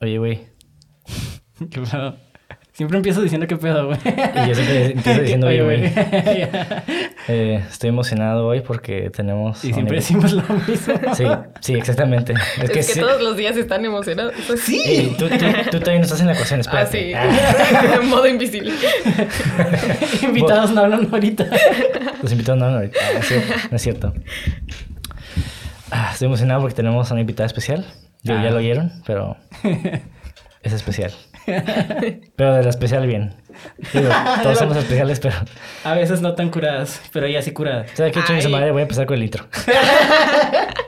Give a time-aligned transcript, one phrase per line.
[0.00, 0.40] Oye, güey.
[1.70, 2.16] ¿Qué pedo?
[2.72, 3.98] Siempre empiezo diciendo qué pedo, güey.
[4.06, 5.92] Y yo siempre empiezo diciendo, oye, güey.
[7.30, 9.62] Eh, estoy emocionado hoy porque tenemos.
[9.62, 10.94] Y siempre decimos lo mismo.
[11.14, 11.24] Sí,
[11.60, 12.32] sí, exactamente.
[12.32, 13.00] Es, Es que, que, sí.
[13.00, 14.32] todos los días están emocionados.
[14.64, 14.80] Sí.
[14.82, 15.36] Ey, tú, tú,
[15.70, 16.98] tú todavía no estás en la ecuación, Ah, espérate.
[17.08, 17.12] sí.
[17.14, 18.72] Ah, En modo invisible.
[20.22, 21.46] Invitados no hablan ahorita.
[22.22, 22.98] los invitados no hablan ahorita.
[23.02, 23.54] Ah, no es cierto.
[23.70, 24.14] No es cierto.
[25.90, 27.84] Ah, estoy emocionado porque tenemos a una invitada especial.
[28.22, 28.50] Digo, ya Ah.
[28.50, 29.36] lo oyeron, pero
[30.62, 31.12] es especial.
[32.36, 33.34] Pero de la especial bien.
[33.92, 34.10] Digo,
[34.42, 35.34] todos somos especiales, pero...
[35.84, 37.86] A veces no tan curadas, pero ella sí curada.
[37.94, 38.70] ¿Sabes qué, chingue su madre?
[38.70, 39.46] Voy a empezar con el intro.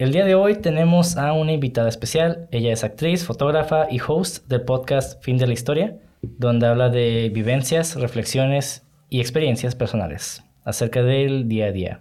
[0.00, 2.48] El día de hoy tenemos a una invitada especial.
[2.52, 7.30] Ella es actriz, fotógrafa y host del podcast Fin de la Historia, donde habla de
[7.34, 12.00] vivencias, reflexiones y experiencias personales acerca del día a día.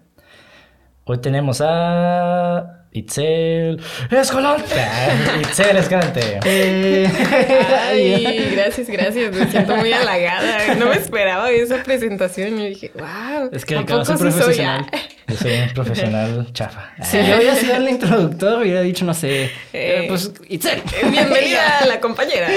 [1.04, 4.74] Hoy tenemos a Itzel Escalante.
[5.42, 6.40] Itzel Escalante.
[6.44, 9.36] Ay, gracias, gracias.
[9.36, 10.74] Me siento muy halagada.
[10.76, 12.58] No me esperaba esa presentación.
[12.58, 13.50] Yo dije, wow.
[13.52, 14.46] Es que ¿a acabas de poco ser sí soy?
[14.56, 14.86] profesional.
[15.28, 16.92] Yo soy un profesional chafa.
[17.04, 20.82] Si yo hubiera sido el introductor, hubiera dicho, no sé, Eh, eh, pues, Itzel.
[21.12, 22.48] Bienvenida a la compañera.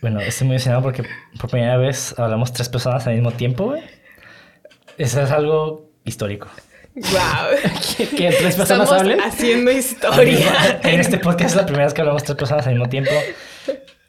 [0.00, 1.02] Bueno, estoy muy emocionado porque
[1.40, 3.82] por primera vez hablamos tres personas al mismo tiempo, güey.
[4.96, 6.46] Eso es algo histórico.
[7.00, 8.06] Wow.
[8.16, 9.20] que tres personas Estamos hablen.
[9.20, 10.80] haciendo historia.
[10.82, 13.10] En este podcast es la primera vez que hablamos tres personas al mismo tiempo.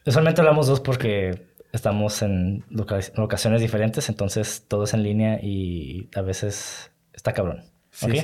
[0.06, 6.10] Usualmente hablamos dos porque estamos en loca- locaciones diferentes, entonces todo es en línea y
[6.16, 7.64] a veces está cabrón.
[7.92, 8.12] Sí, ¿ok?
[8.14, 8.20] sí.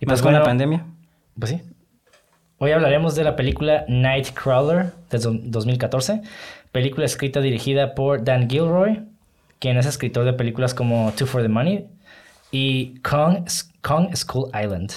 [0.00, 0.86] Y Más pues con la pandemia.
[1.38, 1.62] Pues sí.
[2.58, 6.22] Hoy hablaremos de la película Nightcrawler de do- 2014,
[6.72, 9.02] película escrita y dirigida por Dan Gilroy,
[9.58, 11.86] quien es escritor de películas como Two for the Money
[12.50, 13.46] y Kong,
[13.86, 14.90] Kong School Island.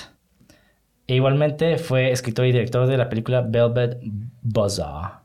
[1.08, 4.00] E igualmente fue escritor y director de la película Velvet
[4.42, 5.22] Buzzsaw.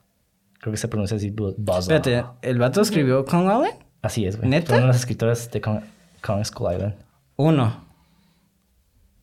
[0.61, 1.97] Creo que se pronuncia así, Bu- Buzzsaw.
[1.97, 3.73] Espérate, ¿el vato escribió con Allen?
[4.03, 4.49] Así es, güey.
[4.49, 4.67] ¿Neta?
[4.69, 5.81] Fue uno de los escritores de Kong,
[6.23, 6.95] Kong School Island.
[7.37, 7.85] Uno.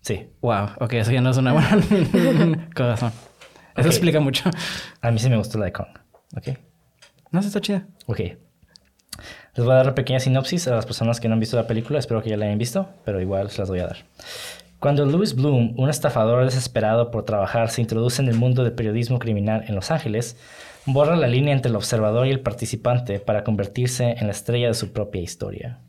[0.02, 0.30] Sí.
[0.42, 3.12] Wow, ok, eso ya no es una buena corazón.
[3.76, 4.50] Eso explica mucho.
[5.02, 5.88] A mí sí me gustó la de Kong.
[6.36, 6.48] ¿Ok?
[7.32, 7.86] No, eso está chida.
[8.08, 8.20] Ok.
[9.56, 11.68] Les voy a dar una pequeña sinopsis a las personas que no han visto la
[11.68, 12.00] película.
[12.00, 13.98] Espero que ya la hayan visto, pero igual se las voy a dar.
[14.80, 19.20] Cuando Louis Bloom, un estafador desesperado por trabajar, se introduce en el mundo del periodismo
[19.20, 20.38] criminal en Los Ángeles,
[20.86, 24.74] borra la línea entre el observador y el participante para convertirse en la estrella de
[24.74, 25.80] su propia historia.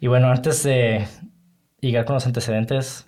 [0.00, 1.06] Y bueno, antes de
[1.80, 3.06] llegar con los antecedentes,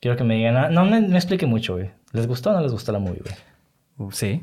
[0.00, 0.56] quiero que me digan...
[0.56, 1.90] ah, No me, me explique mucho, güey.
[2.12, 3.22] ¿Les gustó o no les gustó la movie,
[3.96, 4.10] güey?
[4.12, 4.42] Sí.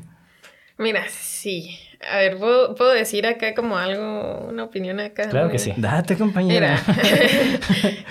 [0.78, 1.76] Mira, sí.
[2.12, 5.28] A ver, ¿puedo, puedo decir acá como algo, una opinión acá?
[5.28, 5.72] Claro que sí.
[5.76, 6.80] Date, compañera.
[6.86, 7.58] Mira,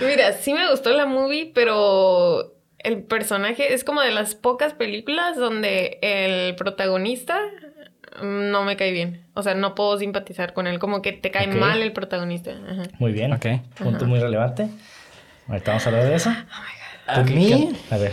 [0.00, 5.36] mira, sí me gustó la movie, pero el personaje es como de las pocas películas
[5.36, 7.38] donde el protagonista
[8.22, 9.26] no me cae bien.
[9.34, 12.52] O sea, no puedo simpatizar con él, como que te cae mal el protagonista.
[12.52, 12.82] Ajá.
[12.98, 13.32] Muy bien.
[13.32, 13.46] Ok.
[13.78, 14.68] Punto muy relevante.
[15.48, 16.30] Ahorita vamos a hablar de eso.
[17.06, 17.46] A ¿Tú qué- mí,
[17.88, 18.12] qué- A ver.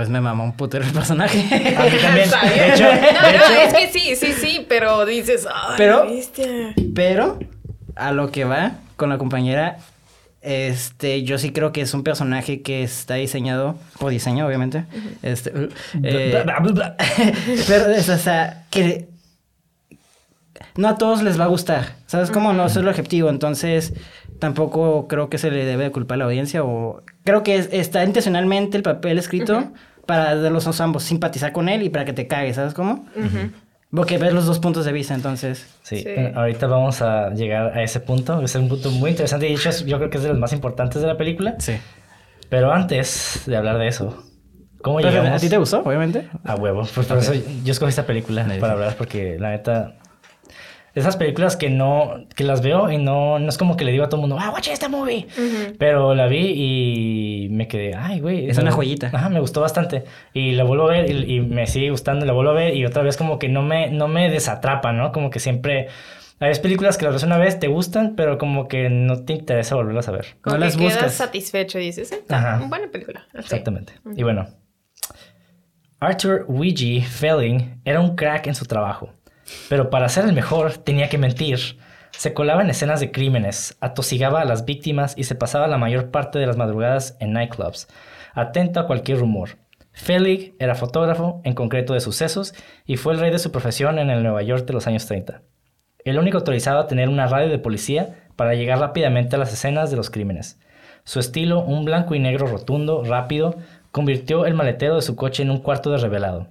[0.00, 1.40] Pues me mamó un putero el personaje.
[1.76, 2.30] A mí también.
[2.30, 6.06] De hecho, no, de no, hecho- es que sí, sí, sí, pero dices, ay, Pero-
[6.06, 6.46] bestia.
[6.94, 7.38] Pero,
[7.96, 9.76] a lo que va con la compañera,
[10.40, 14.84] este, yo sí creo que es un personaje que está diseñado, por diseño, obviamente.
[15.22, 15.68] Este, uh,
[16.02, 16.42] eh,
[17.68, 19.06] pero es, o sea, que
[20.76, 21.96] no a todos les va a gustar.
[22.06, 22.54] ¿Sabes cómo?
[22.54, 23.28] No, eso es el objetivo.
[23.28, 23.92] Entonces,
[24.38, 27.02] tampoco creo que se le debe de culpar a la audiencia o...
[27.24, 29.72] Creo que es- está intencionalmente el papel escrito
[30.10, 33.06] para de los dos ambos simpatizar con él y para que te cagues, ¿sabes cómo?
[33.16, 33.50] Ujú.
[33.94, 35.66] Porque ves los dos puntos de vista, entonces.
[35.82, 36.08] Sí, Sí.
[36.34, 38.40] ahorita vamos a llegar a ese punto.
[38.42, 40.52] Es un punto muy interesante y de hecho yo creo que es de los más
[40.52, 41.54] importantes de la película.
[41.58, 41.74] Sí.
[42.48, 44.24] Pero antes de hablar de eso,
[44.82, 45.30] ¿cómo Pero, llegamos?
[45.32, 46.28] ¿A ti te gustó, obviamente?
[46.44, 46.82] A huevo.
[46.94, 47.32] Pues por eso
[47.64, 49.94] yo escogí esta película para hablar porque la neta...
[50.94, 52.24] Esas películas que no...
[52.34, 53.38] Que las veo y no...
[53.38, 55.26] No es como que le digo a todo el mundo, ah, watch esta movie.
[55.78, 58.50] Pero la vi y me quedé, ay, güey.
[58.50, 59.10] Es una joyita.
[59.12, 60.04] Ajá, me gustó bastante.
[60.34, 62.84] Y la vuelvo a ver y, y me sigue gustando, la vuelvo a ver y
[62.84, 65.12] otra vez como que no me, no me desatrapa, ¿no?
[65.12, 65.88] Como que siempre...
[66.42, 69.74] Hay películas que las ves una vez, te gustan, pero como que no te interesa
[69.74, 70.24] volverlas a ver.
[70.40, 71.14] Como No que las quedas buscas.
[71.14, 72.62] satisfecho y dices, eh, Ajá.
[72.66, 73.26] buena película.
[73.34, 73.92] Exactamente.
[74.16, 74.48] Y bueno,
[76.00, 79.10] Arthur Weegee Felling era un crack en su trabajo,
[79.68, 81.78] pero para ser el mejor tenía que mentir.
[82.10, 86.10] Se colaba en escenas de crímenes, atosigaba a las víctimas y se pasaba la mayor
[86.10, 87.88] parte de las madrugadas en nightclubs,
[88.34, 89.50] atento a cualquier rumor.
[89.92, 92.54] Felling era fotógrafo, en concreto de sucesos,
[92.86, 95.42] y fue el rey de su profesión en el Nueva York de los años 30.
[96.04, 99.90] El único autorizado a tener una radio de policía para llegar rápidamente a las escenas
[99.90, 100.58] de los crímenes.
[101.04, 103.56] Su estilo, un blanco y negro rotundo, rápido,
[103.90, 106.48] convirtió el maletero de su coche en un cuarto de revelado.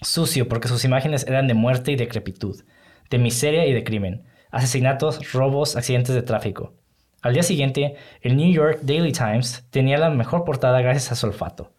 [0.00, 2.62] Sucio porque sus imágenes eran de muerte y decrepitud,
[3.10, 6.74] de miseria y de crimen, asesinatos, robos, accidentes de tráfico.
[7.20, 11.26] Al día siguiente, el New York Daily Times tenía la mejor portada gracias a su
[11.26, 11.72] olfato.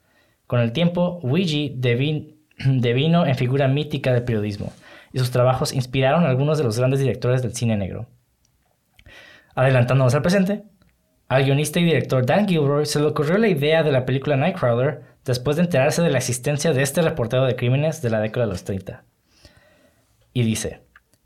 [0.48, 2.36] Con el tiempo, devin-
[2.66, 4.74] devino en figura mítica del periodismo,
[5.14, 8.08] y sus trabajos inspiraron a algunos de los grandes directores del cine negro.
[9.56, 10.64] Adelantándonos al presente,
[11.28, 15.04] al guionista y director Dan Gilroy se le ocurrió la idea de la película Nightcrawler
[15.30, 18.52] después de enterarse de la existencia de este reportero de crímenes de la década de
[18.52, 19.04] los 30.
[20.34, 20.82] Y dice,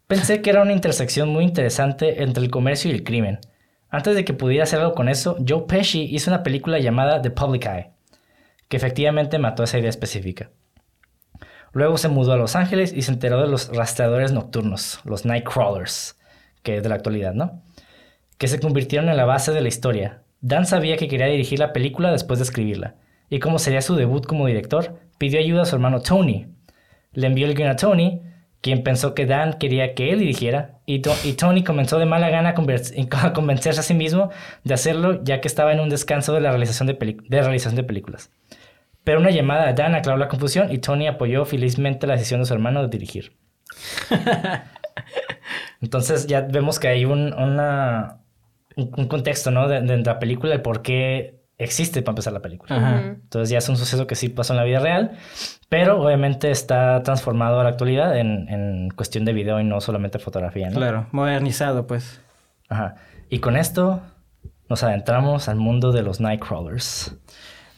[0.08, 3.40] pensé que era una intersección muy interesante entre el comercio y el crimen.
[3.90, 7.32] Antes de que pudiera hacer algo con eso, Joe Pesci hizo una película llamada The
[7.32, 7.92] Public Eye,
[8.68, 10.52] que efectivamente mató esa idea específica.
[11.72, 16.20] Luego se mudó a Los Ángeles y se enteró de los rastreadores nocturnos, los Nightcrawlers,
[16.62, 17.64] que es de la actualidad, ¿no?
[18.38, 20.24] Que se convirtieron en la base de la historia.
[20.42, 22.96] Dan sabía que quería dirigir la película después de escribirla,
[23.36, 26.48] y como sería su debut como director, pidió ayuda a su hermano Tony.
[27.14, 28.22] Le envió el guion a Tony,
[28.62, 32.30] quien pensó que Dan quería que él dirigiera, y, To- y Tony comenzó de mala
[32.30, 32.54] gana a,
[33.34, 34.30] convencerse a sí mismo
[34.64, 37.76] de hacerlo, ya que estaba en un descanso de la realización de, peli- de realización
[37.76, 38.32] de películas.
[39.04, 42.46] Pero una llamada a Dan aclaró la confusión y Tony apoyó felizmente la decisión de
[42.46, 43.34] su hermano de dirigir.
[45.82, 48.20] Entonces ya vemos que hay un, una-
[48.76, 49.68] un, un contexto, ¿no?
[49.68, 52.76] De, de la película, el por qué existe para empezar la película.
[52.76, 53.00] Ajá.
[53.00, 55.12] Entonces ya es un suceso que sí pasó en la vida real,
[55.70, 60.20] pero obviamente está transformado a la actualidad en, en cuestión de video y no solamente
[60.20, 60.78] fotografía, ¿no?
[60.78, 62.22] Claro, modernizado, pues.
[62.70, 62.96] Ajá.
[63.30, 64.02] Y con esto
[64.70, 67.16] nos adentramos al mundo de los Nightcrawlers.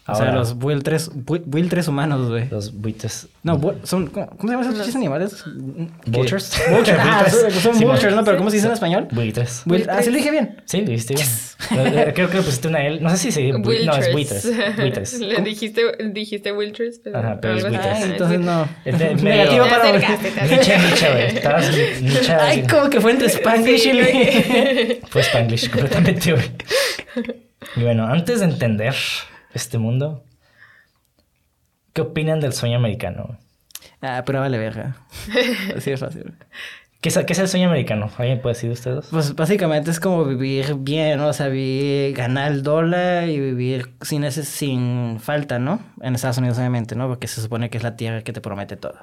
[0.07, 2.47] O sea, los buitres, bu- buitres humanos, güey.
[2.49, 3.27] los buitres.
[3.41, 5.43] No, bu- son, ¿cómo cómo se llaman esos pinches animales?
[6.05, 6.61] Vultures.
[6.69, 6.99] Vultures.
[7.01, 7.53] Ah, Buitres.
[7.63, 8.23] son, Sí, vultures, ¿no?
[8.23, 8.37] Pero.
[8.37, 9.07] ¿cómo se dice en español?
[9.11, 9.63] Buitres.
[9.65, 10.61] Buit- Ah, sí lo dije bien.
[10.65, 11.27] Sí, lo viste bien.
[11.71, 12.99] Eh, Creo que le pusiste una L.
[13.01, 14.47] No sé si se dice bui- No, es buitres.
[14.77, 15.19] Buitres.
[15.19, 15.81] Le dijiste,
[16.13, 17.17] dijiste Wilters, pero.
[17.17, 17.85] Ajá, pero es buitres.
[17.95, 18.67] Ay, entonces no.
[18.85, 21.25] Negativo para Nietzsche, Nietzsche, güey.
[21.35, 22.31] Estabas Nietzsche.
[22.33, 22.67] Ay, así.
[22.69, 25.01] como que fue entre Spanglish Sí, y...
[25.07, 26.45] Fue Spanglish completamente, güey.
[27.75, 28.93] Y bueno, antes de entender
[29.55, 30.23] este mundo,
[31.93, 33.37] ¿qué opinan del sueño americano?
[34.01, 34.97] Ah, pero vale verga.
[35.75, 36.33] Así de fácil.
[37.01, 38.09] ¿Qué es, qué es el sueño americano?
[38.17, 39.07] ¿Alguien puede decir de ustedes?
[39.11, 41.27] Pues básicamente es como vivir bien, ¿no?
[41.27, 45.79] O sea, vivir, ganar el dólar y vivir sin ese, sin falta, ¿no?
[46.01, 47.07] En Estados Unidos, obviamente, ¿no?
[47.07, 48.97] Porque se supone que es la tierra que te promete todo.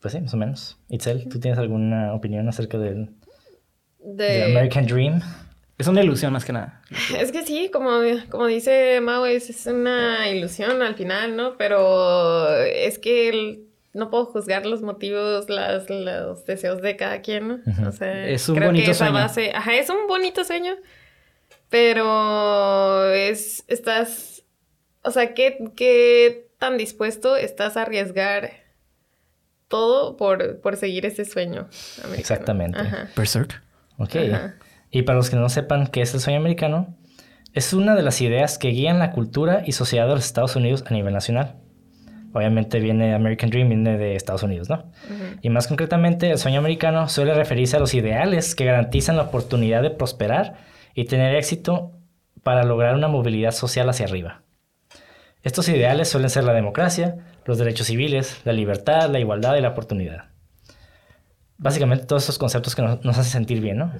[0.00, 0.78] Pues sí, más o menos.
[0.88, 3.10] Itzel, ¿tú tienes alguna opinión acerca del,
[3.98, 4.44] del De...
[4.44, 5.22] American Dream?
[5.78, 6.80] Es una ilusión más que nada.
[7.18, 11.56] Es que sí, como, como dice Mau, es, es una ilusión al final, ¿no?
[11.58, 17.48] Pero es que el- no puedo juzgar los motivos, las, los deseos de cada quien,
[17.48, 17.88] ¿no?
[17.88, 19.14] O sea, Es un creo bonito que esa sueño.
[19.14, 20.76] base, ajá, es un bonito sueño,
[21.70, 24.42] pero es, estás,
[25.02, 28.50] o sea, ¿qué, qué tan dispuesto estás a arriesgar
[29.68, 31.68] todo por, por seguir ese sueño
[31.98, 32.14] americano?
[32.18, 32.78] Exactamente.
[32.78, 33.08] Ajá.
[33.16, 33.62] Berserk.
[33.98, 34.16] Ok.
[34.32, 34.56] Ajá.
[34.96, 36.96] Y para los que no sepan qué es el sueño americano,
[37.52, 40.84] es una de las ideas que guían la cultura y sociedad de los Estados Unidos
[40.86, 41.56] a nivel nacional.
[42.32, 44.90] Obviamente viene American Dream, viene de Estados Unidos, ¿no?
[45.42, 49.82] Y más concretamente, el sueño americano suele referirse a los ideales que garantizan la oportunidad
[49.82, 50.54] de prosperar
[50.94, 51.92] y tener éxito
[52.42, 54.44] para lograr una movilidad social hacia arriba.
[55.42, 59.68] Estos ideales suelen ser la democracia, los derechos civiles, la libertad, la igualdad y la
[59.68, 60.30] oportunidad.
[61.58, 63.92] Básicamente todos esos conceptos que nos, nos hacen sentir bien, ¿no?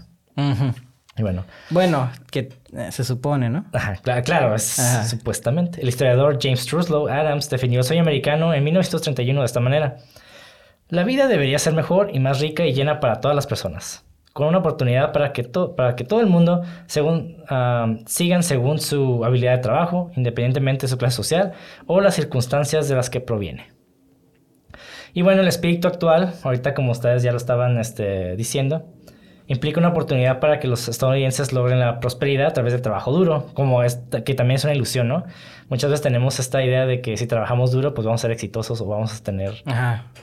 [1.19, 3.65] Y bueno, Bueno, que eh, se supone, ¿no?
[3.73, 5.05] Ajá, cla- claro, es Ajá.
[5.05, 5.81] supuestamente.
[5.81, 9.97] El historiador James Truslow Adams definió el sueño americano en 1931 de esta manera.
[10.91, 14.47] La vida debería ser mejor y más rica y llena para todas las personas, con
[14.47, 17.43] una oportunidad para que, para que todo el mundo según,
[18.07, 21.53] sigan según su habilidad de trabajo, independientemente de su clase social
[21.87, 23.69] o las circunstancias de las que proviene.
[25.15, 28.85] Y bueno, el espíritu actual, ahorita como ustedes ya lo estaban este, diciendo,
[29.49, 33.47] implica una oportunidad para que los estadounidenses logren la prosperidad a través del trabajo duro,
[33.55, 33.81] como
[34.25, 35.25] que también es una ilusión, ¿no?
[35.69, 38.81] Muchas veces tenemos esta idea de que si trabajamos duro, pues vamos a ser exitosos
[38.81, 39.63] o vamos a tener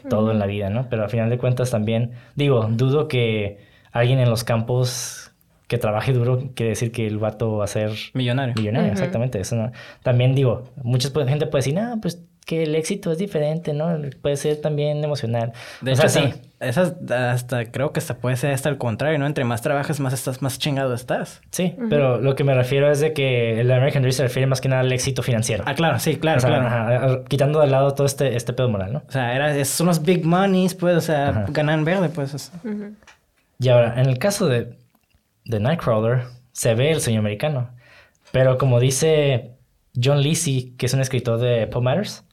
[0.10, 0.88] todo en la vida, ¿no?
[0.90, 3.60] Pero al final de cuentas también, digo, dudo que
[3.92, 5.32] alguien en los campos
[5.68, 8.54] que trabaje duro quiere decir que el vato va a ser millonario.
[8.56, 9.40] Millonario, exactamente.
[9.40, 13.98] Eso También digo, mucha gente puede decir, no, pues que el éxito es diferente, ¿no?
[14.22, 15.54] Puede ser también emocional.
[15.82, 16.34] De hecho, sí.
[16.60, 19.26] Esas hasta creo que hasta puede ser hasta el contrario, ¿no?
[19.26, 21.42] Entre más trabajas, más estás, más chingado estás.
[21.52, 24.62] Sí, pero lo que me refiero es de que el American Dream se refiere más
[24.62, 25.64] que nada al éxito financiero.
[25.68, 27.26] Ah, claro, sí, claro, claro.
[27.26, 29.04] quitando de lado todo este, este pedo moral, ¿no?
[29.08, 32.52] O sea, era, son los big monies, pues, o sea, ganan verde, pues.
[33.60, 34.78] Y ahora, en el caso de,
[35.44, 36.24] de Nightcrawler,
[36.54, 37.72] se ve el sueño americano.
[38.32, 39.52] Pero como dice
[40.02, 42.24] John Lisi, que es un escritor de Pop Matters,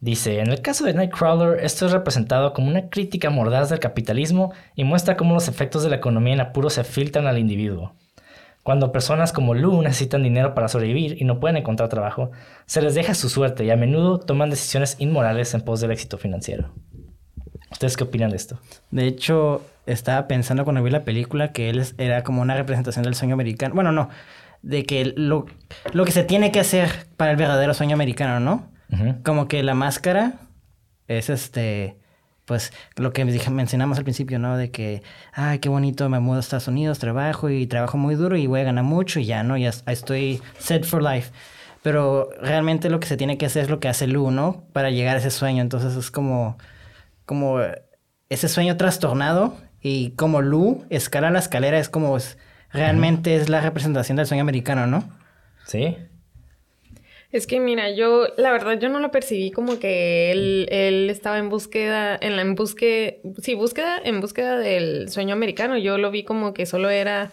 [0.00, 4.52] Dice, en el caso de Nightcrawler, esto es representado como una crítica mordaz del capitalismo
[4.76, 7.94] y muestra cómo los efectos de la economía en apuro se filtran al individuo.
[8.62, 12.30] Cuando personas como Lou necesitan dinero para sobrevivir y no pueden encontrar trabajo,
[12.66, 16.16] se les deja su suerte y a menudo toman decisiones inmorales en pos del éxito
[16.16, 16.70] financiero.
[17.72, 18.60] ¿Ustedes qué opinan de esto?
[18.90, 23.14] De hecho, estaba pensando cuando vi la película que él era como una representación del
[23.14, 23.74] sueño americano.
[23.74, 24.10] Bueno, no,
[24.62, 25.46] de que lo,
[25.92, 28.77] lo que se tiene que hacer para el verdadero sueño americano, ¿no?
[29.22, 30.34] Como que la máscara
[31.06, 31.98] es este,
[32.44, 34.56] pues lo que mencionamos al principio, ¿no?
[34.56, 35.02] De que,
[35.32, 38.60] ay, qué bonito, me mudo a Estados Unidos, trabajo y trabajo muy duro y voy
[38.60, 39.56] a ganar mucho y ya, ¿no?
[39.58, 41.30] Ya estoy set for life.
[41.82, 44.64] Pero realmente lo que se tiene que hacer es lo que hace Lu, ¿no?
[44.72, 45.62] Para llegar a ese sueño.
[45.62, 46.58] Entonces es como,
[47.24, 47.60] como
[48.30, 52.16] ese sueño trastornado y como Lu escala la escalera es como,
[52.72, 55.08] realmente es la representación del sueño americano, ¿no?
[55.66, 55.96] Sí.
[57.30, 61.38] Es que mira, yo la verdad yo no lo percibí como que él, él estaba
[61.38, 65.76] en búsqueda, en la en búsqueda, sí, búsqueda, en búsqueda del sueño americano.
[65.76, 67.30] Yo lo vi como que solo era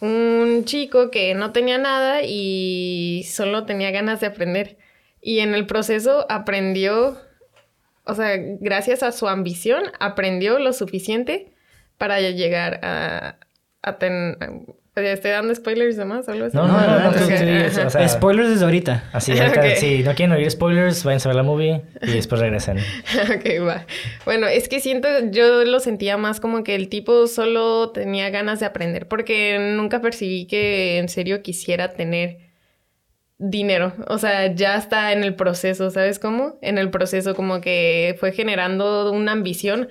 [0.00, 4.78] un chico que no tenía nada y solo tenía ganas de aprender.
[5.20, 7.16] Y en el proceso aprendió,
[8.04, 11.52] o sea, gracias a su ambición, aprendió lo suficiente
[11.98, 13.36] para llegar a,
[13.82, 14.38] a, tener
[14.96, 16.28] ¿Estoy dando spoilers de más?
[16.28, 16.56] ¿Algo así?
[16.56, 17.10] No, no, no.
[17.10, 19.04] no, spoilers desde ahorita.
[19.12, 22.78] Así, ahorita, si no quieren oír spoilers, vayan a ver la movie y después regresen.
[23.34, 23.86] ok, va.
[24.24, 28.58] Bueno, es que siento, yo lo sentía más como que el tipo solo tenía ganas
[28.58, 32.50] de aprender, porque nunca percibí que en serio quisiera tener
[33.38, 33.94] dinero.
[34.08, 36.58] O sea, ya está en el proceso, ¿sabes cómo?
[36.62, 39.88] En el proceso como que fue generando una ambición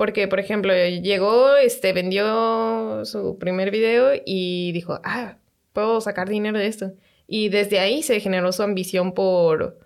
[0.00, 5.36] porque, por ejemplo, llegó, este, vendió su primer video y dijo, ah,
[5.74, 6.94] puedo sacar dinero de esto.
[7.26, 9.78] Y desde ahí se generó su ambición por,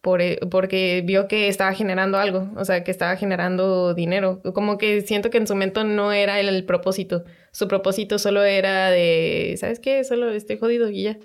[0.00, 4.42] por, eh, porque vio que estaba generando algo, o sea, que estaba generando dinero.
[4.54, 7.22] Como que siento que en su momento no era el, propósito.
[7.52, 10.02] Su propósito solo era de, ¿sabes qué?
[10.02, 11.18] Solo estoy jodido y ya.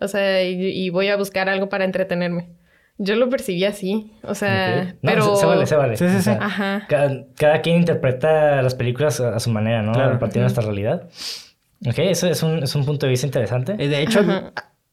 [0.00, 2.48] O sea, y voy a buscar algo para entretenerme.
[3.02, 5.34] Yo lo percibí así, o sea, pero...
[5.34, 5.96] Se, vale, se vale.
[5.96, 6.30] Sí, sí, sí.
[6.38, 6.86] Ajá.
[6.86, 9.92] Cada, quien interpreta las películas a, su manera, ¿no?
[9.92, 10.18] Claro.
[10.18, 11.08] Partiendo de nuestra realidad.
[11.86, 13.74] Ok, eso es un, es un punto de vista interesante.
[13.74, 14.20] De hecho,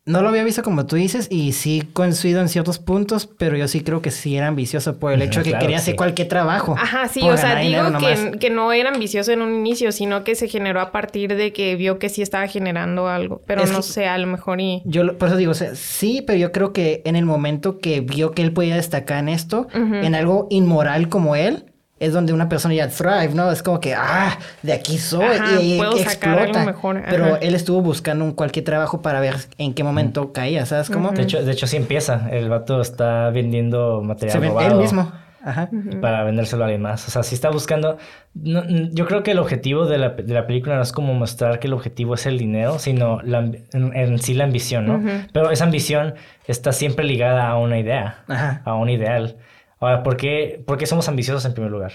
[0.07, 3.67] no lo había visto como tú dices y sí coincido en ciertos puntos, pero yo
[3.67, 6.75] sí creo que sí era ambicioso por el hecho de que quería hacer cualquier trabajo.
[6.79, 10.35] Ajá, sí, o sea, digo que, que, no era ambicioso en un inicio, sino que
[10.35, 14.07] se generó a partir de que vio que sí estaba generando algo, pero no sé,
[14.07, 14.81] a lo mejor y...
[14.85, 17.99] Yo por eso digo, o sea, sí, pero yo creo que en el momento que
[17.99, 21.65] vio que él podía destacar en esto, en algo inmoral como él,
[21.99, 23.51] es donde una persona ya thrive, ¿no?
[23.51, 25.25] Es como que, ah, de aquí soy
[25.61, 26.65] y, explota.
[26.65, 27.03] Mejor.
[27.09, 31.11] Pero él estuvo buscando un cualquier trabajo para ver en qué momento caía, ¿sabes cómo?
[31.11, 32.29] De hecho, de hecho sí empieza.
[32.31, 34.67] El vato está vendiendo material Se robado.
[34.67, 35.11] Él mismo.
[35.43, 35.69] Ajá.
[36.01, 37.07] Para vendérselo a alguien más.
[37.07, 37.97] O sea, si está buscando...
[38.33, 41.67] yo creo que el objetivo de la, de la, película no es como mostrar que
[41.67, 45.01] el objetivo es el dinero, sino en, sí la ambición, ¿no?
[45.31, 46.15] Pero esa ambición
[46.47, 48.61] está siempre ligada a una idea, Ajá.
[48.65, 49.37] a un ideal.
[49.79, 51.93] Ahora, ¿por qué, somos ambiciosos en primer lugar?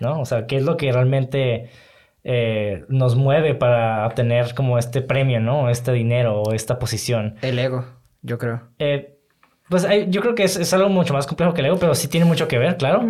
[0.00, 0.20] ¿No?
[0.20, 1.70] O sea, ¿qué es lo que realmente
[2.24, 5.70] eh, nos mueve para obtener como este premio, ¿no?
[5.70, 7.36] Este dinero o esta posición.
[7.40, 7.84] El ego,
[8.22, 8.62] yo creo.
[8.80, 9.16] Eh,
[9.68, 12.26] pues yo creo que es, algo mucho más complejo que el ego, pero sí tiene
[12.26, 13.08] mucho que ver, claro.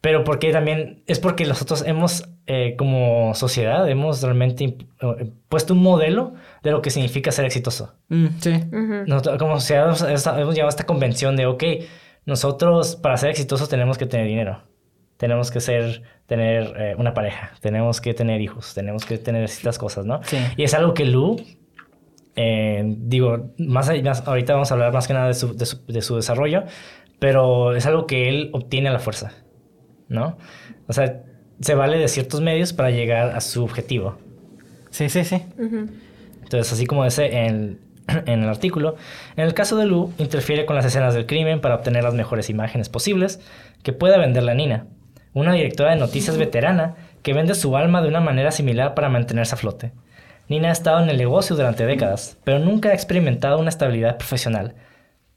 [0.00, 4.76] Pero porque también es porque nosotros hemos, eh, como sociedad, hemos realmente
[5.48, 7.94] puesto un modelo de lo que significa ser exitoso.
[8.08, 8.64] Mm, sí.
[9.38, 11.64] como sociedad hemos, hemos, llevado esta convención de, ok,
[12.28, 14.62] nosotros para ser exitosos tenemos que tener dinero.
[15.16, 19.76] tenemos que ser, tener eh, una pareja, tenemos que tener hijos, tenemos que tener ciertas
[19.76, 20.20] cosas, ¿no?
[20.22, 20.36] Sí.
[20.56, 21.36] Y es algo que Lu,
[22.36, 25.84] eh, digo, más, más- ahorita vamos a hablar más que nada de su, de su-
[25.86, 26.62] de su desarrollo,
[27.18, 29.32] pero es algo que él obtiene a la fuerza,
[30.08, 30.38] ¿no?
[30.86, 31.22] O sea,
[31.60, 34.18] se vale de ciertos medios para llegar a su objetivo.
[34.90, 35.42] Sí, sí, sí.
[35.58, 37.80] Entonces, así como dice en,
[38.26, 38.96] en el artículo,
[39.36, 42.50] en el caso de Lu, interfiere con las escenas del crimen para obtener las mejores
[42.50, 43.40] imágenes posibles
[43.82, 44.86] que pueda vender la Nina,
[45.34, 49.54] una directora de noticias veterana que vende su alma de una manera similar para mantenerse
[49.54, 49.92] a flote.
[50.48, 54.74] Nina ha estado en el negocio durante décadas, pero nunca ha experimentado una estabilidad profesional.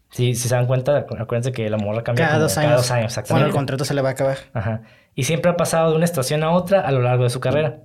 [0.09, 2.67] Si, si se dan cuenta, acuérdense que la morra cambia Cada como dos años.
[2.69, 3.47] cada dos años, Bueno, exactamente.
[3.47, 4.37] el contrato se le va a acabar.
[4.53, 4.81] Ajá.
[5.15, 7.79] Y siempre ha pasado de una estación a otra a lo largo de su carrera.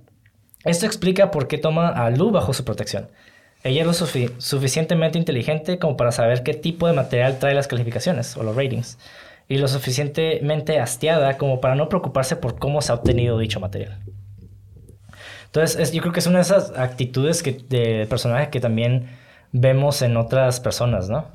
[0.64, 3.08] Esto explica por qué toma a Lu bajo su protección.
[3.64, 7.66] Ella es lo sufi- suficientemente inteligente como para saber qué tipo de material trae las
[7.66, 8.98] calificaciones o los ratings.
[9.48, 13.98] Y lo suficientemente hastiada como para no preocuparse por cómo se ha obtenido dicho material.
[15.46, 19.08] Entonces, es- yo creo que es una de esas actitudes que, de personaje que también
[19.52, 21.26] vemos en otras personas, ¿no?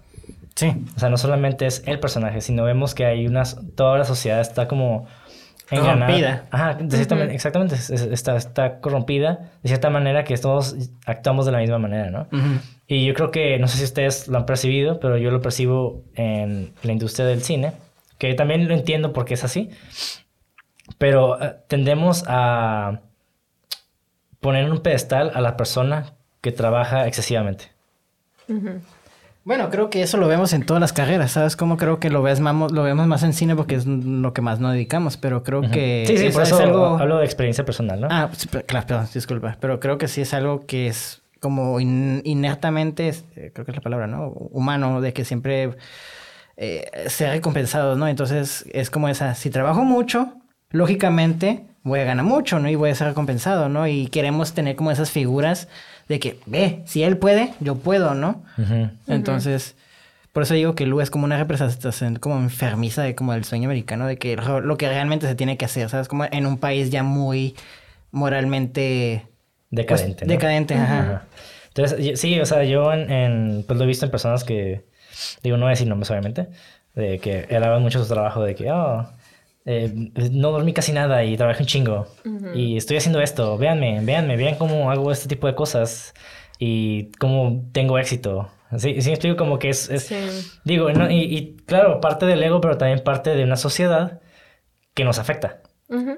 [0.56, 0.74] Sí.
[0.96, 3.58] O sea, no solamente es el personaje, sino vemos que hay unas...
[3.76, 5.08] Toda la sociedad está como...
[5.80, 6.46] Corrompida.
[6.52, 7.76] Ajá, de cierta man- exactamente.
[7.76, 10.76] es- es- Está, está corrompida de cierta manera que todos
[11.06, 12.28] actuamos de la misma manera, ¿no?
[12.88, 16.04] Y yo creo que, no sé si ustedes lo han percibido, pero yo lo percibo
[16.16, 17.74] en la industria del cine,
[18.18, 19.70] que también lo entiendo porque es así,
[20.98, 23.00] pero eh, tendemos a
[24.42, 27.66] poner en un pedestal a la persona que trabaja excesivamente.
[29.44, 31.56] Bueno, creo que eso lo vemos en todas las carreras, ¿sabes?
[31.56, 34.42] Como creo que lo, ves mamo- lo vemos más en cine porque es lo que
[34.42, 36.04] más nos dedicamos, pero creo que...
[36.08, 36.98] sí, sí, es- por es eso algo...
[37.00, 38.08] hablo de experiencia personal, ¿no?
[38.12, 39.58] Ah, sí, pero- claro, perdón, disculpa.
[39.60, 43.72] Pero creo que sí es algo que es como in- inertamente, es- eh, creo que
[43.72, 44.28] es la palabra, ¿no?
[44.28, 45.72] Humano, de que siempre
[46.58, 48.08] eh, sea recompensado, ¿no?
[48.08, 50.34] Entonces es como esa, si trabajo mucho,
[50.70, 52.70] lógicamente voy a ganar mucho, ¿no?
[52.70, 53.88] Y voy a ser recompensado, ¿no?
[53.88, 55.68] Y queremos tener como esas figuras
[56.12, 58.44] de que, ve, si él puede, yo puedo, ¿no?
[59.08, 59.76] Entonces,
[60.34, 63.68] por eso digo que Lu es como una representación como enfermiza de como del sueño
[63.68, 66.08] americano, de que lo que realmente se tiene que hacer, ¿sabes?
[66.08, 67.56] Como en un país ya muy
[68.12, 69.24] moralmente...
[69.72, 70.32] pues, Decadente, ¿no?
[70.34, 71.00] Decadente, ajá.
[71.00, 71.24] Ajá.
[71.70, 74.86] Entonces, yo- sí, o sea, yo en, en- pues lo he visto en personas que,
[75.44, 76.48] digo, no voy a decir nombres obviamente,
[76.96, 79.08] de que alaban mucho su trabajo, de que, oh,
[79.66, 79.94] eh,
[80.32, 82.08] no dormí casi nada y trabajé un chingo.
[82.56, 86.14] Y estoy haciendo esto, véanme, véanme, vean cómo hago este tipo de cosas
[86.60, 88.50] y cómo tengo éxito.
[88.78, 90.16] Sí, sí me explico como que es, es- Sí.
[90.64, 94.22] digo, no, y, y claro, parte del ego, pero también parte de una sociedad
[94.94, 95.62] que nos afecta.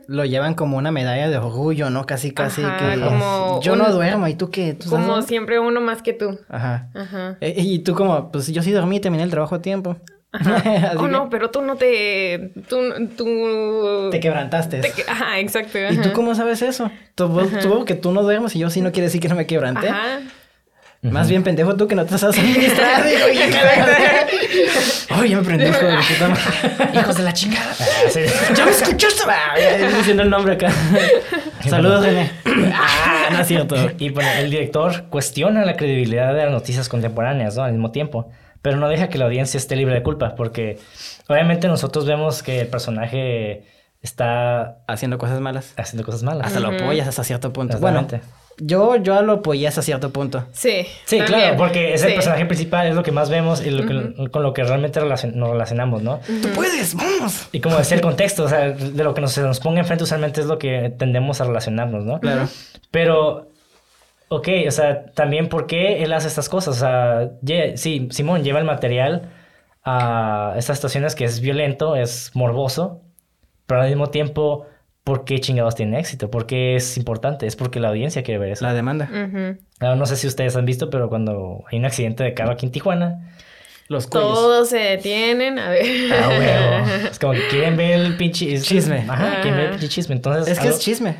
[0.08, 2.06] Lo llevan como una medalla de orgullo, ¿no?
[2.06, 3.01] Casi, casi Ajá, que...
[3.01, 4.75] como yo un- no duermo, ¿y tú qué?
[4.75, 6.39] ¿Tú Como siempre uno más que tú.
[6.47, 6.91] Ajá.
[6.93, 7.38] Ajá.
[7.41, 9.97] Eh, Y tú como, pues yo sí dormí y terminé el trabajo a tiempo.
[10.98, 12.52] Oh, no, pero tú no te...
[12.67, 12.78] Tú...
[13.15, 14.10] tú...
[14.12, 14.80] Te quebrantaste.
[14.80, 15.78] te que- Ajá, exacto.
[15.91, 16.89] ¿Y tú cómo sabes eso?
[17.15, 17.30] Tú,
[17.62, 19.89] tú que tú no duermes y yo sí no quiere decir que no me quebranté.
[19.89, 20.19] Ajá.
[21.04, 23.04] Más bien pendejo tú que no te sabes administrar.
[25.10, 27.00] Ay, ya me prendí, hijo de puta madre.
[27.00, 27.72] Hijos de la chingada.
[27.80, 28.22] Ah, sí.
[28.56, 29.24] Ya me escuchaste.
[29.28, 29.56] Ah,
[29.98, 30.72] diciendo el nombre acá.
[31.67, 32.32] Saludos, René.
[32.74, 33.76] Ah, no es cierto.
[34.00, 37.63] Y bueno, el director cuestiona la credibilidad de las noticias contemporáneas, ¿no?
[37.63, 38.32] Al mismo tiempo.
[38.63, 40.80] Pero no deja que la audiencia esté libre de culpa, porque
[41.28, 43.65] obviamente nosotros vemos que el personaje
[44.02, 45.73] está Haciendo cosas malas.
[45.78, 46.47] haciendo cosas malas.
[46.47, 47.78] Hasta lo apoyas hasta cierto punto.
[47.80, 48.08] Bueno,
[48.58, 50.45] yo, yo lo apoyé hasta cierto punto.
[50.52, 50.86] Sí.
[51.06, 51.26] Sí, también.
[51.39, 54.43] claro, porque es el personaje principal, es lo que más vemos y lo que- con
[54.43, 56.19] lo que realmente relacion- nos relacionamos, ¿no?
[56.41, 56.93] ¡Tú puedes!
[56.95, 57.47] ¡Vamos!
[57.52, 60.04] Y como decía el contexto, o sea, de lo que nos, se nos ponga enfrente
[60.04, 62.19] usualmente es lo que tendemos a relacionarnos, ¿no?
[62.19, 62.47] Claro.
[62.91, 63.47] Pero,
[64.36, 66.78] ok, o sea, también por qué él hace estas cosas.
[66.78, 69.30] O sea, ye- sí, Simón lleva el material
[69.84, 73.02] a estas situaciones que es violento, es morboso,
[73.65, 74.65] pero al mismo tiempo,
[75.04, 76.32] ¿por qué chingados tiene éxito?
[76.32, 77.46] ¿Por qué es importante?
[77.48, 78.65] Es porque la audiencia quiere ver eso.
[78.65, 79.10] La demanda.
[79.12, 79.58] Ujú.
[79.82, 82.65] Ahora, no sé si ustedes han visto, pero cuando hay un accidente de carro aquí
[82.65, 83.30] en Tijuana,
[83.89, 84.34] Los cuellos.
[84.34, 85.86] Todos se detienen a ver.
[86.13, 89.04] ah, huevo, es como que quieren ver el pinche Chisme.
[89.10, 89.72] Ajá, quieren ver el Ajá.
[89.80, 90.15] pinche chisme.
[90.15, 91.15] Entonces, Es que algo- es chisme.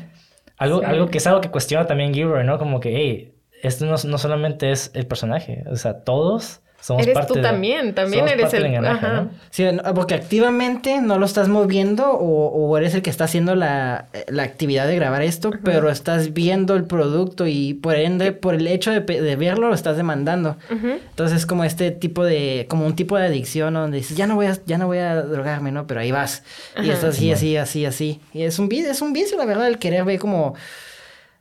[0.56, 0.84] Algo, Sí.
[0.86, 2.58] algo que es algo que cuestiona también Gilroy, ¿no?
[2.58, 7.14] Como que, hey, esto no, no solamente es el personaje, o sea, todos somos Eres
[7.14, 9.14] parte tú de- también, también eres el- engranaje, ajá.
[9.22, 9.30] ¿no?
[9.50, 13.54] Sí, no, porque activamente no lo estás moviendo o, o eres el que está haciendo
[13.54, 18.54] la, la actividad de grabar esto, pero estás viendo el producto y por ende, por
[18.54, 20.56] el hecho de, de verlo, lo estás demandando.
[20.70, 20.88] Ujú.
[21.08, 23.80] Entonces es como este tipo de, como un tipo de adicción ¿no?
[23.80, 25.86] donde dices, ya no voy a, ya no voy a drogarme, ¿no?
[25.86, 26.42] Pero ahí vas.
[26.76, 26.92] Y Ajá.
[26.92, 28.20] estás así, así, así, así.
[28.34, 30.54] Y es un vicio, es un vicio, la verdad, el querer ver como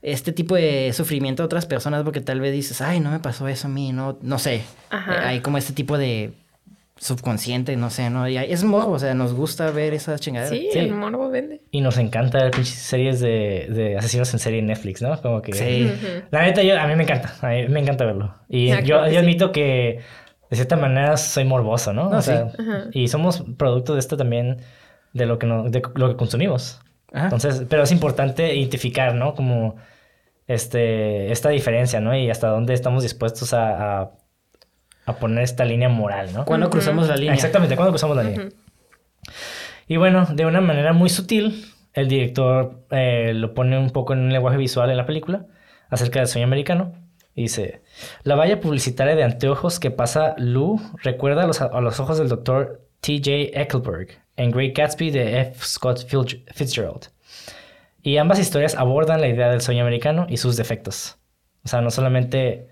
[0.03, 3.47] este tipo de sufrimiento a otras personas porque tal vez dices, ay, no me pasó
[3.47, 4.61] eso a mí, no, no sé.
[4.89, 5.13] Ajá.
[5.15, 6.33] Eh, hay como este tipo de
[6.97, 8.27] subconsciente, no sé, ¿no?
[8.29, 10.51] Y es morbo, o sea, nos gusta ver esas chingaderas.
[10.57, 10.79] Sí, Sí.
[10.79, 11.61] el morbo vende.
[11.71, 15.19] Y nos encanta ver pinches series de, de asesinos en serie en Netflix, ¿no?
[15.21, 15.53] Como que...
[15.53, 15.91] Sí.
[16.31, 17.33] La neta, yo, a mí me encanta.
[17.41, 18.35] A mí me encanta verlo.
[18.47, 19.15] Y yo, sí.
[19.17, 19.99] admito que
[20.49, 22.09] de cierta manera soy morboso, ¿no?
[22.09, 22.57] No, o sea, sí.
[22.93, 24.57] Y somos producto de esto también,
[25.13, 26.79] de lo que, no, de lo que consumimos.
[27.11, 27.25] Ajá.
[27.25, 29.33] Entonces, pero es importante identificar, ¿no?
[29.33, 29.75] Como
[30.47, 32.15] este, esta diferencia, ¿no?
[32.15, 34.11] Y hasta dónde estamos dispuestos a, a,
[35.05, 36.45] a poner esta línea moral, ¿no?
[36.45, 37.33] Cuando cruzamos la línea.
[37.33, 38.49] Exactamente, cuando cruzamos la línea.
[39.87, 44.19] Y bueno, de una manera muy sutil, el director eh, lo pone un poco en
[44.19, 45.45] un lenguaje visual en la película
[45.89, 46.93] acerca del sueño americano.
[47.35, 47.81] Y dice,
[48.23, 52.29] la valla publicitaria de anteojos que pasa Lou recuerda a los, a los ojos del
[52.29, 53.59] doctor T.J.
[53.59, 55.65] Ecclesburg en Great Gatsby de F.
[55.65, 56.05] Scott
[56.53, 57.09] Fitzgerald.
[58.03, 61.17] Y ambas historias abordan la idea del sueño americano y sus defectos.
[61.63, 62.67] O sea, no solamente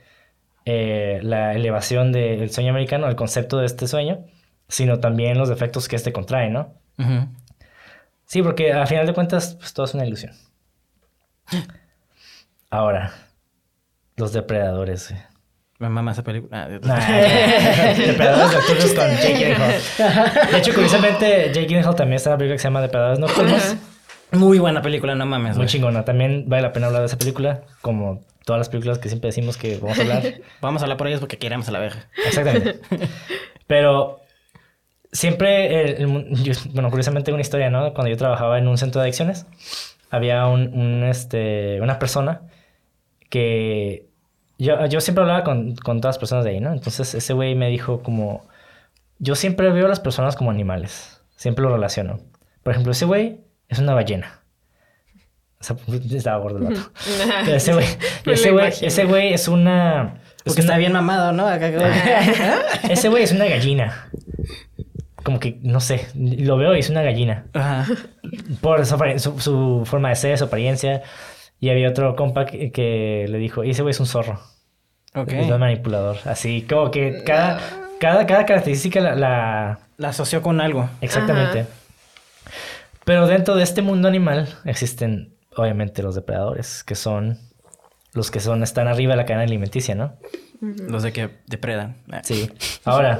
[0.65, 4.25] eh, la elevación del sueño americano, el concepto de este sueño,
[4.67, 6.73] sino también los defectos que este contrae, ¿no?
[8.25, 10.33] Sí, porque al final de cuentas, pues todo es una ilusión.
[12.69, 13.11] Ahora,
[14.17, 15.09] los depredadores.
[15.09, 15.21] güey.
[15.79, 16.63] Me mama esa película.
[16.63, 20.51] Ah, Nah, depredadores nocturnos con Jake Gyllenhaal.
[20.51, 23.75] De hecho, curiosamente, Jake Gyllenhaal también está en una película que se llama Depredadores Nocturnos.
[24.31, 25.51] Muy buena película, no mames.
[25.57, 25.67] Muy güey.
[25.67, 26.05] chingona.
[26.05, 29.57] También vale la pena hablar de esa película, como todas las películas que siempre decimos
[29.57, 30.23] que vamos a hablar.
[30.61, 32.07] Vamos a hablar por ellos porque queremos a la verga.
[32.25, 32.79] Exactamente.
[33.67, 34.21] Pero
[35.11, 37.93] siempre, el- el mu- yo- bueno, curiosamente una historia, ¿no?
[37.93, 39.45] Cuando yo trabajaba en un centro de adicciones,
[40.09, 42.41] había un, un, este, una persona
[43.29, 44.07] que
[44.57, 46.71] yo, yo siempre hablaba con, con todas las personas de ahí, ¿no?
[46.73, 48.45] Entonces ese güey me dijo como,
[49.19, 52.19] yo siempre veo a las personas como animales, siempre lo relaciono.
[52.63, 53.39] Por ejemplo, ese güey
[53.71, 54.39] es una ballena.
[55.59, 55.75] O sea,
[56.17, 56.91] estaba gordo el vato.
[57.45, 57.85] Pero ese güey,
[58.25, 58.87] Me lo ese güey, imagino.
[58.87, 60.15] ese güey es una...
[60.37, 61.47] es Porque una- está bien mamado, ¿no?
[61.47, 61.71] Acá,
[62.89, 64.09] ese güey es una gallina.
[65.23, 67.45] Como que, no sé, lo veo y es una gallina.
[67.53, 67.85] Ajá.
[68.59, 71.03] Por su, su- su forma de ser, su apariencia.
[71.59, 74.41] Y había otro compa que, que le dijo, y ese güey es un zorro.
[75.13, 75.31] Ok.
[75.33, 76.17] Es un manipulador.
[76.25, 77.59] Así, como que cada,
[77.99, 79.13] cada, cada característica la...
[79.15, 80.89] la- La asoció con algo.
[81.01, 81.67] Exactamente.
[83.11, 87.39] Pero dentro de este mundo animal existen, obviamente, los depredadores, que son
[88.13, 90.13] los que son, están arriba de la cadena alimenticia, ¿no?
[90.87, 91.97] Los de que depredan.
[92.09, 92.21] Ah.
[92.23, 92.49] Sí.
[92.85, 93.19] Ahora,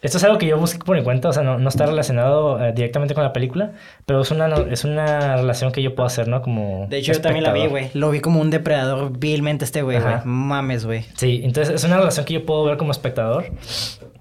[0.00, 2.64] esto es algo que yo busqué por mi cuenta, o sea, no, no está relacionado
[2.64, 3.72] eh, directamente con la película,
[4.06, 6.40] pero es una, no- es una relación que yo puedo hacer, ¿no?
[6.40, 6.86] Como.
[6.88, 7.88] De hecho, yo también la vi, espectador.
[7.90, 8.00] güey.
[8.00, 10.14] Lo vi como un depredador vilmente este güey, güey.
[10.24, 11.04] Mames, güey.
[11.16, 13.46] Sí, entonces es una relación que yo puedo ver como espectador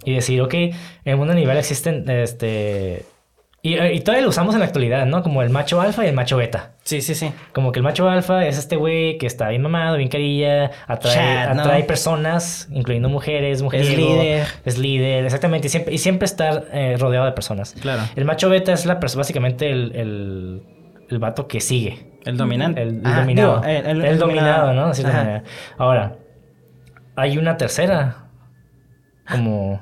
[0.04, 0.74] y decir, ok, en
[1.06, 3.06] el mundo animal existen, este.
[3.62, 5.22] Y, y todavía lo usamos en la actualidad, ¿no?
[5.22, 6.76] Como el macho alfa y el macho beta.
[6.84, 7.34] Sí, sí, sí.
[7.54, 11.14] Como que el macho alfa es este güey que está bien mamado, bien carilla, atrae,
[11.14, 11.62] Chat, ¿no?
[11.64, 13.90] atrae personas, incluyendo mujeres, mujeres.
[13.98, 14.48] líder.
[14.64, 15.68] Es líder, exactamente.
[15.68, 17.76] Y siempre, y siempre estar eh, rodeado de personas.
[17.82, 18.04] Claro.
[18.16, 20.64] El macho beta es la pers- básicamente el, el,
[21.10, 22.14] el vato que sigue.
[22.26, 22.82] El dominante.
[22.82, 23.62] El, el Ah, dominado.
[23.62, 24.88] digo, el, dominado, ¿no?
[24.88, 25.24] De cierta Ajá.
[25.24, 25.44] manera.
[25.78, 26.16] Ahora,
[27.18, 28.30] hay una tercera,
[29.30, 29.82] como,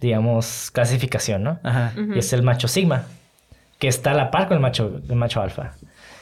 [0.00, 1.58] digamos, clasificación, ¿no?
[1.62, 1.92] Ajá.
[2.14, 3.04] Y es el macho sigma,
[3.78, 5.72] que está a la par con el macho, el macho alfa.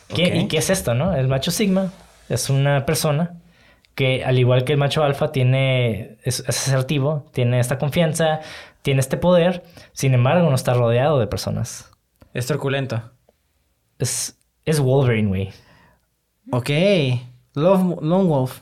[0.08, 0.34] ¿Qué- Ok.
[0.34, 1.14] ¿Y qué es esto, no?
[1.14, 1.92] El macho sigma
[2.28, 3.34] es una persona
[3.94, 8.40] que, al igual que el macho alfa, tiene, es, es asertivo, tiene esta confianza,
[8.82, 9.62] tiene este poder,
[9.92, 11.90] sin embargo, no está rodeado de personas.
[12.34, 13.02] Es truculento.
[13.98, 15.50] Es, es Wolverine, güey.
[16.52, 16.70] Ok.
[17.54, 18.60] Love, Lone Wolf.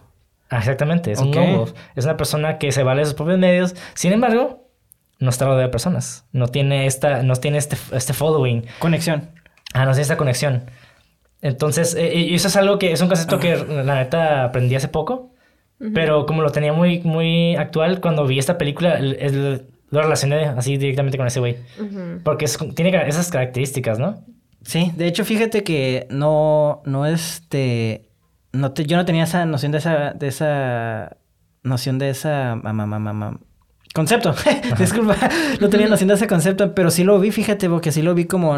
[0.51, 1.27] Ah, exactamente, es Ok.
[1.27, 1.73] un lone wolf.
[1.97, 4.64] Es una persona que se vale de sus propios medios, sin embargo,
[5.21, 6.25] no está rodeado de personas.
[6.33, 8.65] No tiene, esta, no tiene este, este following.
[8.79, 9.31] Conexión.
[9.73, 10.65] Ah, no tiene esta conexión.
[11.43, 14.89] Entonces, eh, y eso es algo que es un concepto que la neta aprendí hace
[14.89, 15.33] poco,
[15.93, 20.47] pero como lo tenía muy, muy actual, cuando vi esta película, el- el- lo relacioné
[20.47, 21.57] así directamente con ese güey.
[21.79, 22.21] Ujú.
[22.25, 24.25] Porque es- tiene esas características, ¿no?
[24.63, 28.09] Sí, de hecho, fíjate que no, no este,
[28.53, 31.19] no te, yo no tenía esa noción de esa, de esa,
[31.63, 33.41] noción de esa, mamá, mamá, mamá,
[33.95, 34.35] concepto.
[34.79, 35.17] Disculpa,
[35.61, 38.27] no tenía noción de ese concepto, pero sí lo vi, fíjate, porque sí lo vi
[38.27, 38.55] como,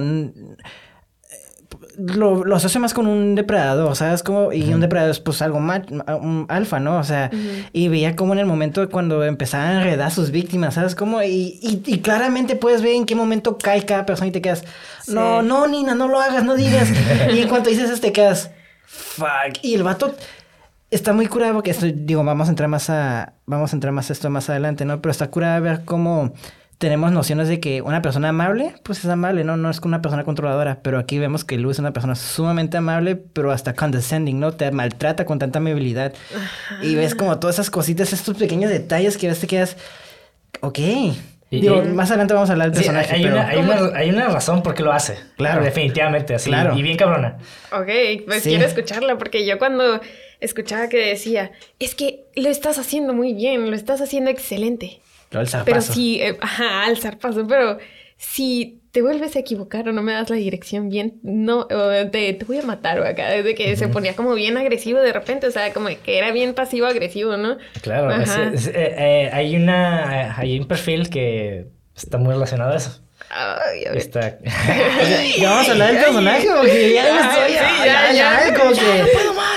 [1.99, 4.23] lo, lo asocio más con un depredador, ¿sabes?
[4.23, 6.99] Como, y un depredador es pues algo más, un alfa, ¿no?
[6.99, 7.31] O sea,
[7.73, 10.95] y veía como en el momento cuando empezaban a enredar a sus víctimas, ¿sabes?
[10.95, 14.43] Como, y, y, y claramente puedes ver en qué momento cae cada persona y te
[14.43, 14.65] quedas,
[15.09, 15.47] no, Sí.
[15.49, 16.89] no, Nina, no lo hagas, no digas.
[17.35, 18.51] y en cuanto dices eso te quedas,
[18.85, 19.59] fuck.
[19.63, 20.15] Y el vato
[20.91, 24.11] está muy curado porque esto, digo, vamos a entrar más a, vamos a entrar más
[24.11, 25.01] a esto más adelante, ¿no?
[25.01, 26.33] Pero está curado ver cómo
[26.79, 29.57] tenemos nociones de que una persona amable, pues es amable, ¿no?
[29.57, 30.81] No es una persona controladora.
[30.83, 34.53] Pero aquí vemos que Lu es una persona sumamente amable, pero hasta condescending, ¿no?
[34.53, 36.13] Te maltrata con tanta amabilidad.
[36.83, 39.77] Y ves como todas esas cositas, estos pequeños detalles que ves te quedas,
[40.61, 40.79] ok.
[40.79, 43.37] Y- Digo, y- más adelante vamos a hablar del Sí, personaje, hay, pero...
[43.37, 45.17] una, hay, una, hay una razón por qué lo hace.
[45.37, 45.63] Claro.
[45.63, 46.51] Definitivamente, así.
[46.51, 46.77] Claro.
[46.77, 47.39] Y bien cabrona.
[47.73, 47.89] Ok,
[48.27, 48.51] pues Sí.
[48.51, 50.01] quiero escucharla porque yo cuando
[50.41, 55.01] escuchaba que decía, es que lo estás haciendo muy bien, lo estás haciendo excelente.
[55.31, 55.93] Pero el Pero zarpazo.
[55.93, 57.79] si, eh, ajá, al zarpazo, pero
[58.17, 62.45] si te vuelves a equivocar o no me das la dirección bien, no, te, te
[62.47, 65.51] voy a matar o acá, desde que se ponía como bien agresivo de repente, o
[65.51, 67.59] sea, como que era bien pasivo-agresivo, ¿no?
[67.83, 68.11] Claro.
[68.11, 68.51] es- Ajá.
[68.55, 73.03] es- eh, eh, hay, una, hay un perfil que está muy relacionado a eso.
[73.29, 73.99] Ay, a ver.
[73.99, 74.39] Está...
[75.39, 77.55] Ya vamos a hablar del personaje porque ya no Ay, estoy...
[77.55, 78.55] ya, ya, ya, ya.
[78.59, 79.07] como que...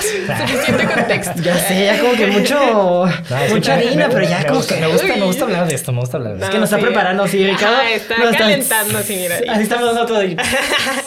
[0.00, 1.32] Suficiente contexto.
[1.42, 2.54] Ya sé, ya como que mucho...
[2.58, 4.80] No, es mucha harina, pero ya me como gusta, que...
[4.80, 6.52] Me gusta, me gusta hablar de esto, me gusta hablar de Es esto.
[6.52, 6.84] que nos está sí.
[6.84, 7.76] preparando, sí, Ricardo.
[7.76, 9.36] Ajá, está Nos calentando, sí, mira.
[9.52, 10.24] Así estamos nosotros.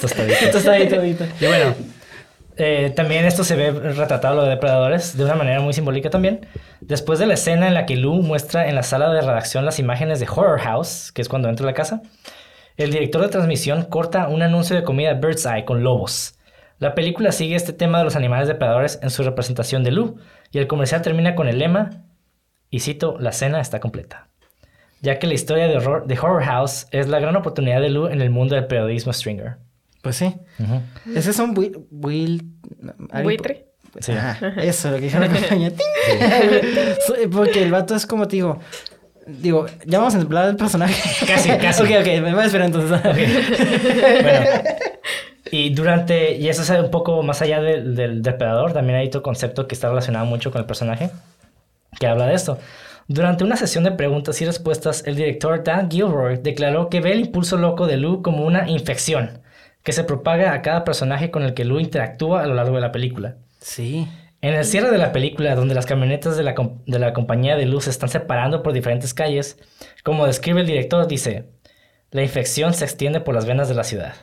[0.02, 0.52] Tostadito.
[0.52, 1.26] Tostadito, tostadito.
[1.40, 1.76] Y bueno,
[2.58, 6.46] eh, también esto se ve retratado lo de depredadores de una manera muy simbólica también.
[6.82, 9.80] Después de la escena en la que Lou muestra en la sala de redacción las
[9.80, 12.02] imágenes de Horror House, que es cuando entra a la casa,
[12.78, 16.38] el director de transmisión corta un anuncio de comida Bird's Eye con lobos.
[16.80, 20.18] La película sigue este tema de los animales depredadores en su representación de Lou,
[20.52, 22.04] y el comercial termina con el lema,
[22.70, 24.28] y cito, la cena está completa.
[25.02, 28.08] Ya que la historia de Horror, de Horror House es la gran oportunidad de Lou
[28.08, 29.58] en el mundo del periodismo stringer.
[30.02, 30.36] Pues sí.
[31.16, 31.78] Ese es un buil...
[31.90, 32.52] buil
[33.12, 33.68] algo- Buitre.
[34.00, 34.12] Sí.
[34.58, 35.72] Eso, lo que dijeron la compañía.
[37.32, 38.60] Porque el vato es como te digo.
[39.26, 41.26] Digo, ya vamos a hablar del personaje.
[41.26, 41.84] Casi, casi.
[41.84, 43.02] ok, ok, me voy a esperar entonces.
[44.24, 44.50] Bueno,
[45.52, 49.22] y durante, y eso es un poco más allá del, del depredador, también hay otro
[49.22, 51.12] concepto que está relacionado mucho con el personaje,
[52.00, 52.58] que habla de esto.
[53.08, 57.20] Durante una sesión de preguntas y respuestas, el director Dan Gilroy declaró que ve el
[57.20, 59.42] impulso loco de Lou como una infección,
[59.84, 62.82] que se propaga a cada personaje con el que Lou interactúa a lo largo de
[62.82, 63.36] la película.
[63.60, 64.08] Sí.
[64.44, 66.54] En el cierre de la película, donde las camionetas de la,
[66.86, 69.58] de la compañía de luz se están separando por diferentes calles,
[70.04, 71.46] como describe el director, dice,
[72.12, 74.16] la infección se extiende por las venas de la ciudad.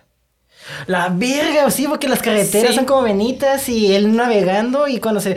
[0.86, 2.74] La verga, sí, porque las carreteras Sí.
[2.76, 5.36] son como venitas y él navegando y cuando se.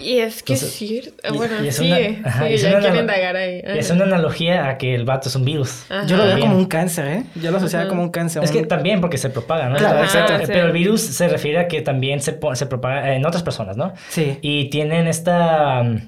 [0.00, 1.34] Y es que Entonces, es cierto.
[1.34, 3.62] Bueno, y es sí, una- ajá, sí, y es ya una quiero analo- indagar ahí.
[3.74, 5.84] Y es una analogía a que el vato es un virus.
[5.88, 6.06] Ajá.
[6.06, 6.48] Yo lo veo También.
[6.50, 7.24] como un cáncer, ¿eh?
[7.34, 7.88] Yo lo asociaba Ajá.
[7.90, 8.42] como un cáncer.
[8.44, 9.76] Es que también porque se propaga, ¿no?
[9.76, 10.38] Claro, Pero- exacto.
[10.38, 10.44] sí.
[10.46, 13.92] Pero el virus se refiere a que también se, se propaga en otras personas, ¿no?
[14.08, 14.38] Sí.
[14.40, 15.80] Y tienen esta...
[15.82, 16.00] um,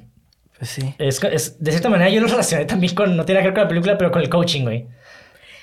[0.59, 0.95] Pues sí.
[0.99, 3.17] es- es- de cierta manera yo lo relacioné también con...
[3.17, 4.87] No tiene que ver con la película, pero con el coaching, güey.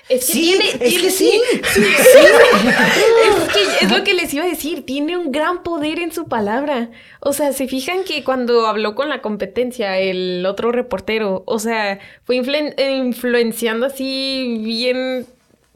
[0.09, 1.41] Es que Sí, tiene, es tiene- que sí.
[1.61, 6.27] Es que es lo que les iba a decir, tiene un gran poder en su
[6.27, 6.89] palabra.
[7.19, 11.99] O sea, se fijan que cuando habló con la competencia, el otro reportero, o sea,
[12.23, 15.25] fue influen- eh, influenciando así bien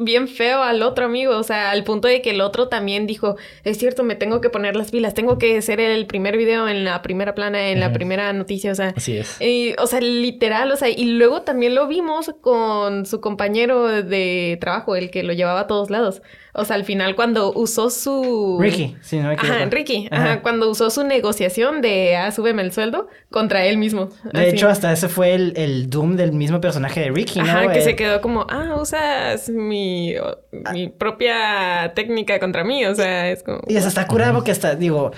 [0.03, 3.35] bien feo al otro amigo, o sea, al punto de que el otro también dijo,
[3.63, 6.83] es cierto, me tengo que poner las pilas, tengo que ser el primer video en
[6.85, 9.39] la primera plana, en la primera noticia, o sea, Así es.
[9.41, 14.57] y, o sea, literal, o sea, y luego también lo vimos con su compañero de
[14.61, 16.21] trabajo, el que lo llevaba a todos lados.
[16.53, 18.57] O sea, al final cuando usó su...
[18.59, 19.55] Ricky, sí, no me equivoco.
[19.57, 20.09] Ajá, Ricky.
[20.11, 20.41] Ajá, Ajá.
[20.41, 24.09] cuando usó su negociación de, ah, súbeme el sueldo contra él mismo.
[24.33, 24.49] De Así.
[24.49, 27.45] hecho, hasta ese fue el, el doom del mismo personaje de Ricky, ¿no?
[27.45, 30.37] Ajá, que Eh, se quedó como, ah, usas mi, o-
[30.73, 33.59] mi propia técnica contra mí, o sea, es como...
[33.67, 35.11] Y hasta está curado porque hasta, digo,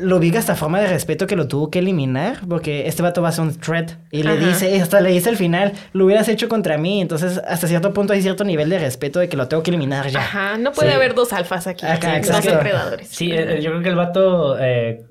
[0.00, 3.22] lo vi que hasta forma de respeto que lo tuvo que eliminar, porque este vato
[3.22, 3.92] va a ser un threat.
[4.10, 4.46] Y le Ajá.
[4.48, 7.00] dice, hasta le dice al final, lo hubieras hecho contra mí.
[7.00, 10.06] Entonces, hasta cierto punto hay cierto nivel de respeto de que lo tengo que eliminar
[10.08, 10.20] ya.
[10.20, 10.94] Ajá, no puede Sí.
[10.96, 13.08] haber dos alfas aquí, Acá, dos depredadores.
[13.08, 15.02] Sí, eh, yo creo que el vato eh,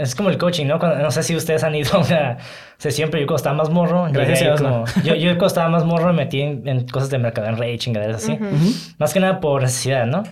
[0.00, 0.78] es como el coaching, ¿no?
[0.78, 2.38] Cuando- no sé si ustedes han ido a una
[2.78, 5.68] sesión, pero yo cuando estaba más morro, Gracias a Dios, como- yo, yo cuando estaba
[5.68, 8.32] más morro me metí en, en cosas de mercado, en Rage, chingaderas así.
[8.32, 8.72] Ujú.
[8.98, 10.24] Más que nada por necesidad, ¿no?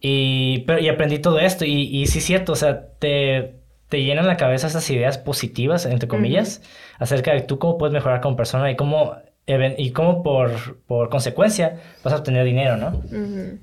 [0.00, 1.64] Y, pero, y aprendí todo esto.
[1.64, 3.54] Y, y sí es cierto, o sea, te,
[3.88, 6.62] te llenan la cabeza esas ideas positivas, entre comillas,
[6.98, 11.80] acerca de tú cómo puedes mejorar como persona y cómo, y cómo por, por consecuencia
[12.04, 13.02] vas a obtener dinero, ¿no?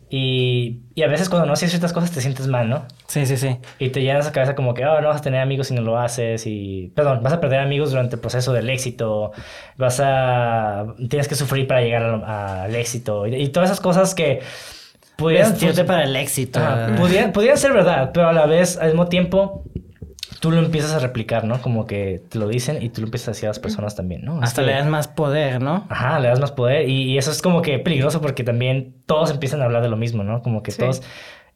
[0.09, 2.85] Y, y a veces cuando no haces ciertas cosas te sientes mal, ¿no?
[3.07, 3.57] Sí, sí, sí.
[3.79, 5.81] Y te llenas la cabeza como que, oh, no vas a tener amigos si no
[5.81, 6.45] lo haces.
[6.45, 9.31] Y, perdón, vas a perder amigos durante el proceso del éxito.
[9.77, 13.25] Vas a, tienes que sufrir para llegar al, al éxito.
[13.25, 14.41] Y, y todas esas cosas que
[15.17, 16.59] pudieran, Vestirte para el éxito.
[16.59, 19.63] Ajá, pudieran, pudieran ser verdad, pero a la vez, al mismo tiempo,
[20.39, 21.61] tú lo empiezas a replicar, ¿no?
[21.61, 24.23] Como que te lo dicen y tú lo empiezas a decir a las personas también,
[24.25, 24.37] ¿no?
[24.37, 25.85] Es Hasta que- le das más poder, ¿no?
[25.89, 29.31] Ajá, le das más poder y, y eso es como que peligroso porque también todos
[29.31, 30.41] empiezan a hablar de lo mismo, ¿no?
[30.41, 30.79] Como que Sí.
[30.79, 31.01] todos...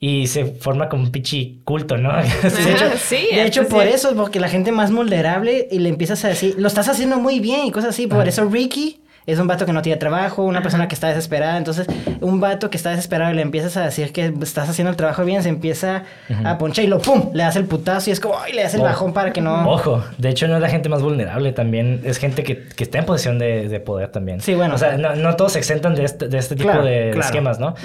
[0.04, 2.10] Y se forma como un pichi culto, ¿no?
[2.12, 5.90] Ajá, De hecho, sí, de hecho por eso, porque la gente más vulnerable y le
[5.90, 8.08] empiezas a decir, lo estás haciendo muy bien y cosas así.
[8.08, 8.30] Por Ajá.
[8.30, 11.58] eso Ricky es un vato que no tiene trabajo, una persona que está desesperada.
[11.58, 11.88] Entonces,
[12.22, 15.24] un vato que está desesperado y le empiezas a decir que estás haciendo el trabajo
[15.24, 16.04] bien, se empieza
[16.44, 18.74] a ponchar y lo pum, le das el putazo y es como, ay, le das
[18.74, 18.90] el Ojo.
[18.90, 19.70] bajón para que no.
[19.70, 22.98] Ojo, de hecho no es la gente más vulnerable, también es gente que, que está
[23.00, 24.42] en posición de, de poder también.
[24.42, 24.76] Sí, bueno.
[24.76, 27.26] O sea, no, no todos se exentan de este, de este tipo Claro, de claro.
[27.26, 27.76] esquemas, ¿no?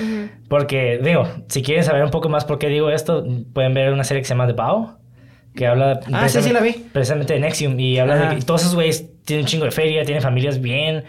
[0.49, 4.05] Porque, digo, si quieren saber un poco más por qué digo esto, pueden ver una
[4.05, 4.91] serie que se llama The Bow,
[5.57, 5.99] que habla...
[6.13, 6.73] Ah, sí, sí, la vi.
[6.93, 8.29] Precisamente de Nexium, y habla Ajá.
[8.31, 11.05] de que todos esos güeyes tienen un chingo de feria, tienen familias bien,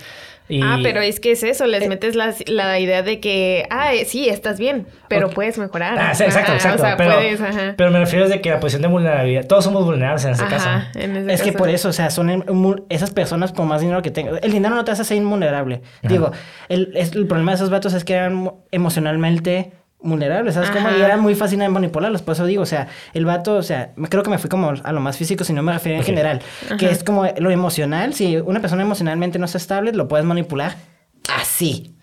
[0.49, 0.61] y...
[0.63, 3.93] Ah, pero es que es eso, les Eh, metes la, la idea de que, ah,
[3.93, 5.97] eh, sí, estás bien, pero puedes mejorar.
[5.99, 6.83] Ah, sí, exacto, Ajá, exacto.
[6.83, 7.73] O sea, pero, puedes, ajá.
[7.77, 10.55] pero me refiero de que la posición de vulnerabilidad, todos somos vulnerables en ese Ajá,
[10.55, 10.99] caso.
[10.99, 14.09] en ese Es que por eso, o sea, son esas personas con más dinero que
[14.09, 14.39] tengan.
[14.41, 15.81] El dinero no te hace ser invulnerable.
[16.03, 16.31] Digo,
[16.69, 20.87] el, es- el problema de esos vatos es que eran emocionalmente vulnerables, ¿sabes cómo?
[20.87, 20.97] Ajá.
[20.97, 22.21] Y era muy fácil de manipularlos.
[22.21, 24.69] Por eso digo, o sea, el vato, o sea, me- creo que me fui como
[24.83, 26.41] a lo más físico, si no me refiero en general.
[26.77, 28.13] Que es como lo emocional.
[28.13, 30.75] Si una persona emocionalmente no está estable, lo puedes manipular
[31.35, 31.95] así.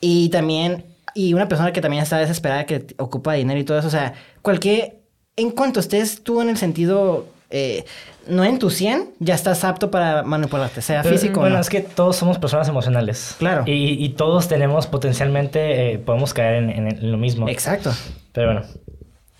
[0.00, 3.88] Y también, y una persona que también está desesperada, que ocupa dinero y todo eso,
[3.88, 4.98] o sea, cualquier,
[5.36, 7.84] en cuanto estés tú en el sentido, eh,
[8.26, 11.60] no en tu 100, ya estás apto para manipularte, sea Pero, físico o Bueno, no.
[11.60, 13.36] es que todos somos personas emocionales.
[13.38, 13.64] Claro.
[13.66, 17.48] Y, y todos tenemos potencialmente, eh, podemos caer en, en- en lo mismo.
[17.48, 17.92] Exacto.
[18.32, 18.66] Pero bueno.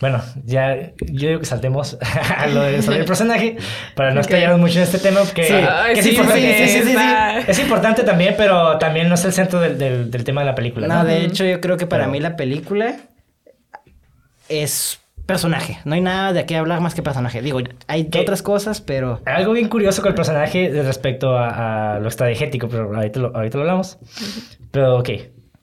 [0.01, 1.97] Bueno, ya yo digo que saltemos
[2.37, 3.57] a lo de el personaje
[3.95, 5.21] para no estallarnos mucho en este tema.
[5.33, 5.53] Que, Sí.
[5.53, 6.47] Ay, que es, sí, importante, sí,
[6.79, 6.85] es
[8.05, 10.89] también, pero también no es el centro del, del- del tema de la película.
[10.89, 11.05] No, ¿no?
[11.05, 12.97] de hecho, yo creo que para Pero- mí la película
[14.49, 15.79] es personaje.
[15.85, 17.43] No hay nada de qué hablar más que personaje.
[17.43, 18.21] Digo, hay ¿Qué?
[18.21, 19.21] otras cosas, pero...
[19.25, 23.59] Algo bien curioso con el personaje respecto a, a lo estratégético, pero ahorita lo, ahorita
[23.59, 23.99] lo hablamos.
[24.71, 25.11] Pero ok.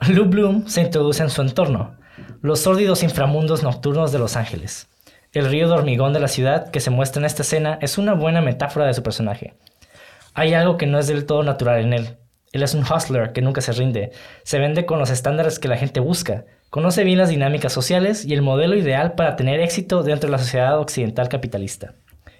[0.09, 1.97] Lou Bloom se introduce en su entorno,
[2.41, 4.87] los sórdidos inframundos nocturnos de Los Ángeles.
[5.33, 8.13] El río de hormigón de la ciudad que se muestra en esta escena es una
[8.13, 9.55] buena metáfora de su personaje.
[10.33, 12.17] Hay algo que no es del todo natural en él.
[12.51, 14.11] Él es un hustler que nunca se rinde,
[14.43, 18.33] se vende con los estándares que la gente busca, conoce bien las dinámicas sociales y
[18.33, 21.93] el modelo ideal para tener éxito dentro de la sociedad occidental capitalista.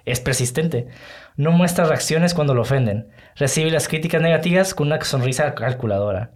[0.06, 0.88] Es persistente,
[1.36, 6.32] no muestra reacciones cuando lo ofenden, recibe las críticas negativas con una sonrisa calculadora.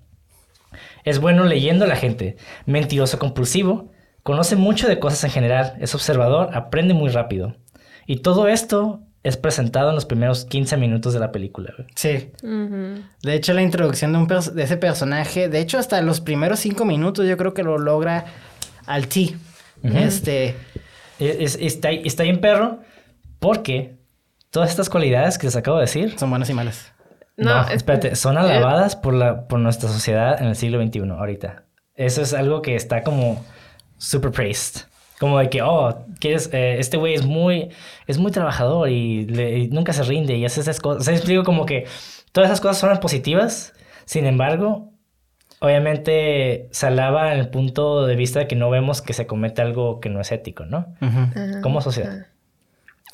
[1.04, 5.96] Es bueno leyendo a la gente, mentiroso compulsivo, conoce mucho de cosas en general, es
[5.96, 7.56] observador, aprende muy rápido.
[8.06, 11.74] Y todo esto es presentado en los primeros 15 minutos de la película.
[11.78, 11.88] güey.
[11.96, 12.32] Sí.
[13.22, 16.84] De hecho, la introducción de, un de ese personaje, de hecho, hasta los primeros cinco
[16.86, 18.26] minutos yo creo que lo logra
[18.86, 19.36] al T.
[19.84, 20.56] Este...
[21.20, 22.80] Es- es- está, está bien perro
[23.40, 23.96] porque
[24.50, 26.92] todas estas cualidades que les acabo de decir Son buenas y malas.
[27.38, 31.00] No, No, es- espérate, son alabadas por, la, por nuestra sociedad en el siglo XXI,
[31.12, 31.64] ahorita.
[31.96, 33.46] Eso es algo que está como
[33.98, 34.82] super praised.
[35.24, 37.70] Como de que, oh, quieres, eh, este güey es muy,
[38.08, 41.02] es muy trabajador y, le- y nunca se rinde y hace esas cosas.
[41.02, 41.86] O sea, explico como que
[42.34, 43.74] todas esas cosas son positivas,
[44.06, 44.92] sin embargo,
[45.60, 49.62] obviamente se alaba en el punto de vista de que no vemos que se comete
[49.62, 50.88] algo que no es ético, ¿no?
[51.62, 52.28] Como sociedad.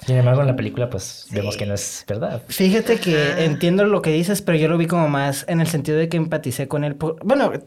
[0.06, 2.42] Sin embargo, en la película, pues vemos que no es verdad.
[2.48, 3.44] Fíjate que Ah.
[3.44, 6.18] entiendo lo que dices, pero yo lo vi como más en el sentido de que
[6.18, 6.96] empaticé con él.
[6.96, 7.62] por- Bueno, eh,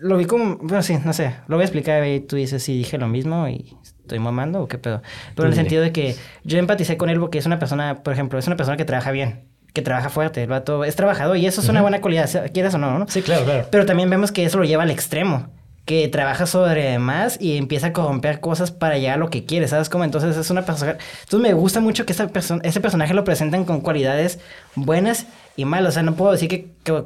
[0.00, 0.56] lo vi como...
[0.58, 1.34] Bueno, sí, no sé.
[1.48, 4.68] Lo voy a explicar y tú dices si dije lo mismo y estoy mamando o
[4.68, 5.02] qué pedo.
[5.34, 6.14] Pero en el sentido de que
[6.44, 9.10] yo empaticé con él porque es una persona, por ejemplo, es una persona que trabaja
[9.10, 10.42] bien, que trabaja fuerte.
[10.42, 13.06] El vato es trabajador y eso es una buena cualidad, quieras o no, ¿no?
[13.08, 13.66] Sí, claro, claro.
[13.70, 15.48] Pero también vemos que eso lo lleva al extremo.
[15.84, 19.66] Que trabaja sobre más y empieza a corromper cosas para llegar a lo que quiere,
[19.66, 20.04] ¿sabes cómo?
[20.04, 20.96] Entonces es una persona...
[21.24, 24.38] Entonces me gusta mucho que esta persona, ese personaje lo presentan con cualidades
[24.76, 25.88] buenas y malas.
[25.88, 27.02] O sea, no puedo decir que, que,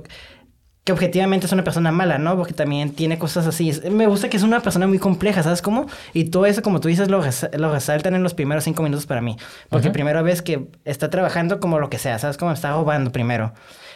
[0.85, 2.37] que objetivamente es una persona mala, ¿no?
[2.37, 3.73] Porque también tiene cosas así.
[3.91, 5.87] Me gusta que es una persona muy compleja, ¿sabes cómo?
[6.13, 7.23] Y todo eso, como tú dices, lo,
[7.57, 9.39] lo resaltan en los primeros cinco minutos para mí.
[9.71, 9.95] Porque Ujú.
[9.95, 12.53] primero ves que está trabajando como lo que sea, ¿sabes cómo?
[12.53, 13.55] Está robando primero.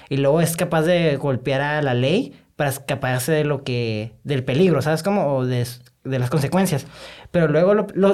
[0.09, 4.13] Y luego es capaz de golpear a la ley para escaparse de lo que...
[4.23, 5.35] del peligro, ¿sabes cómo?
[5.35, 5.67] O de,
[6.05, 6.87] de las consecuencias.
[7.31, 8.13] Pero luego lo, lo,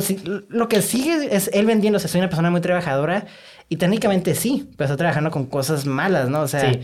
[0.49, 2.07] lo que sigue es él vendiéndose.
[2.07, 3.27] Soy una persona muy trabajadora
[3.69, 6.43] y técnicamente sí, pero está trabajando con cosas malas, ¿no?
[6.43, 6.61] O sea...
[6.73, 6.81] Sí.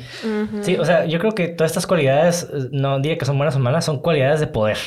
[0.62, 3.61] Sí, o sea, yo creo que todas estas cualidades, no diría que son buenas o
[3.61, 4.79] malas, son cualidades de poder.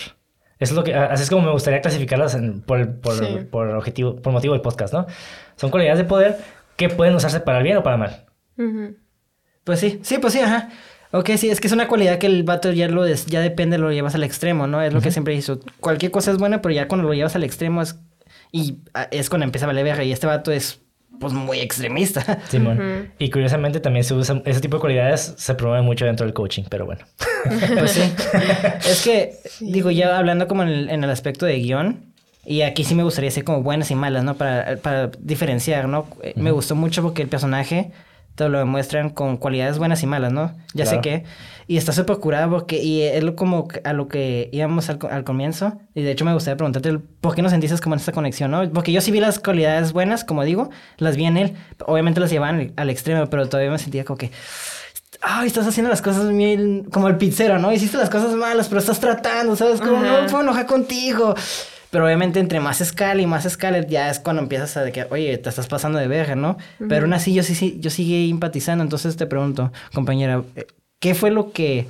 [0.59, 3.39] Eso es lo que, así es como me gustaría clasificarlas en- por, por, Sí.
[3.49, 5.05] por objetivo, por motivo del podcast, ¿no?
[5.55, 6.37] Son cualidades de poder
[6.75, 8.25] que pueden usarse para el bien o para el mal.
[9.63, 10.69] Pues sí, sí, pues sí, ajá.
[11.11, 13.77] Ok, sí, es que es una cualidad que el vato ya lo des- ya depende,
[13.77, 14.81] lo llevas al extremo, ¿no?
[14.81, 15.59] Es lo que siempre hizo.
[15.79, 17.97] Cualquier cosa es buena, pero ya cuando lo llevas al extremo es...
[18.51, 20.03] Y ah, es cuando empieza a valer verga.
[20.03, 20.81] Y este vato es,
[21.19, 22.39] pues, muy extremista.
[22.49, 23.11] Simón.
[23.17, 26.63] Y curiosamente también se usa, ese tipo de cualidades se promueve mucho dentro del coaching,
[26.69, 27.05] pero bueno.
[27.77, 28.01] pues sí.
[28.89, 32.13] Es que, digo, ya hablando como en el, en el aspecto de guion...
[32.47, 34.35] Y aquí sí me gustaría ser como buenas y malas, ¿no?
[34.35, 36.05] Para, para diferenciar, ¿no?
[36.21, 37.91] Eh, Me gustó mucho porque el personaje
[38.35, 40.53] te lo demuestran con cualidades buenas y malas, ¿no?
[40.73, 41.23] Ya sé que.
[41.67, 45.23] Y está súper curada porque, y es lo como a lo que íbamos al, al
[45.23, 45.79] comienzo.
[45.95, 48.69] Y de hecho me gustaría preguntarte por qué no sentiste como en esta conexión, ¿no?
[48.71, 51.53] Porque yo sí vi las cualidades buenas, como digo, las vi en él.
[51.85, 54.31] Obviamente las llevaban al, extremo, pero todavía me sentía como que.
[55.21, 57.71] Ay, estás haciendo las cosas bien como el pizzero, ¿no?
[57.71, 59.79] Hiciste las cosas malas, pero estás tratando, ¿sabes?
[59.79, 61.33] Como no me puedo enojar contigo.
[61.95, 65.07] Pero obviamente entre más escala y más escala ya es cuando empiezas a de que,
[65.11, 66.57] oye, te estás pasando de verga, ¿no?
[66.89, 68.83] Pero aún así yo sí, sí, yo sigue empatizando.
[68.83, 70.67] Entonces te pregunto, compañera, eh,
[70.99, 71.87] ¿qué fue lo que...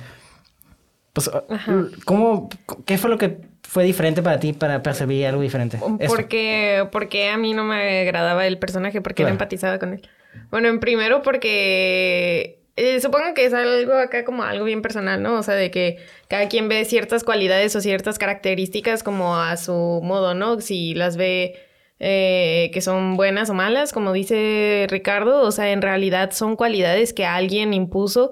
[1.12, 1.86] Pues, Ajá.
[2.04, 2.48] ¿cómo...
[2.84, 5.78] ¿Qué fue lo que fue diferente para ti para percibir algo diferente?
[5.98, 6.14] Esto.
[6.14, 9.30] Porque, porque a mí no me agradaba el personaje, porque Claro.
[9.30, 10.08] no empatizaba con él.
[10.52, 15.38] Bueno, en primero porque eh, supongo que es algo acá como algo bien personal, ¿no?
[15.38, 15.98] O sea, de que
[16.28, 20.60] cada quien ve ciertas cualidades o ciertas características como a su modo, ¿no?
[20.60, 21.56] Si las ve
[21.98, 27.12] eh, que son buenas o malas, como dice Ricardo, o sea, en realidad son cualidades
[27.12, 28.30] que alguien impuso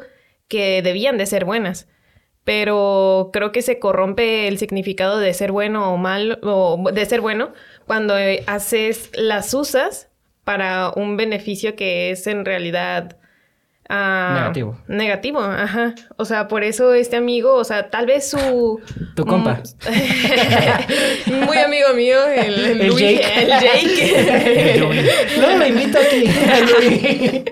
[0.49, 1.89] que debían de ser buenas
[2.45, 7.21] pero creo que se corrompe el significado de ser bueno o mal, o de ser
[7.21, 7.53] bueno,
[7.87, 10.11] cuando eh, haces, las usas
[10.45, 13.17] para un beneficio que es en realidad...
[13.89, 14.79] ah, Negativo.
[14.89, 15.95] Negativo, ajá.
[16.17, 18.81] O sea, por eso este amigo, o sea, tal vez su...
[19.17, 19.61] Tu compa.
[21.27, 23.43] Mm, Muy amigo mío, el, el El Luis- Jake.
[23.43, 25.15] el Jake.
[25.41, 26.25] No, lo invito aquí.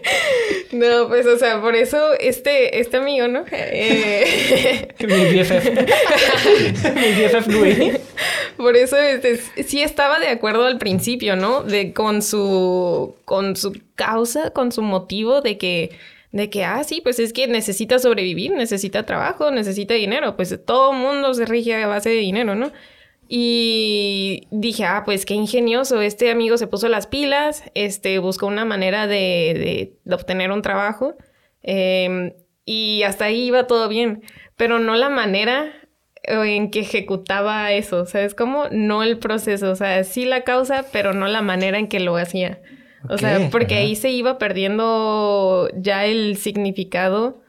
[0.72, 3.44] no, pues, o sea, por eso este, este amigo, ¿no?
[3.50, 5.66] Eh, Mi BFF.
[6.94, 7.98] Mi BFF Luis.
[8.56, 11.62] Por eso este, sí estaba de acuerdo al principio, ¿no?
[11.62, 15.90] De con su con su causa, con su motivo de que
[16.32, 20.93] de que ah sí, pues es que necesita sobrevivir, necesita trabajo, necesita dinero, pues todo
[20.95, 22.72] mundo se rige a base de dinero, ¿no?
[23.28, 28.64] Y dije, ah, pues qué ingenioso, este amigo se puso las pilas, este buscó una
[28.64, 31.16] manera de, de- obtener un trabajo
[31.62, 32.34] eh,
[32.64, 34.22] y hasta ahí iba todo bien,
[34.57, 35.72] pero no la manera
[36.24, 38.66] eh, en que ejecutaba eso, ¿sabes cómo?
[38.70, 42.16] No el proceso, o sea, sí la causa, pero no la manera en que lo
[42.16, 42.61] hacía.
[43.09, 43.82] O sea, porque ajá.
[43.82, 47.40] ahí se iba perdiendo ya el significado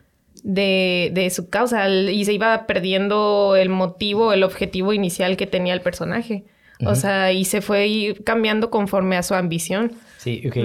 [0.43, 5.47] de, de su causa el- y se iba perdiendo el motivo, el objetivo inicial que
[5.47, 6.45] tenía el personaje.
[6.85, 9.93] O sea, y se fue cambiando conforme a su ambición.
[10.17, 10.57] Sí, ok.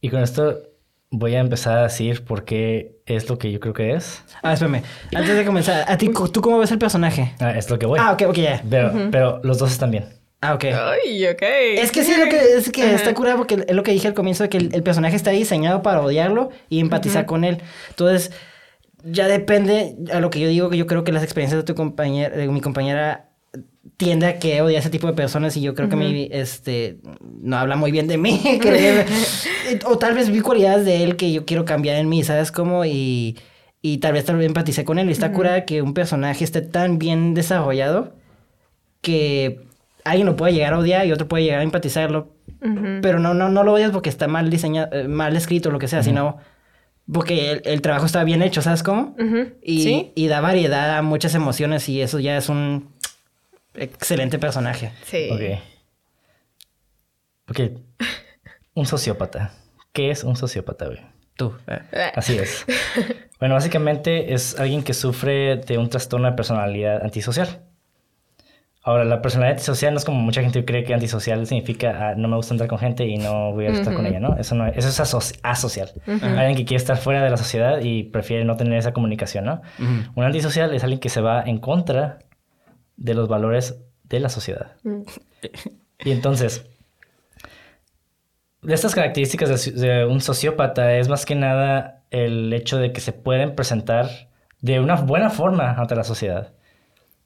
[0.00, 0.58] Y con esto
[1.10, 4.24] voy a empezar a decir por qué es lo que yo creo que es.
[4.42, 4.82] Ah, espérame.
[5.14, 7.34] Antes de comenzar, ¿a ti, ¿tú cómo ves el personaje?
[7.38, 8.00] Ah, es lo que voy.
[8.02, 8.64] Ah, ok, ok, ya.
[8.68, 10.06] Pero, pero los dos están bien.
[10.44, 10.64] Ah, ok.
[10.64, 11.42] Ay, ok.
[11.78, 14.14] Es que sí, lo que, es que está curado porque es lo que dije al
[14.14, 17.58] comienzo de que el, el personaje está diseñado para odiarlo y empatizar con él.
[17.90, 18.32] Entonces,
[19.04, 21.74] ya depende a lo que yo digo, que yo creo que las experiencias de tu
[21.76, 23.28] compañera, de mi compañera
[23.96, 26.96] tiende a que odia a ese tipo de personas y yo creo que mi, este,
[27.40, 28.40] no habla muy bien de mí.
[28.60, 29.04] que-
[29.86, 32.84] o tal vez vi cualidades de él que yo quiero cambiar en mí, ¿sabes cómo?
[32.84, 33.38] Y,
[33.80, 35.08] y tal vez tal vez empaticé con él.
[35.08, 38.14] Y está curada que un personaje esté tan bien desarrollado
[39.00, 39.60] que
[40.04, 42.28] alguien lo puede llegar a odiar y otro puede llegar a empatizarlo.
[43.02, 45.78] Pero no, no, no lo odias porque está mal diseñado, eh, mal escrito o lo
[45.80, 46.38] que sea, sino
[47.12, 49.16] porque el, el trabajo está bien hecho, ¿sabes cómo?
[49.62, 52.88] Y, Sí, y da variedad a muchas emociones y eso ya es un
[53.74, 54.92] excelente personaje.
[55.04, 55.28] sí.
[55.30, 55.60] Ok.
[57.50, 57.60] Ok.
[58.74, 59.52] Un sociópata.
[59.92, 61.00] ¿Qué es un sociópata, güey?
[61.36, 61.52] Tú.
[61.66, 61.80] eh.
[61.92, 62.64] Ah, Así es.
[63.40, 67.62] Bueno, básicamente es alguien que sufre de un trastorno de personalidad antisocial.
[68.84, 72.26] Ahora, la personalidad antisocial no es como mucha gente cree que antisocial significa ah, no
[72.26, 74.36] me gusta entrar con gente y no voy a estar con ella, ¿no?
[74.36, 75.92] Eso, no es, eso es aso- asocial.
[76.06, 79.62] Alguien que quiere estar fuera de la sociedad y prefiere no tener esa comunicación, ¿no?
[80.16, 82.18] Un antisocial es alguien que se va en contra
[82.96, 84.72] de los valores de la sociedad.
[84.82, 85.02] Mm.
[86.04, 86.66] Y entonces,
[88.62, 93.12] de estas características de un sociópata es más que nada el hecho de que se
[93.12, 94.08] pueden presentar
[94.60, 96.52] de una buena forma ante la sociedad.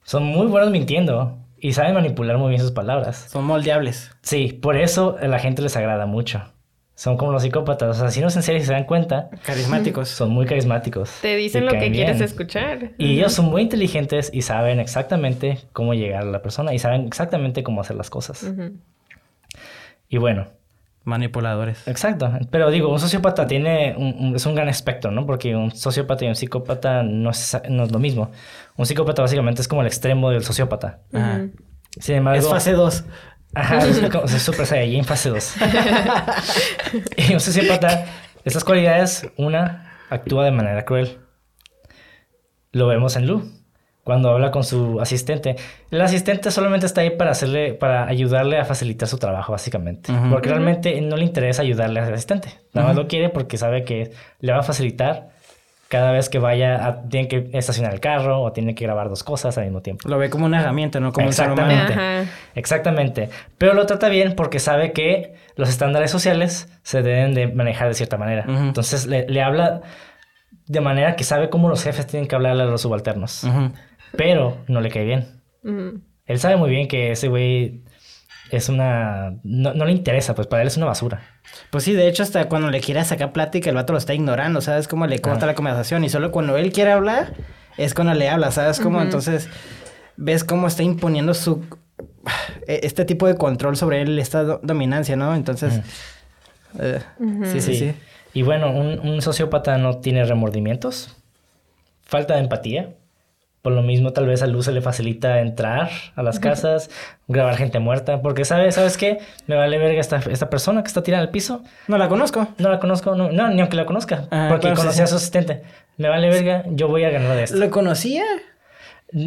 [0.05, 3.27] Son muy buenos mintiendo y saben manipular muy bien sus palabras.
[3.31, 4.11] Son moldeables.
[4.23, 6.43] Sí, por eso a la gente les agrada mucho.
[6.95, 7.97] Son como los psicópatas.
[7.97, 10.09] O sea, si no es en serio, si se dan cuenta, Carismáticos.
[10.09, 11.19] son muy carismáticos.
[11.21, 12.23] Te dicen lo que quieres bien.
[12.23, 12.93] escuchar.
[12.97, 17.07] Y ellos son muy inteligentes y saben exactamente cómo llegar a la persona y saben
[17.07, 18.51] exactamente cómo hacer las cosas.
[20.09, 20.47] Y bueno,
[21.07, 21.87] Manipuladores.
[21.89, 22.31] exacto.
[22.51, 25.25] Pero digo, un sociópata tiene un, un- es un gran espectro, ¿no?
[25.25, 28.31] Porque un sociópata y un psicópata no es, no es lo mismo.
[28.77, 30.99] Un psicópata básicamente es como el extremo del sociópata.
[31.15, 31.37] Ajá.
[31.37, 31.51] Ujú.
[31.99, 32.41] Sin embargo...
[32.41, 33.05] Es fase 2.
[33.55, 35.55] Ajá, es como es Super Saiyajin fase 2.
[37.17, 38.05] y un sociópata,
[38.45, 41.19] estas cualidades, una, actúa de manera cruel.
[42.73, 43.51] Lo vemos en Lu.
[44.07, 45.57] Cuando habla con su asistente.
[45.91, 50.13] El asistente solamente está ahí para hacerle, para ayudarle a facilitar su trabajo, básicamente.
[50.13, 50.31] Ujú.
[50.31, 52.51] Porque realmente no le interesa ayudarle al asistente.
[52.73, 55.31] Nada más lo quiere porque sabe que le va a facilitar
[55.89, 59.25] cada vez que vaya a, tiene que estacionar el carro o tiene que grabar dos
[59.25, 60.09] cosas al mismo tiempo.
[60.09, 61.73] Lo ve como una herramienta, no como un ser humano.
[61.73, 62.31] Exactamente.
[62.55, 63.31] Exactamente.
[63.59, 67.95] Pero lo trata bien porque sabe que los estándares sociales se deben de manejar de
[67.95, 68.45] cierta manera.
[68.47, 68.67] Ujú.
[68.67, 69.81] Entonces le, le habla
[70.69, 73.45] de manera que sabe cómo los jefes tienen que hablarle a los subalternos.
[73.45, 73.73] Ujú.
[74.17, 75.27] Pero no le cae bien.
[76.27, 77.83] Él sabe muy bien que ese güey
[78.51, 79.35] es una...
[79.43, 81.23] No, no le interesa, pues para él es una basura.
[81.71, 84.61] Pues sí, de hecho, hasta cuando le quiere sacar plática, el vato lo está ignorando,
[84.61, 84.89] ¿sabes?
[84.89, 85.47] Cómo le corta Ajá.
[85.47, 86.05] la conversación.
[86.05, 87.35] Y solo cuando él quiere hablar,
[87.77, 88.79] es cuando le habla, ¿sabes?
[88.81, 89.49] Cómo entonces
[90.17, 91.65] ves cómo está imponiendo su.
[92.67, 95.35] Este tipo de control sobre él, esta do- dominancia, ¿no?
[95.35, 95.81] Entonces.
[96.81, 97.01] eh,
[97.45, 97.95] Sí, sí, sí.
[98.35, 101.17] Y bueno, un, un sociópata no tiene remordimientos,
[102.05, 102.95] falta de empatía.
[103.63, 106.89] Por lo mismo, tal vez a Luz se le facilita entrar a las casas,
[107.27, 109.19] grabar gente muerta, porque sabe, ¿sabes qué?
[109.49, 111.63] Me vale verga esta, esta persona que está tirada al piso.
[111.89, 112.47] No la conozco.
[112.59, 115.07] No la conozco, no, no, ni aunque la conozca, Ajá, porque claro, sí, conocía a
[115.09, 115.63] su asistente.
[115.97, 117.57] Me vale verga, yo voy a ganar de esto.
[117.57, 118.23] ¿Lo conocía?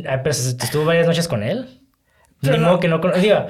[0.08, 1.82] Ah, pero estuvo varias noches con él.
[2.42, 3.46] Pero Ni no- modo que no cono- Digo,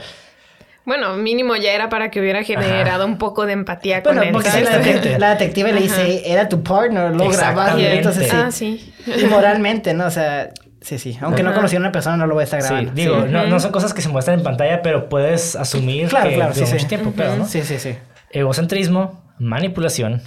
[0.85, 4.33] Bueno, mínimo ya era para que hubiera generado un poco de empatía con Bueno, él.
[4.33, 4.65] porque ¿sabes?
[5.05, 7.35] la, la detective le dice, era tu partner, lo grabas,
[7.75, 7.95] Exactamente.
[7.97, 8.35] entonces sí.
[8.35, 8.93] Ah, sí.
[9.05, 10.07] Y moralmente, ¿no?
[10.07, 10.49] O sea,
[10.81, 11.17] sí, sí.
[11.21, 12.91] Aunque no conociera a una persona, no lo voy a estar sí, grabando.
[12.93, 13.27] digo, Sí.
[13.31, 16.53] no, no son cosas que se muestran en pantalla, pero puedes asumir Claro, que claro,
[16.53, 16.61] sí.
[16.61, 17.45] mucho tiempo, pero, ¿no?
[17.45, 17.95] Sí, sí, sí.
[18.31, 20.21] Egocentrismo, manipulación,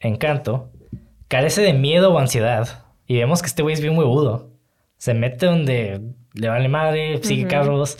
[0.00, 0.70] encanto,
[1.28, 2.84] carece de miedo o ansiedad.
[3.06, 4.50] Y vemos que este güey es bien huevudo.
[4.98, 6.00] Se mete donde
[6.34, 7.98] le vale madre, sigue carros.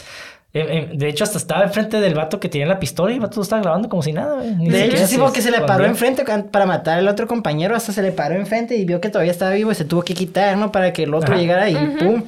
[0.55, 3.21] Eh, eh, de hecho, hasta estaba enfrente del vato que tenía la pistola y el
[3.21, 6.25] vato lo estaba grabando como si nada, De hecho, sí, porque se le paró enfrente
[6.51, 9.51] para matar al otro compañero, hasta se le paró enfrente y vio que todavía estaba
[9.53, 10.73] vivo y se tuvo que quitar, ¿no?
[10.73, 11.41] Para que el otro Ajá.
[11.41, 12.23] llegara y pum.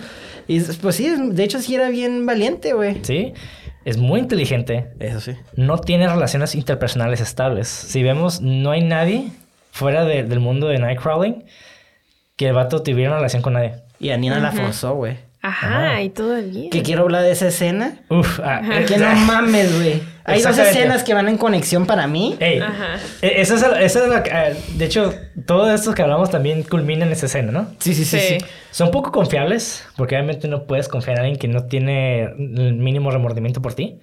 [0.47, 2.99] Y pues sí, de hecho sí era bien valiente, güey.
[3.03, 3.33] Sí,
[3.87, 4.89] es muy inteligente.
[5.01, 5.33] Eso sí.
[5.57, 7.69] No tiene relaciones interpersonales estables.
[7.69, 9.29] Si vemos, no hay nadie
[9.71, 11.45] fuera de- del mundo de Nightcrawling
[12.37, 13.77] que el vato tuviera una relación con nadie.
[13.99, 15.17] Y a Nina la forzó, güey.
[15.43, 16.03] Ajá, Ajá.
[16.03, 16.69] y todavía.
[16.71, 17.95] Que quiero hablar de esa escena.
[18.11, 20.03] Uf, ah, eh, Que no mames, güey.
[20.25, 22.37] Hay dos escenas que van en conexión para mí.
[22.41, 22.97] Ey, Ajá.
[23.23, 25.15] eh, esa es, esa es la ah, de hecho,
[25.47, 27.69] todo esto que hablamos también culmina en esa escena, ¿no?
[27.79, 28.39] Sí, sí, sí, sí.
[28.39, 28.45] Sí.
[28.71, 33.11] Son poco confiables, porque obviamente no puedes confiar en alguien que no tiene el mínimo
[33.11, 33.99] remordimiento por ti.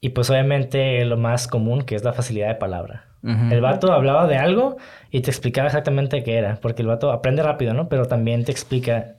[0.00, 3.06] Y pues obviamente lo más común, que es la facilidad de palabra.
[3.24, 4.76] El vato hablaba de algo
[5.10, 7.88] y te explicaba exactamente qué era, porque el vato aprende rápido, ¿no?
[7.88, 9.16] Pero también te explica...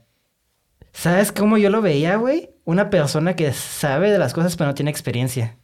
[0.94, 2.52] ¿Sabes cómo yo lo veía, güey?
[2.66, 5.58] Una persona que sabe de las cosas pero no tiene experiencia.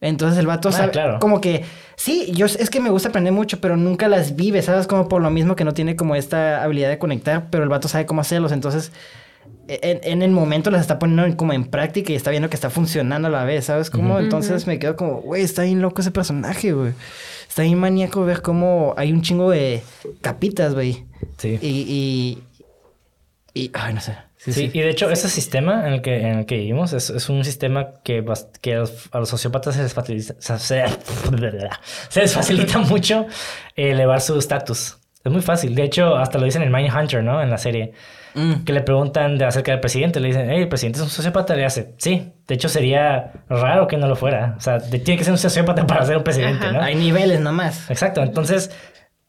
[0.00, 1.18] Entonces el vato Ah, sabe, claro.
[1.18, 1.64] como que,
[1.96, 4.86] sí, yo es que me gusta aprender mucho, pero nunca las vive, ¿sabes?
[4.86, 7.88] Como por lo mismo que no tiene como esta habilidad de conectar, pero el vato
[7.88, 8.92] sabe cómo hacerlos, entonces
[9.66, 12.54] en, en el momento las está poniendo en- como en práctica y está viendo que
[12.54, 13.90] está funcionando a la vez, ¿sabes?
[13.90, 16.92] Como, entonces me quedo como, güey, está bien loco ese personaje, güey.
[17.48, 19.82] Está bien maníaco ver cómo hay un chingo de
[20.20, 21.04] capitas, güey.
[21.38, 21.58] Sí.
[21.60, 22.38] Y, y,
[23.54, 24.16] y, ay, no sé.
[24.36, 24.70] Sí, Sí, sí.
[24.72, 27.42] y de hecho ese sistema en el que, en el que vivimos es, es un
[27.44, 28.24] sistema que,
[28.60, 30.58] que a, los, a los sociópatas se les facilita, se,
[32.08, 33.26] se les facilita mucho
[33.74, 34.98] elevar su estatus.
[35.24, 35.74] Es muy fácil.
[35.74, 37.42] De hecho, hasta lo dicen en Mindhunter, ¿no?
[37.42, 37.92] En la serie.
[38.34, 38.62] Mm.
[38.64, 40.20] Que le preguntan de acerca del presidente.
[40.20, 41.56] Le dicen, hey, el presidente es un sociópata.
[41.56, 42.32] Le hace, sí.
[42.46, 44.54] De hecho, sería raro que no lo fuera.
[44.56, 46.72] O sea, de- tiene que ser un sociópata para ser un presidente, Ajá.
[46.72, 46.82] ¿no?
[46.82, 47.90] Hay niveles nomás.
[47.90, 48.70] Exacto, entonces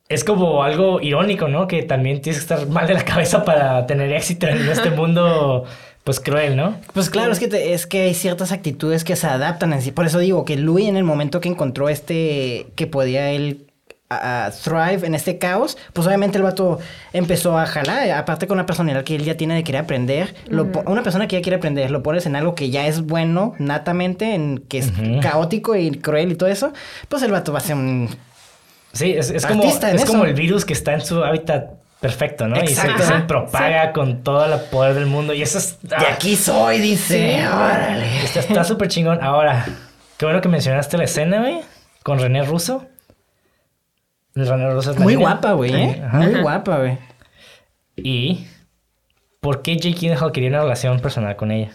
[0.10, 1.68] es como algo irónico, ¿no?
[1.68, 5.66] Que también tienes que estar mal de la cabeza para tener éxito en este mundo,
[6.03, 6.76] pues cruel, ¿no?
[6.93, 9.91] Pues claro, es que, te- es que hay ciertas actitudes que se adaptan en sí.
[9.91, 13.68] Por eso digo que Louis en el momento que encontró este, que podía él
[14.10, 16.80] a- thrive en este caos, pues obviamente el vato
[17.14, 20.68] empezó a jalar, aparte con una personalidad que él ya tiene de querer aprender, lo
[20.88, 24.34] una persona que ya quiere aprender, lo pones en algo que ya es bueno natamente,
[24.34, 24.91] en que es
[25.22, 26.74] caótico y cruel y todo eso,
[27.07, 28.10] pues el vato va a ser un...
[28.94, 30.06] Sí, es, es como, es eso.
[30.08, 32.58] como el virus que está en su hábitat perfecto, ¿no?
[32.58, 33.04] Exacto.
[33.04, 35.78] Y se, propaga con todo el poder del mundo y eso es...
[35.82, 37.46] De aquí soy, dice, Sí.
[37.46, 38.24] órale.
[38.24, 39.22] Está súper chingón.
[39.22, 39.66] Ahora,
[40.18, 41.62] qué bueno que mencionaste la escena, güey,
[42.04, 42.86] con René Russo.
[44.36, 46.04] René Russo es Muy guapa, güey, ¿eh?
[46.06, 46.18] Ajá.
[46.18, 46.98] Muy guapa, güey.
[47.96, 48.48] Y...
[49.40, 51.72] ¿Por qué Jake Gyllenhaal quería una relación personal con ella?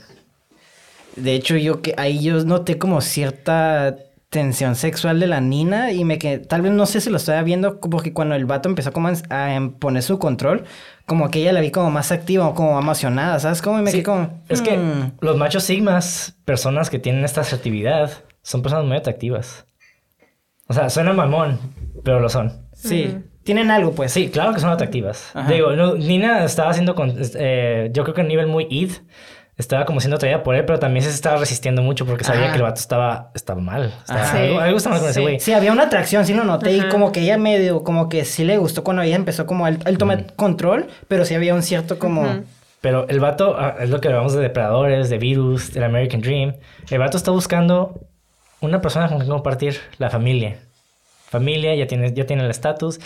[1.16, 3.96] De hecho, yo que ahí yo noté como cierta
[4.34, 7.40] tensión sexual de la Nina y me que tal vez no sé si lo estaba
[7.44, 10.64] viendo porque cuando el vato empezó como a em- poner su control,
[11.06, 13.62] como que ella la vi como más activa, como emocionada, ¿sabes?
[13.62, 15.12] Como y me Sí, quedé como Es que "Mm".
[15.20, 18.10] los machos sigmas, personas que tienen esta asertividad,
[18.42, 19.66] son personas muy atractivas.
[20.66, 21.58] O sea, suena mamón,
[22.04, 22.66] pero lo son.
[22.74, 23.16] sí.
[23.44, 24.10] tienen algo, pues.
[24.10, 25.30] Sí, claro que son atractivas.
[25.34, 25.50] Ajá.
[25.52, 27.14] Digo, no, Nina estaba haciendo con.
[27.34, 28.90] eh, yo creo que a nivel muy id.
[29.56, 32.50] Estaba como siendo atraída por él, pero también se estaba resistiendo mucho porque sabía Ajá.
[32.52, 33.94] que el vato estaba, estaba mal.
[34.00, 34.38] Estaba, Ajá.
[34.40, 35.22] algo, algo estaba mal con ese Sí.
[35.22, 35.40] güey.
[35.40, 36.72] Sí, había una atracción, sí lo noté.
[36.72, 36.88] Y Ajá.
[36.88, 39.96] como que ella medio, como que sí le gustó cuando ella empezó como él, él
[39.96, 42.26] toma control, pero sí había un cierto como...
[42.80, 46.56] Pero el vato, ah, es lo que hablamos de depredadores, de virus, del American Dream.
[46.90, 48.00] El vato está buscando
[48.60, 50.58] una persona con quien compartir la familia.
[51.28, 53.00] Familia, ya tiene, ya tiene el estatus.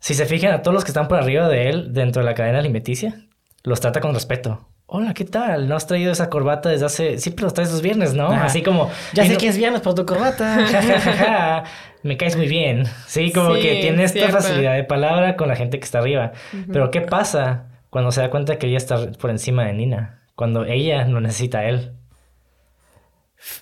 [0.00, 2.34] Si se fijan a todos los que están por arriba de él, dentro de la
[2.34, 3.14] cadena alimenticia,
[3.62, 4.66] los trata con respeto.
[4.92, 5.68] Hola, ¿qué tal?
[5.68, 7.18] ¿No has traído esa corbata desde hace...
[7.18, 8.26] Siempre los traes los viernes, ¿no?
[8.32, 8.46] Ajá.
[8.46, 8.90] Así como...
[9.12, 10.66] Ya "Y sé no- que es viernes por tu corbata.
[10.70, 11.64] Ja, ja, ja, ja,
[12.02, 12.86] Me caes muy bien.
[13.06, 14.38] Sí, como Sí, que tiene esta cierto.
[14.38, 16.32] facilidad de palabra con la gente que está arriba.
[16.72, 20.22] Pero ¿qué pasa cuando se da cuenta que ella está por encima de Nina?
[20.34, 21.92] Cuando ella no necesita a él.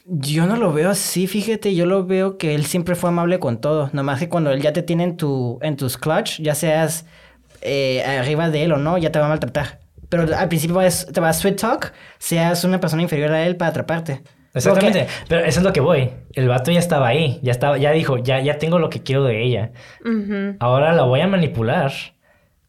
[0.06, 3.60] Yo no lo veo así, fíjate, yo lo veo que él siempre fue amable con
[3.60, 3.90] todo.
[3.92, 7.04] Nomás que cuando él ya te tiene en, tu, en tus clutch, ya seas
[7.60, 9.80] eh, arriba de él o no, ya te va a maltratar.
[10.08, 13.56] Pero al principio es- te va a sweet talk, seas una persona inferior a él
[13.56, 14.22] para atraparte.
[14.54, 15.06] Exactamente.
[15.28, 16.10] Pero eso es lo que voy.
[16.32, 17.38] El vato ya estaba ahí.
[17.42, 19.72] Ya estaba, ya dijo, ya, ya tengo lo que quiero de ella.
[20.04, 20.56] Ujú.
[20.58, 21.92] Ahora la voy a manipular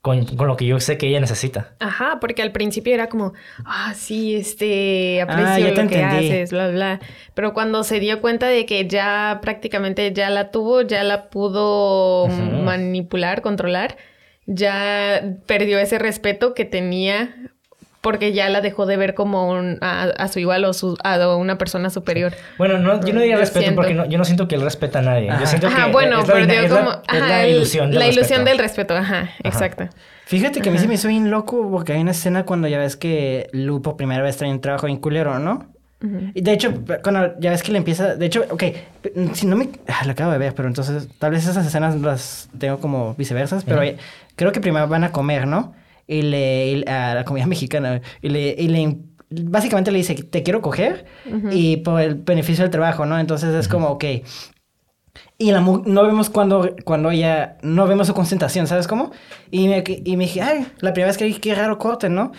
[0.01, 1.73] con, con lo que yo sé que ella necesita.
[1.79, 3.33] Ajá, porque al principio era como,
[3.65, 6.27] ah, sí, este, aprecio Ah, ya te lo que entendí.
[6.27, 6.99] haces, bla, bla.
[7.33, 12.25] Pero cuando se dio cuenta de que ya prácticamente ya la tuvo, ya la pudo
[12.25, 12.33] Ujú.
[12.63, 13.97] manipular, controlar,
[14.53, 17.35] ya perdió ese respeto que tenía
[18.01, 21.35] porque ya la dejó de ver como un- a, a su igual o su- a
[21.35, 22.33] una persona superior.
[22.57, 23.75] Bueno, no, yo no diría Yo respeto siento.
[23.81, 25.29] porque no, yo no siento que él respeta a nadie.
[25.29, 25.41] Ajá.
[25.41, 27.99] Yo siento Ajá, que bueno, es la, pero la- como, es la el- ilusión del
[27.99, 28.45] la ilusión respeto.
[28.49, 29.89] del respeto, ajá, exacto.
[30.25, 32.77] Fíjate que a mí se me hizo bien loco porque hay una escena cuando ya
[32.79, 35.67] ves que Lu por primera vez trae un trabajo bien culero, ¿no?
[36.33, 36.73] Y de hecho,
[37.03, 38.15] cuando ya ves que le empieza.
[38.15, 38.63] De hecho, ok,
[39.33, 39.67] si no me.
[39.89, 43.65] Ah, lo acabo de ver, pero entonces tal vez esas escenas las tengo como viceversas,
[43.65, 43.81] pero
[44.39, 45.73] creo que primero van a comer, ¿no?
[46.07, 46.71] Y le.
[46.71, 48.01] y- a la comida mexicana.
[48.21, 48.55] Y le.
[48.57, 48.97] Y le
[49.29, 51.49] básicamente le dice: Te quiero coger Ujú.
[51.51, 53.19] y por el beneficio del trabajo, ¿no?
[53.19, 54.05] Entonces es como, ok.
[55.37, 59.11] Y la mu- no vemos cuando, cuando ella, no vemos su concentración, ¿sabes cómo?
[59.51, 62.31] Y me, y me dije, ay, la primera vez que vi, qué raro corte, ¿no?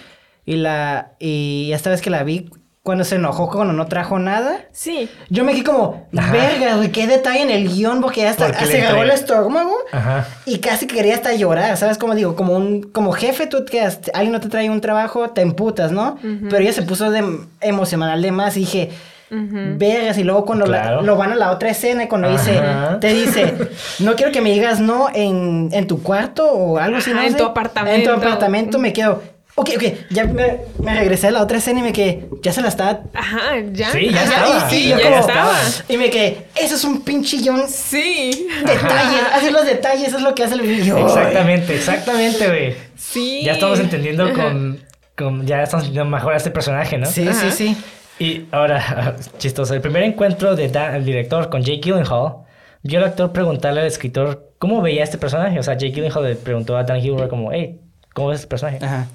[0.46, 2.48] Y la, y esta vez que la vi,
[2.83, 5.11] cuando se enojó, cuando no trajo nada, Sí.
[5.28, 6.33] yo me quedé como, Ajá.
[6.33, 10.26] verga, güey, qué detalle en el guion, porque hasta Porque se agarró el estómago Ajá.
[10.47, 11.99] y casi quería hasta llorar, ¿sabes?
[11.99, 15.28] Como digo, como un, como jefe, tú que has- alguien no te trae un trabajo,
[15.31, 16.16] te emputas, ¿no?
[16.49, 17.22] Pero ella se puso de
[17.61, 18.91] emocional de más y dije.
[19.33, 22.61] Vergas, y luego cuando la- lo van a la otra escena y cuando dice,
[23.01, 23.55] te dice,
[24.01, 27.11] no quiero que me digas no en, en tu cuarto o algo así.
[27.12, 27.39] Ajá, no en sé.
[27.39, 27.97] tu apartamento.
[27.97, 29.22] En tu apartamento me quedo,
[29.61, 32.61] ok, ok, ya me, me regresé a la otra escena y me quedé, ya se
[32.62, 33.00] la estaba...
[33.14, 33.90] Ajá, ya.
[33.92, 34.68] Sí, ya estaba.
[34.70, 35.58] Sí, Y ya, yo como- estaba.
[35.88, 38.48] Y me quedé, eso es un pinche guion Sí.
[38.66, 41.06] detalles, hacer los detalles, eso es lo que hace el video.
[41.06, 42.74] Exactamente, exactamente, güey.
[42.96, 43.42] Sí.
[43.44, 44.80] Ya estamos entendiendo con,
[45.16, 47.06] con- Ya estamos entendiendo mejor a este personaje, ¿no?
[47.06, 47.50] Sí, sí, Ajá.
[47.50, 47.76] sí.
[48.18, 52.34] Y ahora, chistoso, el primer encuentro de Dan- el director con Jake Gyllenhaal,
[52.82, 55.58] vio al actor preguntarle al escritor cómo veía a este personaje.
[55.58, 57.80] O sea, Jake Gyllenhaal le preguntó a Dan Hillworth como, hey,
[58.14, 58.78] ¿cómo ves este personaje?
[58.84, 59.06] Ajá.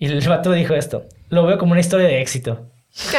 [0.00, 2.66] Y el vato dijo esto, lo veo como una historia de éxito.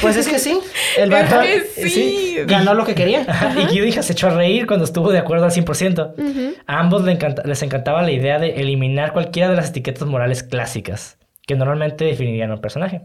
[0.00, 0.58] Pues es que sí,
[0.96, 2.36] el vato que sí.
[2.46, 3.26] ganó lo que quería.
[3.58, 6.54] Y Giudija se echó a reír cuando estuvo de acuerdo al 100%.
[6.66, 11.18] A ambos encanta- les encantaba la idea de eliminar cualquiera de las etiquetas morales clásicas
[11.46, 13.02] que normalmente definirían a un personaje.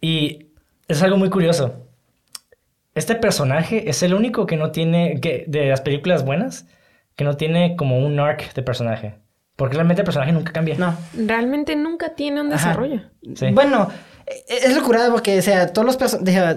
[0.00, 0.48] Y
[0.88, 1.86] es algo muy curioso.
[2.94, 6.66] Este personaje es el único que no tiene, que, de las películas buenas,
[7.14, 9.14] que no tiene como un arc de personaje.
[9.56, 10.76] Porque realmente el personaje nunca cambia.
[10.76, 10.94] No.
[11.16, 12.56] Realmente nunca tiene un Ajá.
[12.68, 13.00] desarrollo.
[13.34, 13.46] Sí.
[13.52, 13.88] Bueno,
[14.26, 16.56] e- es locura porque, o sea, todos los personajes,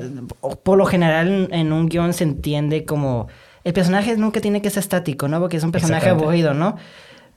[0.64, 3.28] por lo general en, un guion se entiende como,
[3.64, 5.40] el personaje nunca tiene que ser estático, ¿no?
[5.40, 6.76] Porque es un personaje aburrido, ¿no?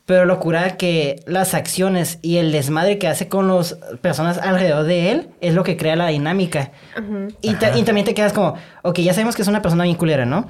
[0.04, 5.12] Pero locura que las acciones y el desmadre que hace con las personas alrededor de
[5.12, 6.72] él es lo que crea la dinámica.
[6.98, 7.28] Ujú.
[7.40, 9.94] Y, ta- y también te quedas como, ok, ya sabemos que es una persona bien
[9.96, 10.48] culera, ¿no?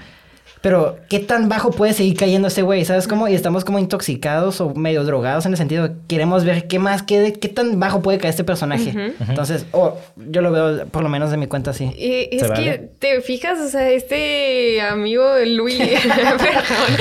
[0.62, 2.84] Pero, ¿qué tan bajo puede seguir cayendo ese güey?
[2.84, 3.26] ¿Sabes cómo?
[3.26, 7.02] Y estamos como intoxicados o medio drogados en el sentido de queremos ver qué más,
[7.02, 9.12] qué, qué tan bajo puede caer este personaje.
[9.28, 11.92] Entonces, oh, yo lo veo por lo menos de mi cuenta así.
[11.98, 15.78] Eh, es que te fijas, o sea, este amigo Luis.
[15.78, 16.96] perdón.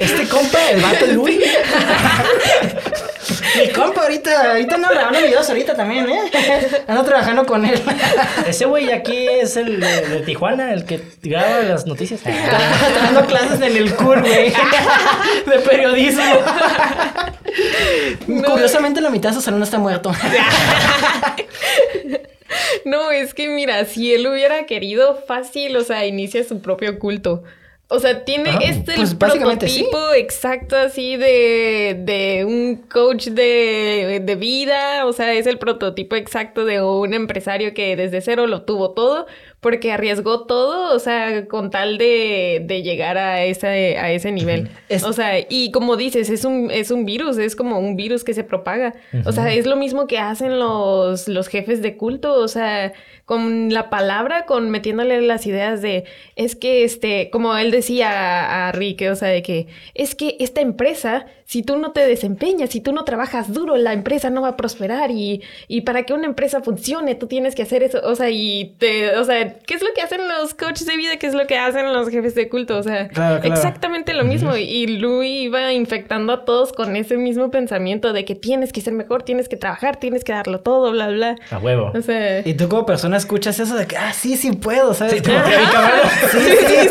[0.00, 1.40] Este compa, el vato Luis.
[3.58, 6.20] Mi compa ahorita, ahorita ando grabando videos ahorita también, ¿eh?
[6.86, 7.80] Ando trabajando con él.
[8.46, 12.20] Ese güey aquí es el de, de Tijuana, el que graba las noticias.
[12.24, 12.58] Está
[13.02, 14.52] dando clases en el CUR, güey.
[15.46, 16.22] De periodismo.
[18.46, 20.12] Curiosamente, la mitad de su salón está muerto.
[22.84, 27.44] No, es que mira, si él hubiera querido fácil, o sea, inicia su propio culto.
[27.94, 28.60] O sea, tiene Ajá.
[28.62, 29.16] este Pues, el sí.
[29.16, 35.04] prototipo exacto así de, de un coach de, de vida.
[35.06, 39.26] O sea, es el prototipo exacto de un empresario que desde cero lo tuvo todo
[39.62, 44.68] porque arriesgó todo, o sea, con tal de, de llegar a ese, a ese nivel.
[44.88, 48.24] Es- O sea, y como dices, es un, es un virus, es como un virus
[48.24, 48.92] que se propaga.
[49.24, 52.92] O sea, es lo mismo que hacen los, los jefes de culto, o sea,
[53.24, 56.04] con la palabra, con metiéndole las ideas de,
[56.34, 60.36] es que este, como él decía a, a Rick, o sea, de que es que
[60.40, 64.42] esta empresa, si tú no te desempeñas, si tú no trabajas duro, la empresa no
[64.42, 68.00] va a prosperar y, y para que una empresa funcione, tú tienes que hacer eso,
[68.02, 71.16] o sea, y te, o sea, ¿qué es lo que hacen los coaches de vida?
[71.18, 72.78] ¿Qué es lo que hacen los jefes de culto?
[72.78, 73.54] O sea, Claro, claro.
[73.54, 74.56] exactamente lo mismo.
[74.56, 78.92] Y Louis iba infectando a todos con ese mismo pensamiento de que tienes que ser
[78.92, 81.36] mejor, tienes que trabajar, tienes que darlo todo, bla, bla.
[81.50, 81.92] A huevo.
[81.94, 85.22] O sea, Y tú como persona escuchas eso de que, ah, sí, sí puedo, ¿sabes?
[85.24, 85.32] Sí.
[86.32, 86.38] Sí,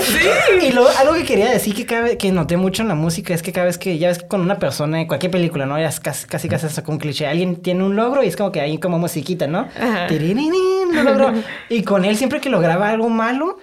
[0.02, 2.96] sí, Y luego, algo que quería decir que cada vez, que noté mucho en la
[2.96, 5.66] música es que cada vez que, ya ves que con una persona en cualquier película,
[5.66, 5.80] ¿no?
[5.80, 7.28] Ya es casi, casi, casi hasta con un cliché.
[7.28, 9.68] Alguien tiene un logro y es como que hay como musiquita, ¿no?
[9.80, 10.08] Ajá.
[10.08, 10.52] Tiririrín,
[10.94, 11.34] lo logró.
[11.70, 13.58] Y con él, siempre que lograba algo malo,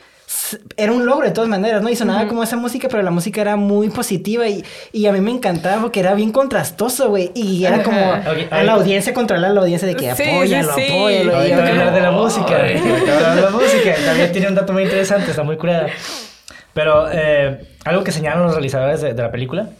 [0.76, 1.88] era un logro de todas maneras, ¿no?
[1.88, 4.62] Y sonaba como esa música, pero la música era muy positiva y,
[4.92, 7.30] y a mí me encantaba porque era bien contrastoso, güey.
[7.34, 7.98] Y era como
[8.50, 10.86] a la audiencia controlar a la audiencia de que Sí, apóyalo, sí.
[10.86, 11.46] apóyalo.
[11.46, 12.58] Y hablar de la música.
[12.62, 13.94] De la música.
[14.04, 15.86] También tiene un dato muy interesante, está muy curada.
[16.74, 19.70] Pero eh, algo que señalan los realizadores de, de la película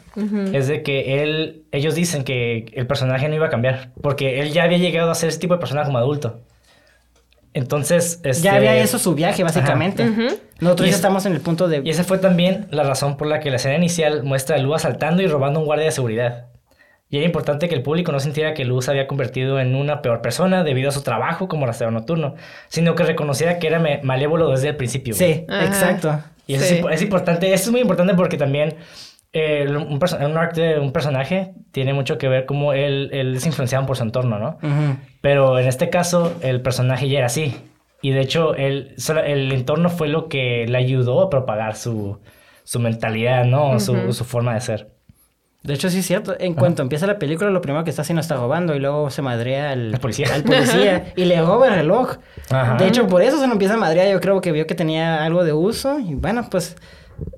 [0.53, 4.51] es de que él, ellos dicen que el personaje no iba a cambiar, porque él
[4.53, 6.41] ya había llegado a ser ese tipo de persona como adulto.
[7.59, 10.05] Entonces, este, Ya había eso su viaje, básicamente.
[10.61, 11.83] Nosotros Y ya es- estamos en el punto de...
[11.85, 14.75] Y esa fue también la razón por la que la escena inicial muestra a Lu
[14.75, 16.47] asaltando y robando a un guardia de seguridad.
[17.11, 20.03] Y era importante que el público no sintiera que Lu se había convertido en una
[20.03, 22.35] peor persona debido a su trabajo como rastreador nocturno,
[22.69, 25.15] sino que reconociera que era malévolo desde el principio.
[25.15, 25.65] Sí, Ajá.
[25.65, 26.21] exacto.
[26.47, 26.77] Y eso Sí.
[26.77, 28.77] es, es importante, eso es muy importante porque también
[29.39, 33.35] eh, un, perso- un arc de un personaje tiene mucho que ver cómo él, él
[33.37, 34.59] es influenciado por su entorno, ¿no?
[35.21, 37.57] Pero en este caso, el personaje ya era así.
[38.01, 42.19] Y de hecho, él, solo- el entorno fue lo que le ayudó a propagar su,
[42.65, 43.81] su mentalidad, ¿no?
[43.81, 44.89] su, su forma de ser.
[45.65, 46.37] De hecho, sí es cierto.
[46.39, 49.23] En cuanto empieza la película, lo primero que está haciendo está robando y luego se
[49.23, 50.29] madrea al, Al policía.
[50.33, 52.19] al policía y le roba el reloj.
[52.51, 52.77] Ajá.
[52.77, 54.09] De hecho, por eso se lo empieza a madrear.
[54.13, 56.77] Yo creo que vio que tenía algo de uso y bueno, pues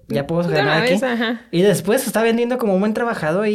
[0.08, 0.92] ya puedo ganar una aquí.
[0.94, 1.42] vez, ajá.
[1.50, 3.52] Y después se está vendiendo como un buen trabajador y,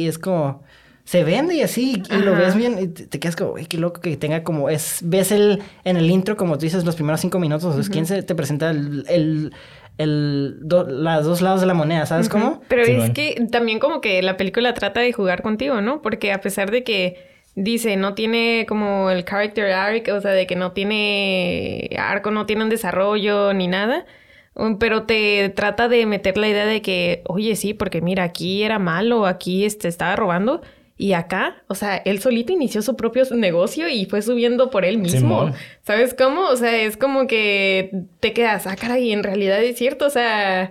[0.00, 0.62] y es como...
[1.04, 3.78] Se vende y así, y lo ves bien, y te, te quedas como, uy, qué
[3.78, 7.20] loco que tenga como, es, ves el, en el intro, como tú dices, los primeros
[7.20, 9.52] cinco minutos, quien se te presenta el, el,
[9.98, 12.60] el do- las dos lados de la moneda, ¿sabes cómo?
[12.68, 13.14] Pero Sí, es bueno.
[13.14, 16.02] que también como que la película trata de jugar contigo, ¿no?
[16.02, 17.18] Porque a pesar de que
[17.54, 22.46] dice, no tiene como el character arc, o sea, de que no tiene arco, no
[22.46, 24.06] tiene un desarrollo ni nada,
[24.78, 28.78] pero te trata de meter la idea de que, oye, sí, porque mira, aquí era
[28.78, 30.62] malo, aquí este, estaba robando.
[30.98, 34.96] Y acá, o sea, él solito inició su propio negocio y fue subiendo por él
[34.96, 35.52] mismo.
[35.82, 36.48] ¿Sabes cómo?
[36.48, 37.90] O sea, es como que
[38.20, 40.70] te quedas, ah, caray, en realidad es cierto, o sea,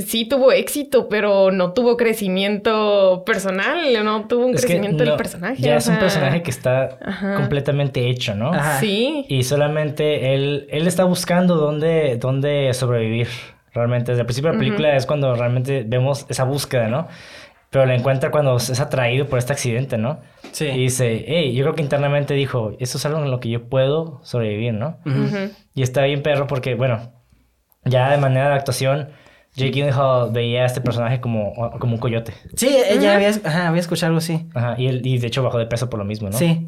[0.00, 5.18] sí tuvo éxito, pero no tuvo crecimiento personal, no tuvo un Es crecimiento no, del
[5.18, 5.62] personaje.
[5.62, 7.34] Ya o es un personaje que está Ajá.
[7.34, 8.52] completamente hecho, ¿no?
[8.52, 8.80] Ajá.
[8.80, 9.24] Sí.
[9.28, 13.28] Y solamente él, él está buscando dónde, dónde sobrevivir.
[13.74, 17.06] Realmente, desde el principio de la película es cuando realmente vemos esa búsqueda, ¿no?
[17.70, 20.20] Pero la encuentra cuando es atraído por este accidente, ¿no?
[20.52, 20.66] Sí.
[20.66, 23.68] Y dice, hey, yo creo que internamente dijo, esto es algo en lo que yo
[23.68, 24.98] puedo sobrevivir, ¿no?
[25.74, 27.12] Y está bien perro porque, bueno,
[27.84, 29.10] ya de manera de actuación,
[29.58, 32.32] Jake Gyllenhaal veía a este personaje como, como un coyote.
[32.56, 34.46] Sí, ella había, ajá, había escuchado algo así.
[34.54, 36.36] Ajá, y, él, y de hecho bajó de peso por lo mismo, ¿no?
[36.36, 36.66] Sí.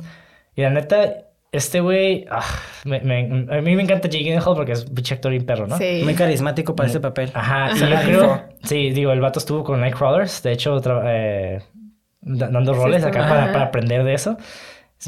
[0.56, 1.14] Y la neta,
[1.52, 2.44] este güey, ah,
[2.84, 5.66] me- me- a mí me encanta Jake Gyllenhaal porque es un pinche actor bien perro,
[5.66, 5.76] ¿no?
[5.78, 6.00] Sí.
[6.04, 7.30] Muy carismático para ese papel.
[7.34, 11.60] Ajá, y Se yo creo, sí, digo, el vato estuvo con Nightcrawlers, de hecho, eh,
[12.20, 13.34] da- dando roles acá estuvo.
[13.38, 14.36] para, para aprender de eso.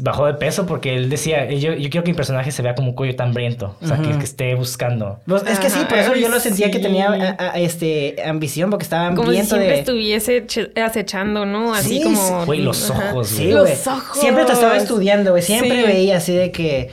[0.01, 2.89] Bajó de peso porque él decía, yo, yo quiero que mi personaje se vea como
[2.89, 5.19] un cuello tan briento, o sea, que, esté buscando.
[5.27, 8.71] Pues, es que sí, por eso yo lo sentía que tenía a- a- este, ambición,
[8.71, 9.79] porque estaba Como si hambriento siempre de...
[9.79, 11.75] estuviese acechando, ¿no?
[11.75, 12.45] Así Sí, como...
[12.47, 13.53] Güey, los ojos, Sí, güey.
[13.53, 14.17] Los ojos.
[14.19, 15.43] Siempre te estaba estudiando, güey.
[15.43, 15.87] Siempre Sí.
[15.87, 16.89] veía así de que...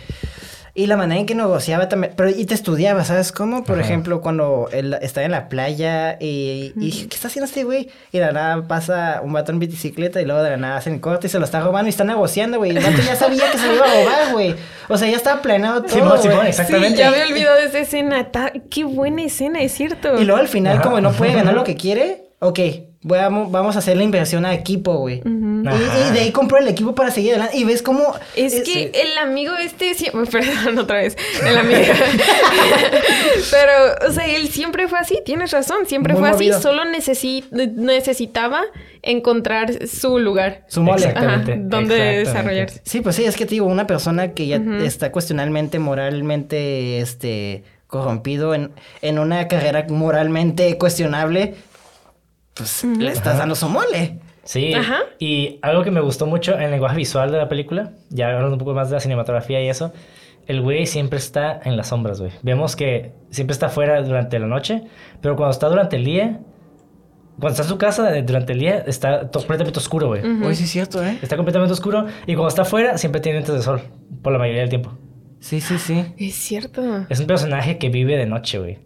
[0.75, 2.13] Y la manera en que negociaba también...
[2.17, 3.65] Pero y te estudiaba, ¿sabes cómo?
[3.65, 3.85] Por Ajá.
[3.87, 7.89] ejemplo, cuando él estaba en la playa y, y dije, ¿qué está haciendo este güey?
[8.13, 10.99] Y de la nada pasa un vato en bicicleta y luego de la nada hacen
[11.01, 12.71] corte y se lo está robando y está negociando, güey.
[12.71, 14.55] El vato ya sabía que se lo iba a robar, güey.
[14.89, 16.91] O sea, ya estaba planeado todo, Simón, Simón, exactamente.
[16.97, 18.31] Sí, ya había olvidado de esa escena.
[18.31, 20.21] Ta- Qué buena escena, es cierto.
[20.21, 20.83] Y luego al final, Ajá.
[20.83, 22.59] como no puede ganar lo que quiere, ok,
[23.03, 25.23] voy a- vamos a hacer la inversión a equipo, güey.
[25.25, 27.57] Y, de ahí compró el equipo para seguir adelante.
[27.59, 28.15] Y ves cómo.
[28.35, 31.17] Es eh, que el amigo este siempre, perdón otra vez,
[31.47, 31.79] el amigo.
[33.51, 36.55] Pero, o sea, él siempre fue así, tienes razón, siempre Muy fue movido.
[36.57, 38.63] así, solo necesi- necesitaba
[39.03, 40.65] encontrar su lugar.
[40.69, 40.99] Su mole.
[41.07, 42.19] Exactamente, Ajá, donde exactamente.
[42.31, 42.81] desarrollarse.
[42.85, 47.65] Sí, pues sí, es que te digo, una persona que ya está cuestionalmente, moralmente, este,
[47.87, 48.73] corrompido en,
[49.03, 51.55] en una carrera moralmente cuestionable,
[52.61, 54.19] pues le estás dando su mole.
[54.45, 55.01] Sí, Ajá.
[55.19, 58.53] y algo que me gustó mucho en el lenguaje visual de la película, ya hablando
[58.55, 59.93] un poco más de la cinematografía y eso,
[60.47, 62.33] el güey siempre está en las sombras, güey.
[62.43, 64.83] Vemos que siempre está afuera durante la noche,
[65.21, 66.41] pero cuando está durante el día,
[67.39, 70.23] cuando está en su casa durante el día, está completamente oscuro, güey.
[70.43, 71.19] Hoy sí es cierto, ¿eh?
[71.23, 73.83] Está completamente oscuro y cuando está afuera siempre tiene lentes de sol,
[74.23, 74.99] por la mayoría del tiempo.
[75.39, 76.05] Sí, sí, sí.
[76.19, 77.07] Es cierto.
[77.09, 78.79] Es un personaje que vive de noche, güey.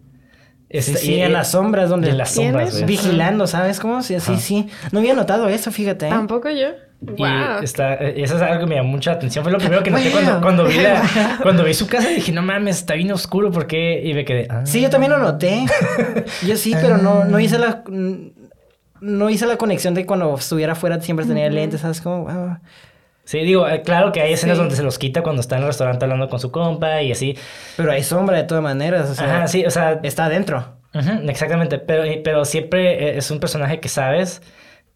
[0.81, 2.09] Sí, Está- sí, y- en las sombras donde...
[2.09, 2.73] en las sombras, ¿Tienes?
[2.73, 2.85] güey.
[2.85, 4.01] Vigilando, ¿sabes cómo?
[4.03, 4.67] Sí, sí, sí.
[4.91, 6.07] No había notado eso, fíjate.
[6.07, 6.09] ¿eh?
[6.09, 6.67] Tampoco yo.
[7.01, 7.61] Y Wow.
[7.61, 9.43] está, eh, eso es algo que me llamó mucha atención.
[9.43, 10.11] Fue lo primero que noté Wow.
[10.13, 12.07] cuando, cuando, vi la- cuando vi su casa.
[12.09, 13.51] Dije, no mames, está bien oscuro.
[13.51, 14.01] ¿Por qué?
[14.03, 14.47] Y me quedé.
[14.49, 14.61] ah.
[14.65, 15.65] Sí, yo también lo noté.
[16.47, 17.83] Yo sí, pero no, no hice la...
[19.01, 22.23] No hice la conexión de cuando estuviera afuera siempre tenía lentes, ¿sabes cómo?
[22.23, 22.57] Wow.
[23.25, 24.61] Sí, digo, eh, claro que hay escenas Sí.
[24.61, 27.35] donde se los quita cuando está en el restaurante hablando con su compa y así.
[27.75, 30.77] Pero hay sombra de todas maneras, o sea, Ajá, sí, o sea, está adentro.
[30.93, 31.79] ujú, exactamente.
[31.79, 34.41] Pero, pero siempre eh, es un personaje que sabes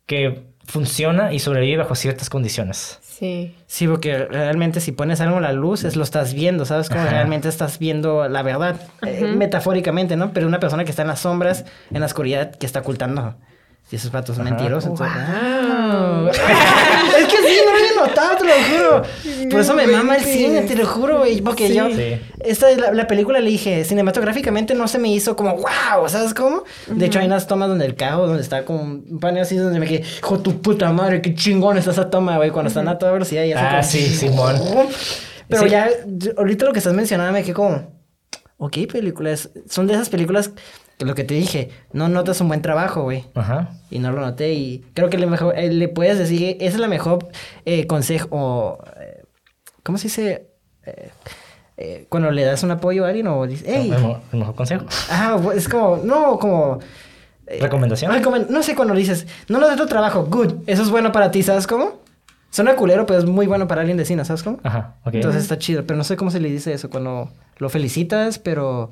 [0.06, 3.00] que funciona y sobrevive bajo ciertas condiciones.
[3.02, 3.56] Sí.
[3.66, 6.88] Sí, porque realmente si pones algo en la luz, es lo estás viendo, ¿sabes?
[6.90, 7.10] Como Ajá.
[7.10, 8.76] realmente estás viendo la verdad,
[9.06, 10.32] eh, metafóricamente, ¿no?
[10.32, 13.36] Pero una persona que está en las sombras, en la oscuridad, que está ocultando.
[13.92, 14.56] Y esos patos son Ajá.
[14.56, 14.92] mentirosos.
[14.92, 16.30] entonces- Wow.
[18.08, 19.04] notado, te lo juro.
[19.52, 21.42] Por eso me mama el cine, te lo juro, güey.
[21.42, 21.74] Porque Sí.
[21.76, 22.20] yo, Sí.
[22.40, 26.64] esta la, la película le dije, cinematográficamente no se me hizo como wow, ¿sabes cómo?
[26.88, 29.80] De hecho, hay unas tomas donde el carro, donde está como un paneo así, donde
[29.80, 32.98] me quedé, hijo tu puta madre, qué chingón está esa toma, güey, cuando están a
[32.98, 34.56] toda velocidad y así Ah, como- sí, Simón.
[35.48, 35.70] Pero Sí.
[35.70, 35.90] ya,
[36.38, 37.92] ahorita lo que estás mencionando me quedé como,
[38.58, 40.52] ok, películas, son de esas películas
[41.00, 43.24] que lo que te dije, no notas un buen trabajo, güey.
[43.34, 43.70] Ajá.
[43.90, 46.80] Y no lo noté y creo que le, mejor, eh, le puedes decir, esa es
[46.80, 47.28] la mejor
[47.66, 49.24] eh, consejo, o, eh,
[49.82, 50.46] ¿cómo se dice?
[52.10, 54.86] Cuando le das un apoyo a alguien o dices, hey, El, mejor, el mejor consejo.
[55.10, 56.80] ajá, es como, no, como...
[57.48, 58.12] ¿Recomendación?
[58.12, 61.32] recomen- no sé cuando dices, no lo de tu trabajo, good, eso es bueno para
[61.32, 62.02] ti, ¿sabes cómo?
[62.52, 64.60] Suena culero, pero es muy bueno para alguien de cine, ¿sabes cómo?
[64.64, 65.14] Ajá, ok.
[65.16, 68.92] Entonces está chido, pero no sé cómo se le dice eso cuando lo felicitas, pero...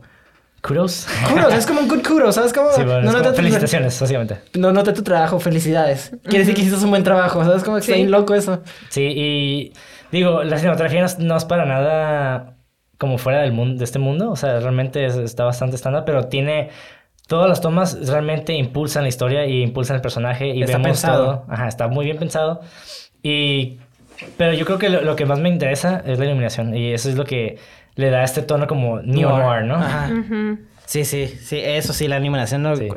[0.68, 1.08] Kudos.
[1.32, 2.72] Kudos, es como un good kudos, ¿sabes cómo?
[2.72, 4.38] Sí, bueno, es noté como tu- felicitaciones, básicamente.
[4.56, 6.12] no noté tu trabajo, felicidades.
[6.24, 7.78] Quiere decir que hiciste un buen trabajo, ¿sabes cómo?
[7.78, 8.00] Está Sí.
[8.00, 8.62] bien loco eso.
[8.90, 9.74] Sí, y
[10.12, 12.58] digo, la cinematografía no es, no es para nada
[12.98, 14.30] como fuera del mundo, de este mundo.
[14.32, 16.70] O sea, realmente es- está bastante estándar, pero tiene.
[17.28, 21.26] Todas las tomas realmente impulsan la historia y impulsan el personaje y Está vemos pensado.
[21.26, 21.46] todo.
[21.50, 22.62] Ajá, está muy bien pensado.
[23.24, 23.80] Y.
[24.38, 26.76] Pero yo creo que lo, lo que más me interesa es la iluminación.
[26.76, 27.60] Y eso es lo que
[27.98, 29.76] le da este tono como neo-noir, ¿no?
[29.76, 30.10] Ajá.
[30.86, 32.76] Sí, sí, sí, eso sí, la animación no...
[32.78, 32.88] Sí.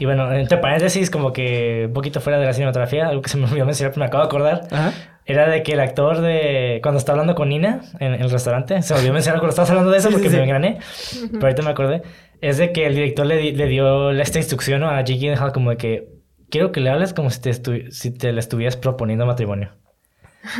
[0.00, 3.36] Y bueno, entre paréntesis, como que un poquito fuera de la cinematografía, algo que se
[3.36, 4.60] me olvidó mencionar, pero me acabo de acordar.
[4.70, 4.92] Ajá.
[5.26, 6.78] Era de que el actor de...
[6.82, 9.70] Cuando está hablando con Nina en, en el restaurante, se me olvidó mencionar cuando estabas
[9.70, 10.78] hablando de eso Sí, porque sí, me engrané,
[11.32, 12.02] pero ahorita me acordé.
[12.40, 15.76] Es de que el director le, le dio esta instrucción a Jake Gyllenhaal como de
[15.76, 16.08] que
[16.48, 19.70] quiero que le hables como si te, estu- si te le estuvieras proponiendo matrimonio.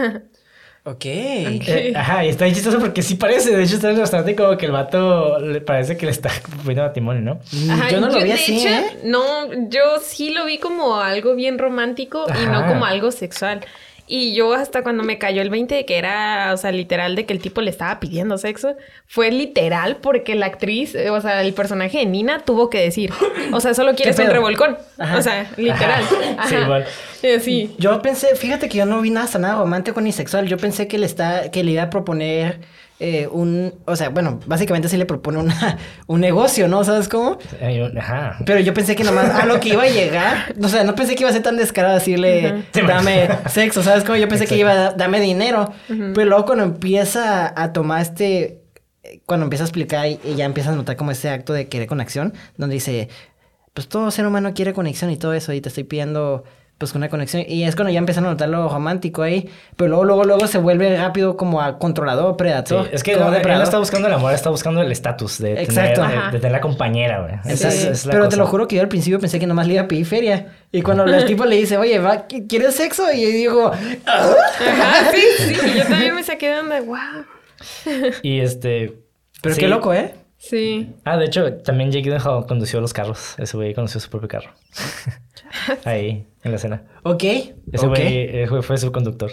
[0.91, 1.05] Ok.
[1.05, 3.55] Eh, ajá, y está bien chistoso porque sí parece.
[3.55, 6.12] De hecho, está en el restaurante y como que el vato le parece que le
[6.12, 7.72] está proponiendo matrimonio, ¿no?
[7.72, 8.99] Ajá, yo no lo vi de así, hecho, ¿eh?
[9.05, 13.61] No, yo sí lo vi como algo bien romántico y no como algo sexual.
[14.09, 17.27] Y yo hasta cuando me cayó el 20 de que era, o sea, literal de
[17.27, 21.43] que el tipo le estaba pidiendo sexo, fue literal porque la actriz, eh, o sea,
[21.43, 23.13] el personaje de Nina tuvo que decir,
[23.53, 24.79] o sea, solo quieres un revolcón.
[24.99, 25.19] Ajá.
[25.19, 26.03] O sea, literal.
[26.39, 26.49] Ajá.
[26.49, 26.87] Sí, igual.
[27.41, 27.75] Sí.
[27.79, 30.47] Yo pensé, fíjate que yo no vi nada hasta nada romántico ni sexual.
[30.47, 32.61] Yo pensé que le está, que le iba a proponer
[33.01, 35.78] eh, un, o sea, bueno, básicamente sí le propone una,
[36.09, 36.82] un negocio, ¿no?
[36.84, 37.38] ¿Sabes cómo?
[37.61, 38.38] Eh, Ajá.
[38.44, 41.14] Pero yo pensé que nomás a lo que iba a llegar, o sea, no pensé
[41.14, 44.16] que iba a ser tan descarado decirle, dame sexo, ¿sabes cómo?
[44.16, 45.72] Yo pensé que iba a da- dame dinero.
[45.86, 48.62] Pero luego cuando empieza a tomar este,
[49.26, 51.86] cuando empieza a explicar y, y ya empieza a notar como ese acto de querer
[51.86, 53.09] conexión, donde dice,
[53.74, 56.42] pues todo ser humano quiere conexión y todo eso, y te estoy pidiendo
[56.79, 57.43] pues una conexión.
[57.47, 60.59] Y es cuando ya empiezan a notar lo romántico ahí, pero luego, luego, luego se
[60.59, 62.89] vuelve rápido como a controlador, Sí, predator.
[62.93, 66.03] es que no, él no está buscando el amor, está buscando el estatus de, Exacto.
[66.03, 67.35] tener, de, de tener la compañera, güey.
[67.53, 67.79] Esa Sí.
[67.79, 69.74] es- es la Pero te lo juro que yo al principio pensé que nomás le
[69.74, 70.53] iba a pedir feria.
[70.70, 73.11] Y cuando el tipo le dice, oye, va, ¿qui- ¿quieres sexo?
[73.12, 73.72] Y yo digo,
[74.07, 74.26] "Ah".
[74.70, 75.57] Ajá, sí, sí.
[75.79, 76.97] Yo también me saqué de onda, wow.
[78.22, 78.95] Y este.
[79.43, 79.61] pero sí.
[79.62, 80.14] qué loco, ¿eh?
[80.37, 80.93] Sí.
[81.05, 83.35] Ah, de hecho, también Jake Gyllenhaal condució los carros.
[83.39, 84.51] Ese güey condució su propio carro.
[85.84, 86.82] Ahí, en la escena.
[87.03, 87.24] Ok.
[87.72, 89.30] Ese güey eh, fue, fue su conductor.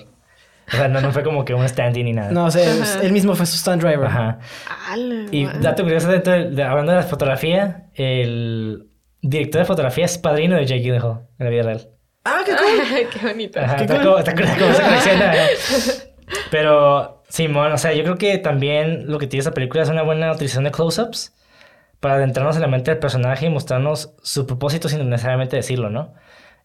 [0.68, 2.32] O sea, no, no fue como que un stand-in ni nada.
[2.32, 3.01] No, o sea, Ajá.
[3.03, 4.07] él mismo fue su stunt driver.
[4.07, 4.39] Ajá.
[4.89, 8.88] Ala, Y dato curioso, dentro de, de- hablando de la fotografía, el
[9.22, 11.88] director de fotografía es padrino de Jake Gyllenhaal en la vida real.
[12.24, 13.07] Ah, qué cool.
[13.22, 13.59] Qué bonito.
[13.59, 14.20] Ajá, Qué está cool.
[14.20, 16.03] esa.
[16.51, 20.01] Pero, Simón, o sea, yo creo que también lo que tiene esta película es una
[20.01, 21.34] buena utilización de close-ups
[22.06, 26.14] para adentrarnos en la mente del personaje y mostrarnos su propósito sin necesariamente decirlo, ¿no?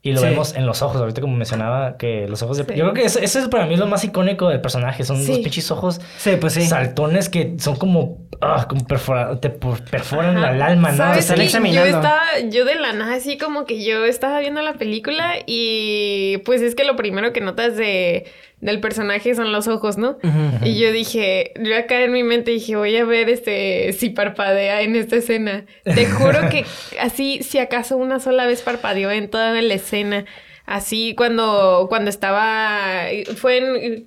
[0.02, 0.26] Y lo Sí.
[0.26, 2.64] vemos en los ojos, ahorita como mencionaba, que los ojos de...
[2.64, 2.70] Sí.
[2.74, 5.28] Yo creo que eso, eso es para mí lo más icónico del personaje, son Sí.
[5.28, 6.62] los pinches ojos Sí, pues sí.
[6.66, 8.18] saltones que son como...
[8.42, 10.52] ah, como perfora- te perforan Ajá.
[10.54, 10.96] el alma, ¿no?
[10.98, 11.90] ¿Sabes Te están examinando.
[11.90, 12.20] Yo estaba,
[12.50, 16.74] yo de la nada así como que yo estaba viendo la película y pues es
[16.74, 18.24] que lo primero que notas de,
[18.60, 20.18] del personaje son los ojos, ¿no?
[20.62, 24.82] Y yo dije, yo acá en mi mente dije, voy a ver este si parpadea
[24.82, 25.64] en esta escena.
[25.84, 26.64] Te juro que
[27.00, 30.24] así, si acaso una sola vez parpadeó en toda la escena.
[30.66, 33.04] Así cuando, cuando estaba,
[33.36, 33.58] fue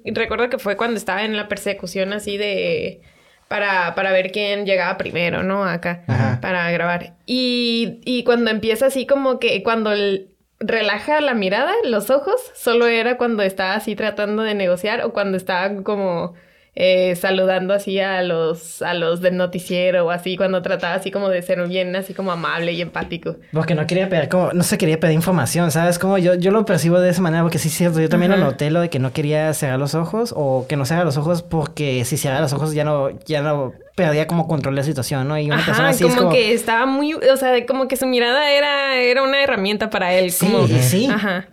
[0.06, 3.02] en, recuerdo que fue cuando estaba en la persecución así de,
[3.50, 5.66] para, para ver quién llegaba primero, ¿no?
[5.66, 6.40] Acá, Ajá.
[6.42, 7.16] para grabar.
[7.26, 10.30] Y, y cuando empieza así como que, cuando el-
[10.64, 15.38] relaja la mirada, los ojos, solo era cuando estaba así tratando de negociar o cuando
[15.38, 16.34] estaba como
[16.76, 21.30] eh, saludando así a los, a los del noticiero o así, cuando trataba así como
[21.30, 23.36] de ser bien, así como amable y empático.
[23.52, 26.00] Porque no quería pedir, como, no se quería pedir información, ¿sabes?
[26.00, 28.42] Como yo, yo lo percibo de esa manera, porque sí es cierto, yo también Ajá.
[28.42, 31.18] lo noté, lo de que no quería cerrar los ojos, o que no cerrar los
[31.18, 34.86] ojos porque si cerraba los ojos ya no, ya no perdía como control de la
[34.86, 35.38] situación, ¿no?
[35.38, 36.32] Y una persona Ajá, así como, es como...
[36.32, 40.32] que estaba muy, o sea, como que su mirada era, era una herramienta para él.
[40.32, 41.08] Sí, como, sí.
[41.12, 41.46] Ajá.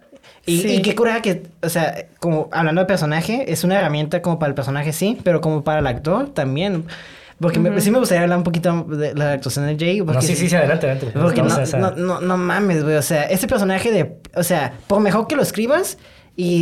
[0.46, 0.68] Y, Sí.
[0.76, 4.48] y qué cura que, o sea, como hablando de personaje, es una herramienta como para
[4.48, 6.84] el personaje, sí, pero como para el actor también.
[7.38, 10.00] Porque me- sí me gustaría hablar un poquito de la actuación de Jay.
[10.00, 11.18] Porque No, sí, sí, sí, adelante, adelante.
[11.18, 12.96] Porque no, no, no, no mames, güey.
[12.96, 14.16] O sea, este personaje de.
[14.34, 15.96] O sea, por mejor que lo escribas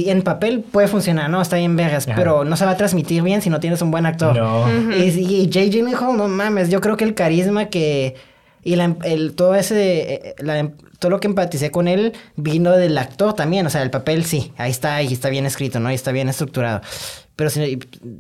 [0.07, 1.41] y en papel puede funcionar, ¿no?
[1.41, 2.17] Está bien vergas, Ajá.
[2.17, 4.37] pero no se va a transmitir bien si no tienes un buen actor.
[4.37, 4.67] No.
[4.97, 8.15] Y, y Jay Gyllenhaal, no mames, yo creo que el carisma que.
[8.65, 10.15] Y la, el, todo ese.
[10.15, 13.65] eh, la- todo lo que empaticé con él vino del actor también.
[13.65, 15.91] O sea, el papel sí, ahí está, y está bien escrito, ¿no?
[15.93, 16.81] Y está bien estructurado.
[17.37, 17.79] Pero si.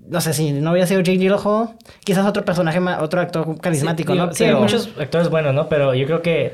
[0.08, 1.70] No sé, si no hubiera sido Jay Gyllenhaal,
[2.04, 4.32] quizás otro personaje, otro actor carismático, Sí, ¿no?
[4.32, 5.68] sí, hay Pero- muchos actores buenos, ¿no?
[5.68, 6.52] Pero yo creo que.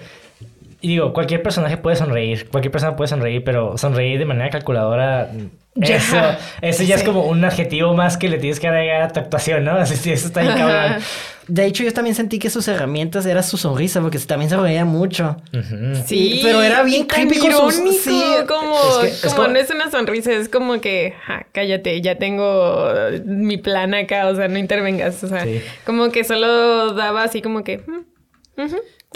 [0.85, 5.31] Y Digo, cualquier personaje puede sonreír, cualquier persona puede sonreír, pero sonreír de manera calculadora,
[5.77, 5.97] Ya.
[5.97, 6.17] eso,
[6.61, 9.65] eso ya es como un adjetivo más que le tienes que agregar a tu actuación,
[9.65, 9.73] ¿no?
[9.73, 11.03] Así, sí, eso está bien cabrón.
[11.49, 14.85] De hecho, yo también sentí que sus herramientas era su sonrisa, porque también se reía
[14.85, 15.37] mucho.
[15.53, 16.03] Ujú.
[16.07, 19.49] Sí, pero era bien creepy con sus- irónico, sí, como, es que- es como como-
[19.49, 24.29] no es una sonrisa, es como que, ja, cállate, ya tengo eh, mi plan acá,
[24.29, 25.61] o sea, no intervengas, o sea, Sí.
[25.87, 28.63] como que solo daba así como que, "Mm,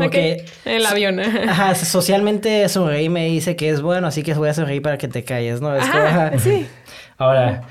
[0.05, 1.21] Porque- ok", el avión.
[1.49, 5.09] Ajá, socialmente sonreí me dice que es bueno, así que voy a sonreír para que
[5.09, 5.75] te calles, ¿no?
[5.77, 6.39] Es Ajá, ajá.
[6.39, 6.67] sí.
[7.19, 7.63] Ahora,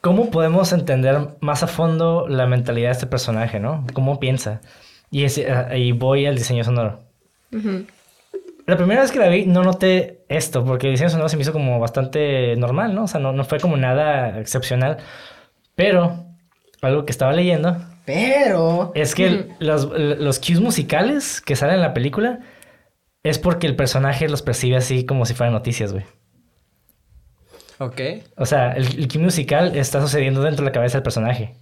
[0.00, 3.86] ¿cómo podemos entender más a fondo la mentalidad de este personaje, ¿no?
[3.92, 4.60] ¿Cómo piensa?
[5.10, 7.00] Y, ah, y voy al diseño sonoro.
[8.66, 11.42] La primera vez que la vi no noté esto, porque el diseño sonoro se me
[11.42, 13.04] hizo como bastante normal, ¿no?
[13.04, 14.96] O sea, no, no fue como nada excepcional.
[15.76, 16.26] Pero
[16.82, 17.76] algo que estaba leyendo
[18.06, 18.92] Pero...
[18.94, 22.40] es que el- los, los cues musicales que salen en la película
[23.22, 26.04] es porque el personaje los percibe así como si fueran noticias, güey.
[27.78, 28.00] Ok.
[28.36, 31.56] O sea, el, el cue musical está sucediendo dentro de la cabeza del personaje.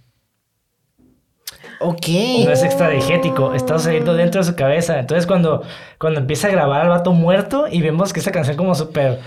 [1.81, 2.07] Ok.
[2.45, 4.97] No es extradigético, está sucediendo dentro de su cabeza.
[4.99, 5.63] Entonces, cuando,
[5.99, 9.19] cuando empieza a grabar al vato muerto y vemos que esa canción como súper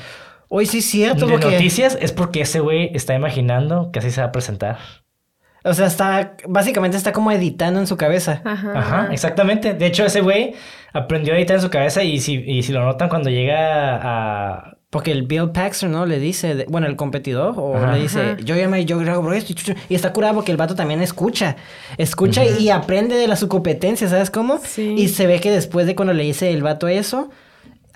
[0.49, 1.51] Hoy sí es cierto, de porque...
[1.51, 4.79] noticias, es porque ese güey está imaginando que así se va a presentar.
[5.65, 6.37] O sea, está...
[6.47, 8.41] Básicamente está como editando en su cabeza.
[8.45, 8.73] Ajá.
[8.79, 9.75] Ajá, exactamente.
[9.75, 10.55] De hecho, ese güey
[10.93, 14.75] aprendió a editar en su cabeza y si, y si lo notan cuando llega a...
[14.91, 16.07] Porque el Bill Paxton, ¿no?
[16.07, 17.93] Le dice, de- bueno, el competidor, o Ajá.
[17.93, 20.57] le dice, yo ya me, yo grabo esto, y, chuchu", y está curado porque el
[20.57, 21.57] vato también escucha,
[21.99, 24.59] escucha y aprende de la su competencia, ¿sabes cómo?
[24.65, 24.95] Sí.
[24.97, 27.29] Y se ve que después de cuando le dice el vato eso,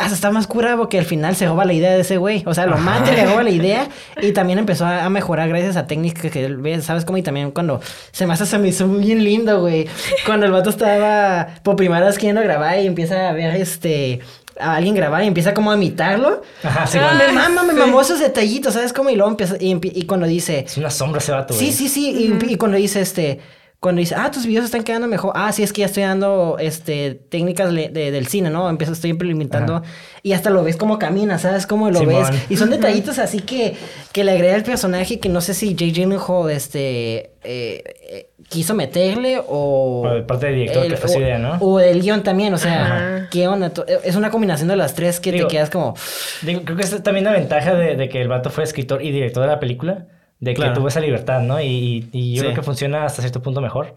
[0.03, 2.55] hasta está más curado porque al final se roba la idea de ese güey, o
[2.55, 2.83] sea, lo Ajá.
[2.83, 3.89] mata y le roba la idea
[4.23, 7.19] y también empezó a, mejorar gracias a técnicas que él ve, ¿sabes cómo?
[7.19, 7.81] Y también cuando
[8.11, 9.87] se me hace, se me hizo bien lindo, güey,
[10.27, 14.21] cuando el vato estaba por primera vez queriendo grabar y empieza a ver este...
[14.61, 16.43] A alguien grabar y empieza como a imitarlo.
[16.63, 17.29] Ajá, sí, Ah, güey.
[17.29, 17.79] Me mama, me sí.
[17.79, 19.09] mamó esos detallitos, ¿sabes cómo?
[19.09, 21.67] Y luego empieza, y, cuando dice, Es una sombra ese vato, güey.
[21.67, 23.41] sí, sí, sí, y- y, cuando dice este,
[23.83, 26.57] cuando dice, ah, tus videos están quedando mejor, ah, sí, es que ya estoy dando,
[26.61, 28.71] este, técnicas de- del cine, ¿no?
[28.71, 29.85] Empiezo, estoy implementando, Ajá.
[30.23, 31.67] y hasta lo ves como camina, ¿sabes?
[31.67, 32.23] Cómo lo Simón.
[32.31, 33.75] ves, y son detallitos así que,
[34.13, 35.87] que le agrega al personaje que no sé si J.
[35.87, 40.03] Gyllenhaal, este, eh, eh, quiso meterle o...
[40.07, 41.57] O de parte del director, que fue su o- idea, ¿no?
[41.61, 43.29] O del guion también, o sea, Ajá.
[43.33, 43.71] ¿qué onda?
[43.71, 45.97] To- Es una combinación de las tres que Digo, te quedas como...
[46.43, 49.11] Digo, creo que es también la ventaja de, de que el vato fue escritor y
[49.11, 50.07] director de la película,
[50.43, 50.75] de que Claro.
[50.75, 51.59] tuvo esa libertad, ¿no?
[51.61, 52.47] Y, y- yo Sí.
[52.49, 53.95] creo que funciona hasta cierto punto mejor.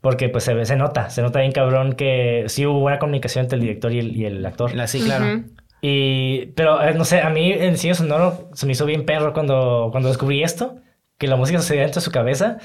[0.00, 3.44] Porque pues se, ve- se nota, se nota bien cabrón que sí hubo buena comunicación
[3.44, 4.70] entre el director y el, y el actor.
[4.88, 5.24] Sí, claro.
[5.26, 5.44] Ujú.
[5.80, 9.32] Y, pero eh, no sé, a mí el diseño sonoro se me hizo bien perro
[9.32, 10.76] cuando, cuando descubrí esto,
[11.18, 12.58] que la música sucedía dentro de su cabeza,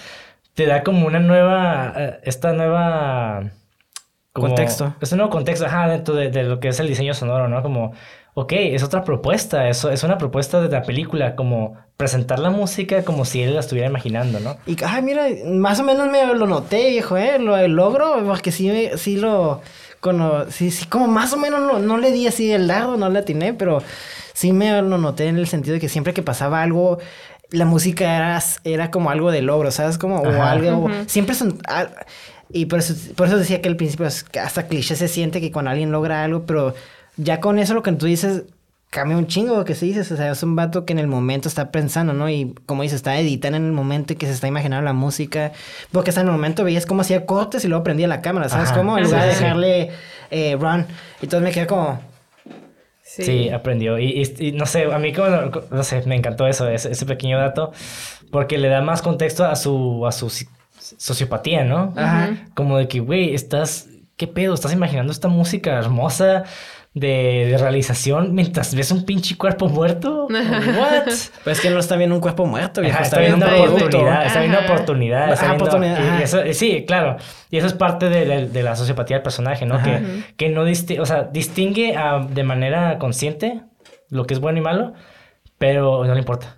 [0.54, 3.52] te da como una nueva, eh, esta nueva...
[4.34, 4.96] como- Contexto.
[5.02, 7.62] Es un nuevo contexto, ajá, dentro de, de lo que es el diseño sonoro, ¿no?
[7.64, 7.94] Como,
[8.40, 13.04] ok, es otra propuesta, eso es una propuesta de la película, como presentar la música
[13.04, 14.58] como si él la estuviera imaginando, ¿no?
[14.68, 17.40] Y, ay, mira, más o menos me lo noté, viejo, ¿eh?
[17.40, 19.62] Lo logro, porque sí, me- sí lo...
[20.00, 23.10] Cono, sí, sí, como más o menos lo- no le di así el dardo, no
[23.10, 23.82] le atiné, pero
[24.34, 27.00] sí me lo noté en el sentido de que siempre que pasaba algo,
[27.50, 29.98] la música era, era como algo de logro, ¿sabes?
[29.98, 30.52] Como, o Ajá.
[30.52, 31.58] algo, siempre son...
[31.68, 31.90] al-
[32.52, 35.42] y por eso, por eso decía que al principio es que hasta cliché se siente
[35.42, 36.76] que cuando alguien logra algo, pero
[37.18, 38.44] ya con eso lo que tú dices
[38.90, 40.12] cambia un chingo lo que se dices.
[40.12, 42.30] O sea, es un vato que en el momento está pensando, ¿no?
[42.30, 45.52] Y como dices, está editando en el momento y que se está imaginando la música.
[45.92, 48.70] Porque hasta en el momento veías cómo hacía cortes y luego prendía la cámara, ¿sabes?
[48.70, 48.78] Ajá.
[48.78, 48.98] cómo?
[48.98, 49.90] En lugar de dejarle
[50.32, 50.86] eh, run.
[51.22, 52.00] Y entonces me quedé como...
[53.04, 53.24] Sí.
[53.24, 53.98] Sí, aprendió.
[53.98, 55.28] Y, y- y no sé, a mí como,
[55.72, 57.72] no sé, me encantó eso, ese, ese pequeño dato,
[58.32, 60.30] porque le da más contexto a su, a su
[60.98, 61.94] sociopatía, ¿no?
[61.96, 62.30] Ajá.
[62.54, 63.88] Como de que, güey, estás,
[64.18, 64.54] ¿qué pedo?
[64.54, 66.44] Estás imaginando esta música hermosa
[67.00, 70.28] de, de realización mientras ves un pinche cuerpo muerto.
[70.30, 71.04] ¿What?
[71.06, 72.96] Pues es que no está viendo un cuerpo muerto, viejo.
[72.96, 73.86] Ajá, está está viendo un una producto.
[73.98, 75.34] oportunidad, está viendo oportunidad.
[75.34, 76.24] Está viendo- oportunidad, y ajá.
[76.24, 77.18] eso- sí, claro.
[77.50, 79.76] Y eso es parte de, de- de la sociopatía del personaje, ¿no?
[79.76, 79.86] Ajá.
[79.86, 83.62] Que, que no disti- o sea, distingue ah, de manera consciente
[84.10, 84.94] lo que es bueno y malo,
[85.58, 86.57] pero no le importa.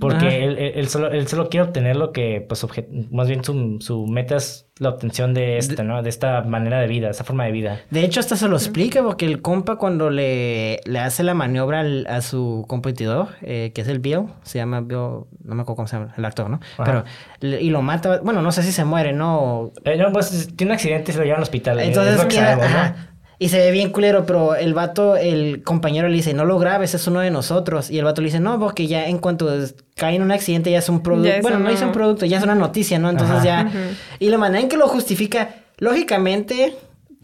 [0.00, 3.44] Porque él, él- él solo, él solo quiere obtener lo que, pues, obje- más bien
[3.44, 6.02] su, su meta es la obtención de esta, ¿no?
[6.02, 7.80] De esta manera de vida, esta forma de vida.
[7.90, 11.80] De hecho, hasta se lo explica porque el compa cuando le, le hace la maniobra
[11.80, 14.98] al- a su competidor, eh, que es el Bill, se llama Bill,
[15.44, 16.60] no me acuerdo cómo se llama, el actor, ¿no?
[16.78, 16.84] Ajá.
[16.84, 17.04] Pero,
[17.40, 19.70] le- y lo mata, bueno, no sé si se muere, ¿no?
[19.84, 21.78] Eh, no, pues tiene un accidente y se lo llevan al hospital.
[21.78, 23.13] eh, Entonces, es lo que queda- sabemos, ¿no?
[23.38, 26.94] Y se ve bien culero, pero el vato, el compañero le dice, no lo grabes,
[26.94, 27.90] es uno de nosotros.
[27.90, 29.48] Y el vato le dice, no, porque ya en cuanto
[29.96, 31.32] cae en un accidente ya es un producto.
[31.42, 33.10] Bueno, no es un producto, ya es una noticia, ¿no?
[33.10, 33.44] Entonces Ajá.
[33.44, 33.70] ya...
[34.18, 36.76] Y la manera en que lo justifica, lógicamente,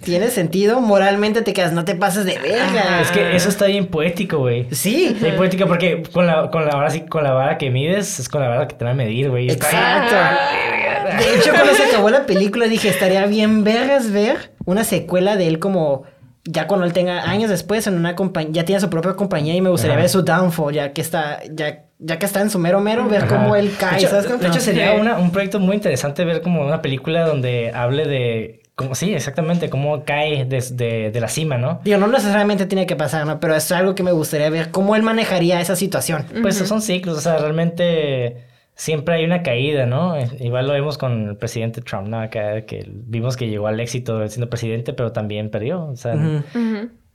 [0.03, 0.81] tiene sentido.
[0.81, 3.01] Moralmente te quedas, no te pases de verga.
[3.01, 4.67] Es que eso está bien poético, güey.
[4.73, 5.17] Sí.
[5.21, 8.29] Bien poético porque con la, con la vara sí, con la vara que mides es
[8.29, 9.49] con la vara que te va a medir, güey.
[9.49, 11.25] Está Exacto.
[11.25, 15.47] De hecho, cuando se acabó la película dije, estaría bien vergas ver una secuela de
[15.49, 16.03] él como
[16.45, 19.61] ya cuando él tenga años después en una compañía, ya tiene su propia compañía y
[19.61, 20.01] me gustaría Ajá.
[20.03, 23.25] ver su downfall, ya que está, ya, ya que está en su mero mero, ver
[23.25, 23.37] Ajá.
[23.37, 23.99] cómo él De cae.
[23.99, 24.39] hecho, ¿sabes cómo?
[24.39, 28.63] de hecho, sería una- un proyecto muy interesante ver como una película donde hable de...
[28.75, 31.81] Como, sí, exactamente, cómo cae desde de la cima, ¿no?
[31.85, 33.39] Digo, no necesariamente tiene que pasar, ¿no?
[33.39, 36.25] Pero es algo que me gustaría ver cómo él manejaría esa situación.
[36.41, 38.47] Pues son ciclos, o sea, realmente
[38.81, 40.15] siempre hay una caída, ¿no?
[40.39, 42.19] Igual lo vemos con el presidente Trump, ¿no?
[42.19, 45.85] Acá que vimos que llegó al éxito siendo presidente, pero también perdió.
[45.85, 46.15] O sea,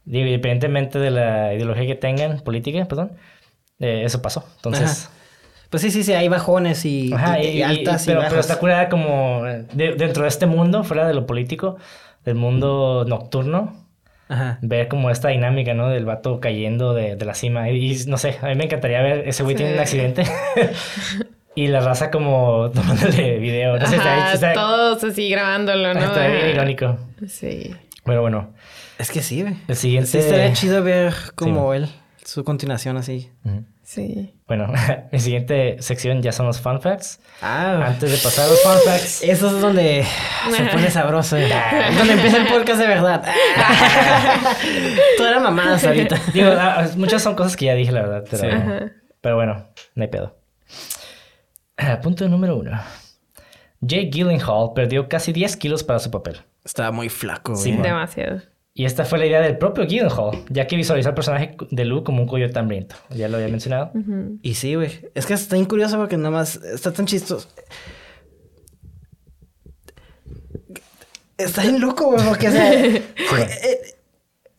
[0.06, 3.14] independientemente de la ideología que tengan, política, perdón,
[3.80, 4.46] eh, eso pasó.
[4.58, 5.10] Entonces...
[5.72, 8.20] Pues sí, sí, sí, hay bajones y, Ajá, y- y, y y- altas y pero,
[8.20, 8.30] bajas.
[8.34, 11.78] pero está curada como de- dentro de este mundo, fuera de lo político,
[12.24, 13.76] del mundo nocturno,
[14.30, 14.60] Ajá.
[14.62, 15.90] ver como esta dinámica, ¿no?
[15.90, 17.72] Del vato cayendo de, de la cima.
[17.72, 19.82] Y, y no sé, a mí me encantaría ver ese güey tiene un Sí.
[19.82, 20.24] accidente
[21.56, 23.78] y la raza como tomándole video.
[23.78, 26.00] No sé, está, Ajá, está- todos así grabándolo, ¿no?
[26.04, 26.98] está bien irónico.
[27.28, 27.76] Sí.
[28.04, 28.54] Pero bueno,
[29.00, 29.56] Es que sí, güey.
[29.68, 30.10] el siguiente...
[30.10, 31.90] Sí, estaría chido ver como él,
[32.24, 33.32] su continuación así.
[33.84, 34.34] Sí.
[34.48, 34.72] Bueno,
[35.12, 37.20] mi siguiente sección ya son los fun facts.
[37.42, 39.22] Ah, Antes de pasar a los fun facts...
[39.24, 40.06] Eso es donde
[40.56, 41.36] se pone sabroso.
[41.38, 41.50] eh.
[41.90, 43.24] Es donde empieza el podcast de verdad.
[45.18, 46.20] Todo era mamadas ahorita.
[46.34, 48.24] Digo, ah, muchas son cosas que ya dije, la verdad.
[48.30, 48.92] Pero, Sí.
[49.22, 50.38] Pero bueno, no hay pedo.
[52.04, 52.72] Punto número uno.
[53.82, 56.38] Jake Gyllenhaal perdió casi 10 kilos para su papel.
[56.64, 57.64] Estaba muy flaco, güey.
[57.64, 57.72] Sí.
[57.74, 58.42] Demasiado.
[58.74, 62.04] Y esta fue la idea del propio Gyllenhaal, ya que visualizó al personaje de Lou
[62.04, 62.96] como un coyote hambriento.
[63.10, 63.92] Ya lo había mencionado.
[64.42, 65.10] Y sí, güey.
[65.14, 67.48] Es que está bien curioso porque nada más está tan chistoso.
[71.38, 73.04] Está bien loco, güey, porque, o sea, eh,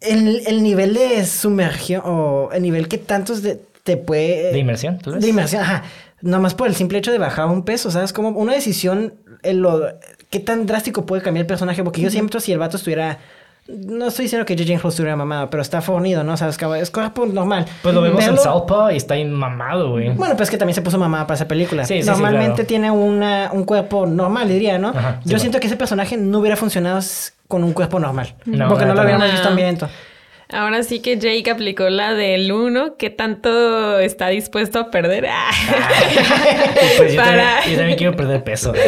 [0.00, 4.52] el, el nivel de sumergión o el nivel que tantos de- te puede...
[4.52, 4.98] ¿De inmersión?
[4.98, 5.22] ¿tú ves?
[5.22, 5.84] De inmersión, ajá.
[6.26, 8.12] Nomás por el simple hecho de bajar un peso, ¿sabes?
[8.12, 9.82] Como una decisión, en lo,
[10.30, 11.82] ¿qué tan drástico puede cambiar el personaje?
[11.84, 13.18] Porque yo siento si el vato estuviera
[13.68, 14.64] No estoy diciendo que J.J.
[14.64, 16.36] Gyllenhaal estuviera mamado, pero está fornido, ¿no?
[16.36, 17.66] Sabes, que es cuerpo normal.
[17.82, 20.10] Pues lo vemos en Verlo- Southpaw y está mamado, güey.
[20.14, 21.84] Bueno, pues que también se puso mamada para esa película.
[21.84, 22.66] Sí, sí, sí, Normalmente claro.
[22.68, 24.88] tiene una, un cuerpo normal, diría, ¿no?
[24.90, 27.00] Ajá, Yo siento que ese personaje no hubiera funcionado
[27.48, 28.34] con un cuerpo normal.
[28.44, 29.24] No, porque no lo neta.
[29.26, 29.88] visto en viento.
[30.48, 32.96] Ahora sí que Jake aplicó la del uno.
[32.96, 35.26] ¿Qué tanto está dispuesto a perder?
[35.30, 35.50] Ah.
[36.98, 38.72] Pues yo, Para- también, yo también quiero perder peso.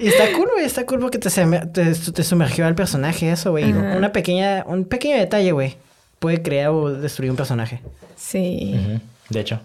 [0.00, 0.64] Y está cool, güey.
[0.64, 3.72] Está cool porque te, te, te sumergió al personaje eso, güey.
[3.72, 5.76] Una pequeña, un pequeño detalle, güey.
[6.18, 7.80] Puede crear o destruir un personaje.
[8.16, 8.98] Sí.
[9.28, 9.60] De hecho.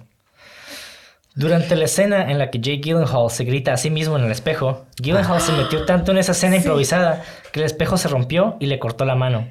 [1.33, 4.31] Durante la escena en la que Jake Gyllenhaal se grita a sí mismo en el
[4.31, 8.67] espejo, Gyllenhaal se metió tanto en esa escena improvisada que el espejo se rompió y
[8.67, 9.47] le cortó la mano.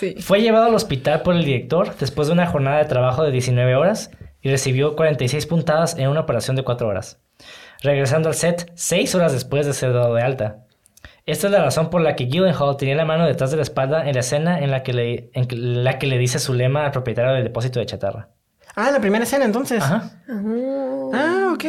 [0.00, 0.14] Sí.
[0.18, 3.74] Fue llevado al hospital por el director después de una jornada de trabajo de 19
[3.74, 4.10] horas
[4.40, 7.20] y recibió 46 puntadas en una operación de 4 horas,
[7.82, 10.64] regresando al set 6 horas después de ser dado de alta.
[11.26, 14.08] Esta es la razón por la que Gyllenhaal tenía la mano detrás de la espalda
[14.08, 16.92] en la escena en la que le, en la que le dice su lema al
[16.92, 18.30] propietario del depósito de chatarra.
[18.74, 19.82] Ah, en la primera escena, entonces.
[19.82, 20.22] Ajá.
[21.12, 21.64] Ah, ok.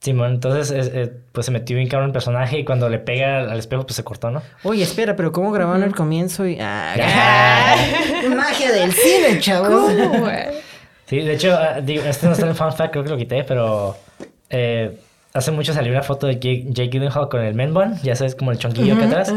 [0.00, 3.40] Simón, entonces es- eh, pues se metió bien cabrón el personaje y cuando le pega
[3.40, 4.42] al espejo pues se cortó, ¿no?
[4.62, 6.46] Oye, espera, pero ¿cómo grabaron el comienzo?
[6.46, 6.58] Y...
[6.58, 6.94] Ah.
[6.98, 7.76] Ah,
[8.34, 9.92] magia del cine, chavos.
[11.06, 13.16] Sí, de hecho, ah, digo, este no está en el fun fact, creo que lo
[13.16, 13.96] quité, pero
[14.48, 14.96] eh,
[15.34, 18.36] hace mucho salió una foto de Jake, Jake Gyllenhaal con el men bun, ya sabes,
[18.36, 19.34] como el chonquillo acá atrás.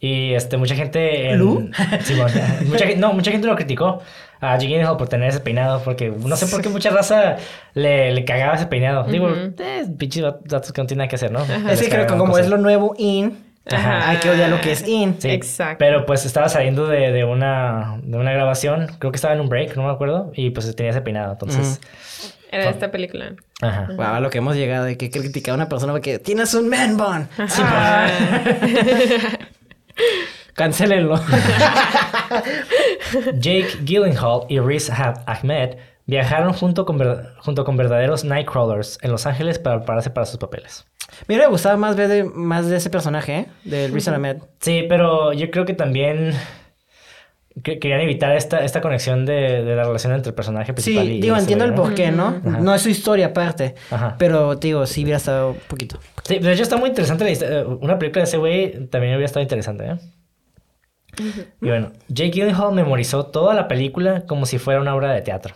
[0.00, 1.30] Y este, mucha gente...
[1.30, 1.70] En, ¿Lu?
[2.02, 2.32] Simón,
[2.66, 4.02] mucha, no, mucha gente lo criticó
[4.40, 7.36] a Gyllenhaal por tener ese peinado, porque no sé por qué mucha raza
[7.74, 9.04] le, le cagaba ese peinado.
[9.04, 11.44] Digo, eh, pinches datos que no tienen nada que hacer, ¿no?
[11.70, 12.46] Es que creo que como cosas.
[12.46, 13.38] es lo nuevo in,
[13.70, 14.08] Ajá.
[14.08, 15.16] hay que odiar lo que es in.
[15.18, 15.76] Sí, Exacto.
[15.78, 19.48] Pero pues estaba saliendo de, de una, de una grabación, creo que estaba en un
[19.48, 21.80] break, no me acuerdo, y pues tenía ese peinado, entonces...
[22.52, 23.34] Era esta película.
[23.62, 23.86] Ajá.
[23.94, 26.68] Wow, a lo que hemos llegado de que criticar a una persona porque tienes un
[26.68, 27.28] man bun.
[27.38, 28.08] Ah.
[30.54, 31.14] Cancélenlo.
[33.38, 37.00] Jake Gyllenhaal y Riz Ahmed viajaron junto con,
[37.38, 40.84] junto con verdaderos Nightcrawlers en Los Ángeles para prepararse para sus papeles.
[41.26, 43.46] Me hubiera gustado más ver de, más de ese personaje, ¿eh?
[43.64, 44.38] Del Riz Ahmed.
[44.60, 46.32] Sí, pero yo creo que también
[47.62, 51.08] que- querían evitar esta, esta conexión de, de la relación entre el personaje Sí, principal
[51.08, 52.40] y digo, entiendo el porqué, ¿no?
[52.44, 53.74] No es su historia aparte.
[53.90, 54.16] Ajá.
[54.18, 55.98] Pero, digo, sí hubiera estado un poquito.
[56.24, 57.64] Sí, de hecho está muy interesante la historia.
[57.66, 59.96] Una película de ese güey también hubiera estado interesante, ¿eh?
[61.60, 65.54] Y bueno, Jake Gyllenhaal memorizó toda la película como si fuera una obra de teatro.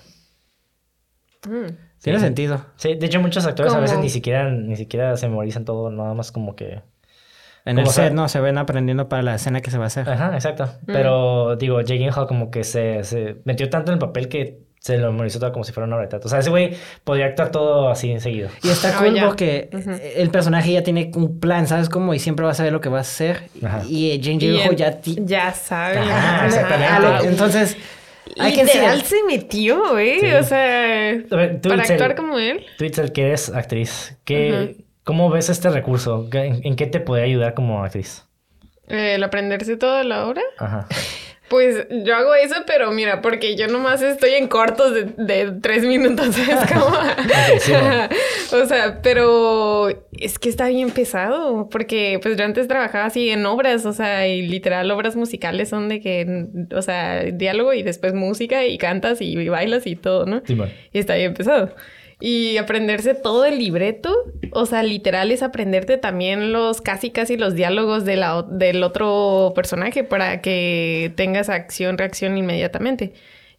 [1.47, 1.73] Mm.
[2.03, 2.67] Tiene sentido.
[2.77, 6.13] Sí, de hecho muchos actores a veces ni siquiera, ni siquiera se memorizan todo, nada
[6.15, 6.83] más como que...
[7.67, 8.29] En el set, sea- ¿no?
[8.29, 10.07] Se ven aprendiendo para la escena que se va a hacer.
[10.09, 10.69] Ajá, exacto.
[10.87, 14.99] Pero digo, Jake Gyllenhaal como que se, se metió tanto en el papel que se
[14.99, 16.27] lo memorizó todo como si fuera una obra de teatro.
[16.27, 18.51] O sea, ese güey podría actuar todo así enseguido.
[18.63, 19.71] Y está Ah, cool porque
[20.17, 22.13] el personaje ya tiene un plan, ¿sabes cómo?
[22.13, 23.45] Y siempre va a saber lo que va a hacer.
[23.65, 23.83] Ajá.
[23.89, 25.01] Y eh, Jane Gyllenhaal ya...
[25.01, 25.99] ti- ya sabe.
[26.01, 27.29] Ajá, exactamente.
[27.29, 27.77] Entonces...
[28.39, 30.21] hay que Literal se metió, güey.
[30.21, 30.33] Sí.
[30.33, 32.67] O sea, A ver, tú, para Itzel, actuar como él.
[32.77, 36.29] Tú, Itzel, que eres actriz, ¿qué, ¿cómo ves este recurso?
[36.31, 38.27] ¿Qué- ¿En, en qué te puede ayudar como actriz?
[38.87, 40.43] El aprenderse toda la obra.
[40.59, 40.87] Ajá.
[41.55, 45.85] Pues yo hago eso, pero mira, porque yo nomás estoy en cortos de, de tres
[45.85, 46.35] minutos,
[47.61, 48.09] sí, bueno.
[48.61, 53.47] o sea, pero es que está bien pesado, porque pues yo antes trabajaba así en
[53.47, 58.15] obras, o sea, y literal obras musicales son de que, o sea, diálogo y después
[58.15, 60.43] música y cantas y bailas y todo, ¿no?
[60.93, 61.73] Y está bien pesado.
[62.27, 64.15] Y aprenderse todo el libreto,
[64.53, 68.83] o sea, literal es aprenderte también los casi casi los diálogos de la o- del
[68.83, 73.13] otro personaje para que tengas acción, reacción inmediatamente.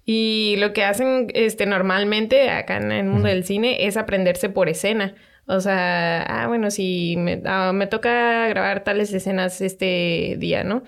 [0.04, 4.68] Y lo que hacen este normalmente acá en el mundo del cine es aprenderse por
[4.68, 5.14] escena.
[5.46, 10.82] O sea, ah, bueno, si me, ah, me toca grabar tales escenas este día, ¿no?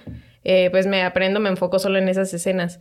[0.43, 2.79] Eh, pues me aprendo, me enfoco solo en esas escenas.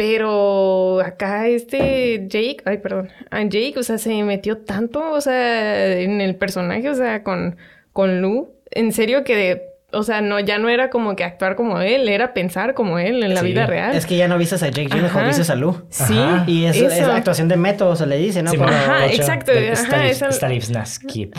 [0.00, 6.00] Pero acá este Jake, ay, perdón, a Jake, o sea, se metió tanto, o sea,
[6.00, 7.58] en el personaje, o sea, con,
[7.92, 11.80] con Lu, en serio que, o sea, no, ya no era como que actuar como
[11.80, 13.94] él, era pensar como él en la Sí, vida real.
[13.94, 15.82] Es que ya no vistes a Jake Gyllenhaal, vistes a Lu.
[15.88, 16.44] Sí, Ajá.
[16.46, 18.50] Y eso, es actuación de método, se le dice, ¿no?
[18.50, 21.30] Simón, Como- Ajá, hecho, exacto, de ajá, Stanislavski.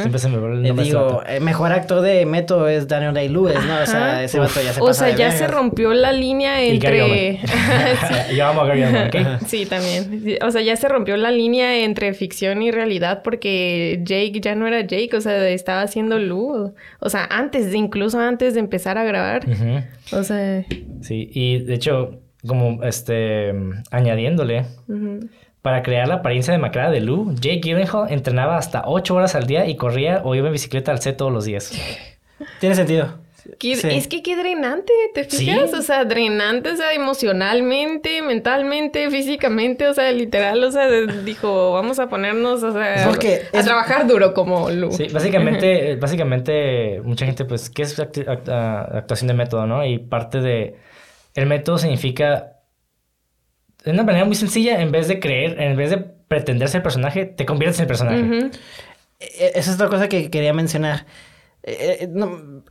[0.00, 3.54] Siempre se me vuelve el nombre digo, el mejor actor de método es Daniel Day-Lewis,
[3.66, 3.82] ¿no?
[3.82, 5.38] O sea, ese vato ya se o pasa sea, de ya vergas.
[5.38, 7.40] se rompió la línea Y Gary entre...
[7.42, 8.26] Oldman.
[8.36, 9.16] Yo amo a Gary Oldman, ¿ok?
[9.46, 10.38] Sí, también.
[10.42, 14.66] O sea, ya se rompió la línea entre ficción y realidad porque Jake ya no
[14.66, 16.74] era Jake, o sea, estaba haciendo Lu.
[17.00, 19.46] O sea, antes de, incluso antes de empezar a grabar.
[20.12, 20.64] O sea,
[21.00, 23.52] Sí, y de hecho, como este,
[23.90, 24.66] añadiéndole,
[25.62, 29.66] para crear la apariencia demacrada de Lou, Jake Gyllenhaal entrenaba hasta 8 horas al día
[29.66, 31.72] y corría o iba en bicicleta al set todos los días.
[32.60, 33.23] Tiene sentido.
[33.58, 33.88] Qué- Sí.
[33.90, 35.70] Es que qué drenante, ¿te fijas?
[35.70, 35.76] Sí.
[35.76, 40.88] O sea, drenante, o sea, emocionalmente, mentalmente, físicamente, o sea, literal, o sea,
[41.24, 44.90] dijo, vamos a ponernos, o sea, Porque a es- trabajar duro como Lu.
[44.92, 49.84] Sí, básicamente, eh, básicamente mucha gente, pues, ¿qué es act- ah, actuación de método, no?
[49.84, 50.76] Y parte de...
[51.34, 52.50] El método significa...
[53.84, 57.26] De una manera muy sencilla, en vez de creer, en vez de pretender ser personaje,
[57.26, 58.22] te conviertes en el personaje.
[58.22, 58.50] Ujú.
[59.20, 61.04] Eh, Esa es otra cosa que quería mencionar.
[61.62, 62.62] Eh, eh, no,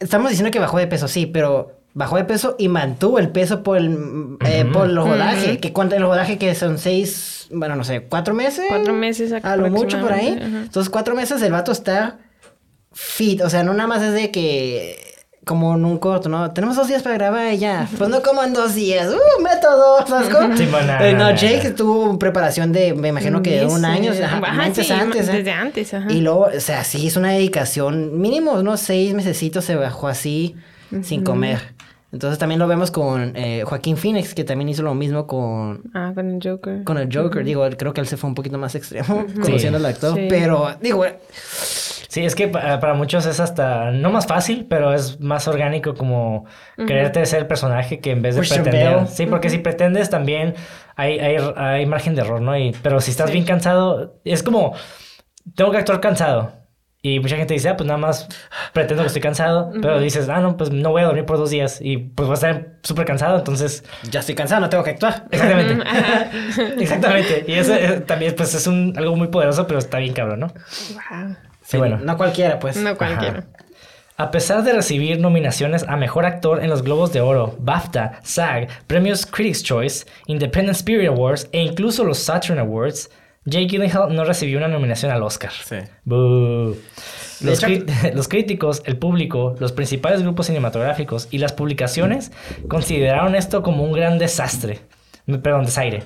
[0.00, 3.62] estamos diciendo que bajó de peso, sí, pero bajó de peso y mantuvo el peso
[3.62, 4.72] por el, eh, Ujú.
[4.72, 5.58] por el rodaje.
[5.58, 8.66] Que cuánto el rodaje que son seis, bueno, no sé, cuatro meses.
[8.68, 10.38] Cuatro meses A lo mucho por ahí.
[10.40, 12.18] Entonces, cuatro meses el vato está
[12.92, 13.40] fit.
[13.42, 15.07] O sea, no nada más es de que.
[15.48, 16.50] Como en un corto, ¿no?
[16.52, 17.88] Tenemos dos días para grabar y ya.
[17.96, 19.08] Pues no como en dos días.
[19.08, 20.06] ¡Uh, método!
[20.06, 20.54] ¿Sabes cómo?
[20.56, 21.74] Sí, bueno, Eh, no, Jake no.
[21.74, 24.12] tuvo preparación de, me imagino que de un año.
[24.12, 25.26] Ajá, Ajá, antes, sí, antes.
[25.26, 25.32] ¿eh?
[25.32, 26.12] Desde antes, ajá.
[26.12, 30.54] Y luego, o sea, sí, es una dedicación mínimo, unos seis mesecitos se bajó así,
[31.02, 31.60] sin comer.
[32.12, 36.12] Entonces también lo vemos con eh, Joaquín Phoenix, que también hizo lo mismo con, Ah,
[36.14, 36.84] con el Joker.
[36.84, 37.44] con el Joker.
[37.44, 40.14] Digo, él- creo que él se fue un poquito más extremo, conociendo al actor.
[40.14, 40.26] Sí.
[40.28, 41.18] Pero, digo, eh,
[42.18, 45.94] Sí, es que pa- para muchos es hasta, no más fácil, pero es más orgánico
[45.94, 46.46] como
[46.76, 49.06] creerte ser el personaje que en vez de pretender.
[49.06, 50.54] Sí, porque si pretendes también
[50.96, 52.58] hay, hay, hay margen de error, ¿no?
[52.58, 54.74] Y, pero si estás bien cansado, es como,
[55.54, 56.54] tengo que actuar cansado.
[57.02, 58.26] Y mucha gente dice, ah, pues nada más
[58.72, 59.70] pretendo que estoy cansado.
[59.80, 61.78] Pero dices, ah, no, pues no voy a dormir por dos días.
[61.80, 63.84] Y pues voy a estar súper cansado, entonces...
[64.10, 65.26] ya estoy cansado, no tengo que actuar.
[65.30, 65.84] Exactamente.
[66.82, 67.44] Exactamente.
[67.46, 70.46] Y eso eh, también, pues es un, algo muy poderoso, pero está bien cabrón, ¿no?
[70.48, 71.36] Wow.
[71.70, 71.98] Sí, bueno.
[72.02, 72.76] No cualquiera, pues.
[72.76, 73.38] No cualquiera.
[73.40, 73.48] Ajá.
[74.16, 78.66] A pesar de recibir nominaciones a Mejor Actor en los Globos de Oro, BAFTA, SAG,
[78.88, 83.10] Premios Critics' Choice, Independent Spirit Awards e incluso los Saturn Awards,
[83.44, 85.52] Jake Gyllenhaal no recibió una nominación al Oscar.
[85.52, 85.76] Sí.
[86.04, 86.74] Boo.
[87.40, 92.32] Los, hecho- cri- los críticos, el público, los principales grupos cinematográficos y las publicaciones
[92.68, 94.80] consideraron esto como un gran desastre.
[95.42, 96.02] Perdón, desaire.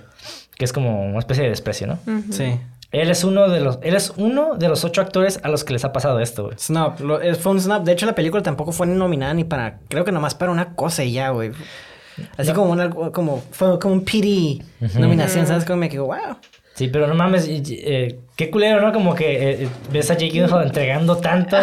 [0.56, 1.98] Que es como una especie de desprecio, ¿no?
[2.30, 2.58] Sí.
[2.92, 5.72] Él es uno de los, él es uno de los ocho actores a los que
[5.72, 6.58] les ha pasado esto, güey.
[6.58, 7.84] Snap, lo- fue un snap.
[7.84, 9.78] De hecho, la película tampoco fue nominada ni para.
[9.88, 11.52] Creo que nomás para una cosa y ya, güey.
[12.36, 12.90] Así como una.
[12.90, 14.62] Como, fue como un pity
[15.00, 15.64] nominación, ¿sabes?
[15.64, 16.36] Como me quedo, wow.
[16.74, 18.94] Sí, pero no mames, eh, qué culero, ¿no?
[18.94, 21.58] Como que eh, ves a Jake Gyllenhaal entregando tanto,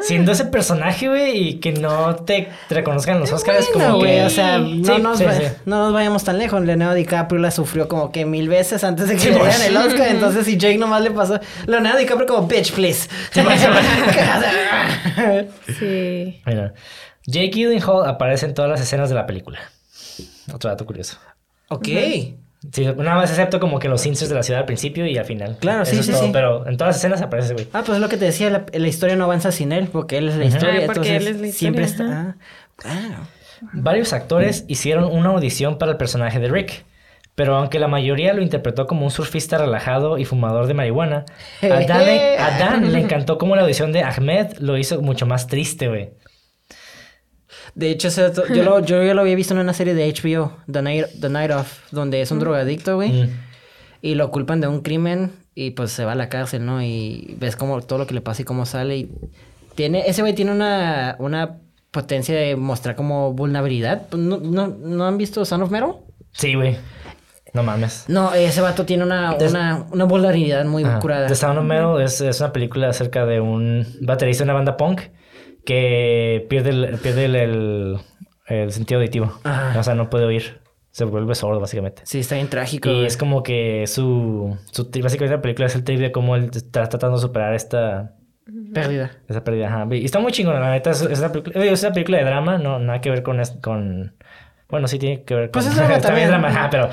[0.00, 4.14] siendo ese personaje, güey, y que no te, te reconozcan los Oscars Bueno, como güey,
[4.18, 4.22] que...
[4.24, 4.66] o sea, no,
[4.96, 5.42] Sí, nos sí, va- sí.
[5.66, 6.62] no nos vayamos tan lejos.
[6.64, 9.58] Leonardo DiCaprio la sufrió como que mil veces antes de que le pues.
[9.58, 10.08] dieran el Oscar.
[10.08, 11.40] Entonces, si Jake nomás le pasó.
[11.66, 13.08] Leonardo DiCaprio como, bitch, please.
[15.78, 16.40] Sí.
[16.46, 16.74] Mira,
[17.26, 19.58] Jake Gyllenhaal aparece en todas las escenas de la película.
[20.52, 21.18] Otro dato curioso.
[21.68, 21.88] ok.
[22.72, 25.24] Sí, nada más excepto como que los inserts de la ciudad al principio y al
[25.24, 25.56] final.
[25.60, 26.30] Claro, Eso sí, es sí, todo, sí.
[26.32, 27.68] Pero en todas las escenas aparece, güey.
[27.72, 30.18] Ah, pues es lo que te decía, la, la historia no avanza sin él, porque
[30.18, 30.80] él es la historia.
[30.82, 32.20] Ah, porque entonces, él es la siempre historia, está.
[32.20, 32.36] ajá.
[32.84, 33.26] Ah,
[33.60, 33.70] claro.
[33.72, 36.84] Varios actores hicieron una audición para el personaje de Rick,
[37.34, 41.24] pero aunque la mayoría lo interpretó como un surfista relajado y fumador de marihuana,
[41.62, 42.08] a Dan,
[42.38, 46.10] a Dan le encantó como la audición de Ahmed lo hizo mucho más triste, güey.
[47.74, 50.06] De hecho, ese dato- yo, lo, yo ya lo había visto en una serie de
[50.12, 53.24] HBO, The Night, The Night Of, donde es un drogadicto, güey.
[53.24, 53.30] Mm.
[54.02, 56.82] Y lo culpan de un crimen y pues se va a la cárcel, ¿no?
[56.82, 58.96] Y ves como todo lo que le pasa y cómo sale.
[58.96, 59.10] Y
[59.74, 61.56] tiene, ese güey tiene una, una
[61.90, 64.02] potencia de mostrar como vulnerabilidad.
[64.12, 65.94] ¿No, no, ¿no han visto Son of Metal?
[66.32, 66.76] Sí, güey.
[67.54, 68.04] No mames.
[68.08, 71.28] No, ese vato tiene una, Des- una, una vulnerabilidad muy curada.
[71.28, 74.76] The Sound of Metal es, es una película acerca de un baterista de una banda
[74.76, 75.02] punk
[75.64, 77.98] que pierde el, pierde el, el-
[78.46, 79.32] el sentido auditivo.
[79.44, 79.78] Ajá.
[79.78, 80.60] O sea, no puede oír.
[80.90, 82.02] Se vuelve sordo, básicamente.
[82.04, 82.88] Sí, está bien trágico.
[82.88, 83.06] Y güey.
[83.06, 86.88] es como que su, su básicamente la película es el trip de cómo él está
[86.88, 88.12] tratando de superar esta,
[88.72, 89.10] Pérdida.
[89.28, 89.66] esa pérdida.
[89.68, 89.88] Ajá.
[89.94, 90.90] Y está muy chingona, la neta.
[90.90, 93.40] Es, es una película, eh, es una película de drama, no, nada que ver con,
[93.60, 94.14] con...
[94.68, 95.52] Bueno, sí tiene que ver con...
[95.62, 96.88] Pues es drama también es drama, ajá, pero...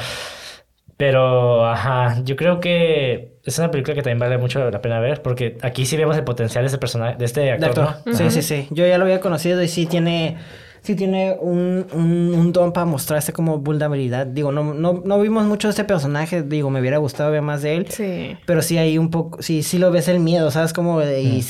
[0.97, 5.21] Pero, ajá, yo creo que es una película que también vale mucho la pena ver
[5.21, 7.95] porque aquí sí vemos el potencial de este personaje, de este De actor.
[8.13, 8.67] Sí, sí, sí.
[8.71, 10.37] Yo ya lo había conocido y sí tiene,
[10.81, 14.27] sí tiene un, un, un don para mostrarse como vulnerabilidad.
[14.27, 16.43] Digo, no, no, no vimos mucho de este personaje.
[16.43, 17.87] Digo, me hubiera gustado ver más de él.
[17.89, 18.37] Sí.
[18.45, 20.71] Pero sí hay un poco, sí, sí lo ves el miedo, ¿sabes?
[20.73, 21.43] Como de, y,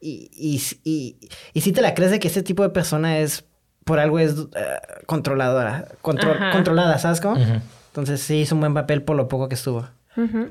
[0.00, 1.16] y, y, y,
[1.52, 3.44] y sí te la crees de que este tipo de persona es,
[3.84, 4.64] por algo es eh,
[5.06, 6.52] controladora, control- Ajá.
[6.52, 7.40] controlada, ¿sabes cómo?
[7.88, 9.88] Entonces sí hizo un buen papel por lo poco que estuvo.
[10.16, 10.50] Ujú.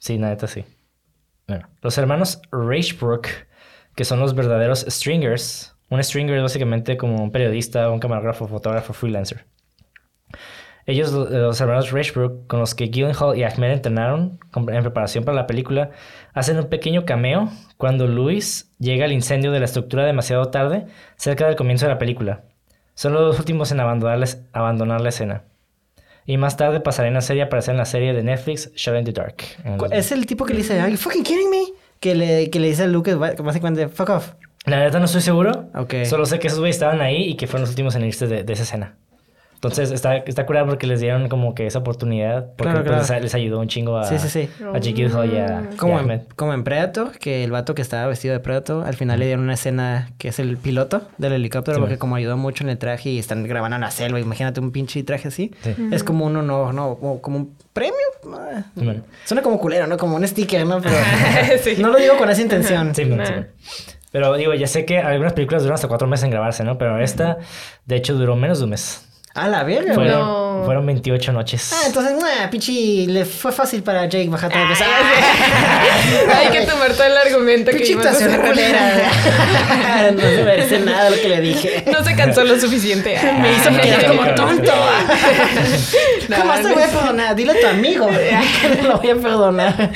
[0.00, 0.64] Sí, neta sí.
[1.46, 3.28] Bueno, los hermanos Rachebrook,
[3.94, 5.76] que son los verdaderos stringers.
[5.90, 9.44] Un stringer es básicamente como un periodista, un camarógrafo, fotógrafo, freelancer.
[10.86, 15.46] Ellos, los hermanos Rashbrook, con los que Gyllenhaal y Ahmed entrenaron en preparación para la
[15.46, 15.90] película,
[16.32, 20.86] hacen un pequeño cameo cuando Luis llega al incendio de la estructura demasiado tarde,
[21.16, 22.44] cerca del comienzo de la película.
[22.94, 25.44] Son los últimos en abandonar la escena.
[26.30, 29.04] Y más tarde pasará en la serie aparecer en la serie de Netflix Shot in
[29.04, 29.38] the Dark.
[29.90, 31.64] Es el tipo que le dice, ¿Are you fucking kidding me?
[31.98, 34.32] Que le, que le dice a Lucas básicamente, fuck off.
[34.64, 35.70] La verdad no estoy seguro.
[36.04, 38.52] Solo sé que esos güeyes estaban ahí y que fueron los últimos en irse de
[38.52, 38.94] esa escena.
[39.60, 42.54] Entonces está, está curado porque les dieron como que esa oportunidad.
[42.56, 44.48] Porque pues, Les, ayudó un chingo a, sí, sí, sí.
[44.64, 48.40] a y a, como, en, como en Predator, que el vato que estaba vestido de
[48.40, 52.16] Predator, al final le dieron una escena que es el piloto del helicóptero, porque como
[52.16, 55.28] ayudó mucho en el traje y están grabando en la selva, imagínate un pinche traje
[55.28, 55.52] así.
[55.92, 56.96] Es como un honor, ¿no?
[57.20, 59.02] Como un premio.
[59.26, 59.98] Suena como culero, ¿no?
[59.98, 60.80] Como un sticker, ¿no?
[60.80, 60.94] Pero
[61.80, 62.94] no lo digo con esa intención.
[62.94, 63.04] Sí,
[64.10, 66.78] Pero digo, ya sé que algunas películas duran hasta cuatro meses en grabarse, ¿no?
[66.78, 67.36] Pero esta,
[67.84, 69.06] de hecho, duró menos de un mes.
[69.40, 71.72] A la verga, fueron, fueron 28 noches.
[71.72, 74.68] Ah, entonces, nah, pichi, le fue fácil para Jake bajar todo el
[76.30, 78.02] Hay que tomar todo el argumento que a
[80.12, 81.84] no se merece nada lo que le dije.
[81.90, 83.18] No se cansó lo suficiente.
[83.40, 84.72] Me hizo quedar como tonto.
[86.36, 87.34] ¿Cómo se voy a perdonar?
[87.34, 88.08] Dile a tu amigo
[88.60, 89.90] que no lo voy a perdonar.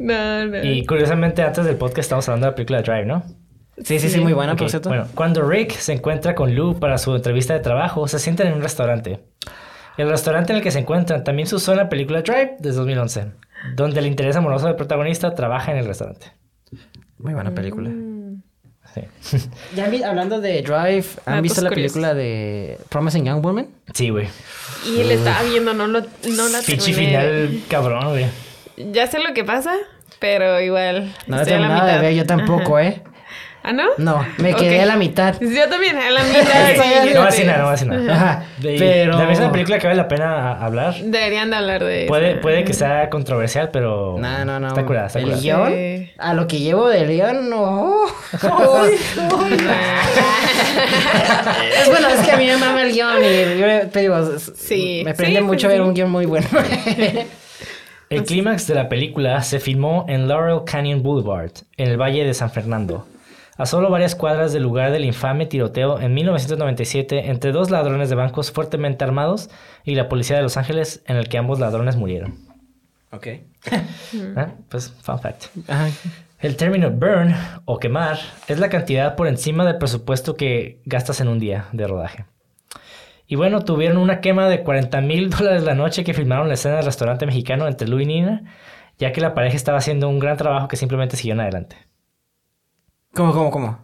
[0.00, 0.64] No, no.
[0.64, 3.22] Y curiosamente, antes del podcast estamos hablando de la película Drive, ¿no?
[3.84, 4.88] Sí, sí, sí, muy buena, por cierto.
[4.88, 8.54] Bueno, cuando Rick se encuentra con Lou para su entrevista de trabajo, se sientan en
[8.54, 9.20] un restaurante.
[9.96, 12.72] El restaurante en el que se encuentran también se usó en la película Drive de
[12.72, 13.32] 2011,
[13.74, 16.32] donde el interés amoroso del protagonista trabaja en el restaurante.
[17.18, 17.90] Muy buena película.
[17.90, 18.42] Mm.
[18.94, 19.38] Sí.
[19.76, 23.66] ya hablando de Drive, ¿han ah, visto pues la película de Promising Young Woman?
[23.92, 24.28] Sí, güey.
[24.86, 28.26] Y él estaba viendo, no, lo, no la Pichi final cabrón, güey.
[28.92, 29.74] Ya sé lo que pasa,
[30.20, 31.14] pero igual.
[31.26, 33.02] No la terminado de ver yo tampoco, ¿eh?
[33.62, 33.84] ¿Ah, no?
[33.98, 35.36] No, me quedé a la mitad.
[35.40, 36.42] Yo también, a la mitad.
[37.14, 38.14] no va a nada, no va a nada.
[38.14, 38.44] Ajá.
[38.62, 39.18] pero...
[39.18, 40.94] ¿La una película que vale la pena hablar?
[40.94, 42.08] Deberían de hablar de eso.
[42.08, 44.16] Puede, puede que sea controversial, pero...
[44.18, 44.68] No, no, no.
[44.68, 46.08] Está curada, está ¿El guion?
[46.18, 48.06] A lo que llevo de guion, no.
[48.32, 48.42] es
[51.88, 55.14] bueno, es que a mí me mama el guion y yo te digo, sí, me
[55.14, 56.46] prende mucho ver un guion muy bueno.
[58.10, 62.32] El clímax de la película se filmó en Laurel Canyon Boulevard, en el Valle de
[62.32, 63.06] San Fernando,
[63.58, 68.14] a solo varias cuadras del lugar del infame tiroteo en 1997 entre dos ladrones de
[68.14, 69.50] bancos fuertemente armados
[69.84, 72.38] y la policía de Los Ángeles, en el que ambos ladrones murieron.
[73.12, 73.26] Ok.
[74.36, 75.46] Ah, pues, fun fact.
[76.40, 81.28] El término burn o quemar es la cantidad por encima del presupuesto que gastas en
[81.28, 82.24] un día de rodaje.
[83.26, 86.76] Y bueno, tuvieron una quema de 40 mil dólares la noche que filmaron la escena
[86.76, 88.44] del restaurante mexicano entre Lou y Nina,
[88.98, 91.87] ya que la pareja estaba haciendo un gran trabajo que simplemente siguieron adelante.
[93.18, 93.78] ¿Cómo, cómo, cómo?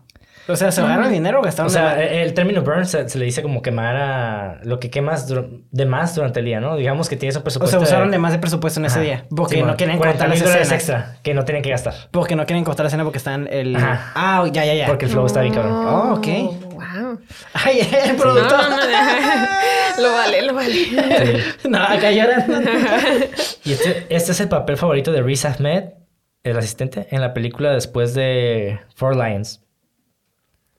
[0.47, 1.67] O sea, ¿se ahorraron dinero o gastaron?
[1.67, 5.87] O sea, el término burn se, le dice como quemar a lo que quemas de
[5.87, 6.77] más durante el día, ¿no?
[6.77, 7.79] Digamos que tienes un presupuesto.
[7.79, 9.27] O sea, usaron de, más de presupuesto en ese día.
[9.35, 10.71] Porque no quieren cortar las escenas.
[10.71, 11.95] extra que no tienen que gastar.
[12.13, 13.75] Porque no quieren cortar la escena porque están el.
[13.75, 14.13] Ajá.
[14.15, 14.87] Ah, ya, ya, ya.
[14.87, 15.73] Porque el flow está bien cabrón.
[15.73, 16.27] Oh, ok.
[16.27, 17.19] Wow.
[17.55, 18.59] Ay, el productor.
[18.59, 20.75] No, no, no, lo vale, lo vale.
[20.75, 21.69] Sí.
[21.69, 22.61] no, acá llorando.
[23.65, 26.04] y este, este es el papel favorito de Riz Ahmed
[26.45, 29.63] el asistente, en la película después de Four Lions.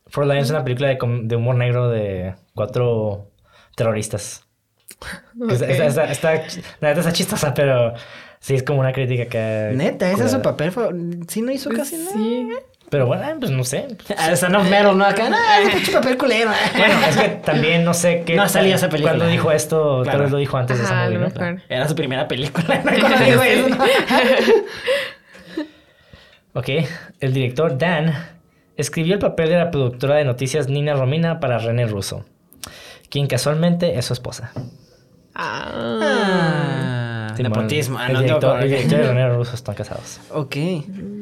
[0.07, 3.31] Four Lions es una película de, humor negro de cuatro
[3.75, 4.45] terroristas.
[5.49, 6.43] Está,
[6.79, 7.95] la neta está chistosa, pero
[8.39, 9.71] sí es como una crítica que.
[9.75, 10.71] Neta, ese es su papel.
[11.27, 12.11] Sí, no hizo casi nada.
[12.11, 12.49] Sí.
[12.89, 13.87] Pero bueno, pues no sé.
[14.15, 15.27] Ah, esa no mero, no acá.
[15.27, 16.51] No, es papel culero.
[16.77, 18.35] Bueno, es que también no sé qué.
[18.35, 19.13] No salía esa película.
[19.13, 21.27] Cuando dijo esto, tal vez lo dijo antes de esa ¿no?
[21.67, 22.83] Era su primera película.
[22.83, 22.91] ¿no?
[26.55, 26.69] Ok,
[27.19, 28.13] el director Dan
[28.77, 32.23] escribió el papel de la productora de noticias Nina Romina para René Russo,
[33.09, 34.53] quien casualmente es su esposa.
[35.33, 37.99] Ah, sí, nepotismo.
[37.99, 40.21] Ah, el, director, y René Russo están casados.
[40.31, 40.55] Ok.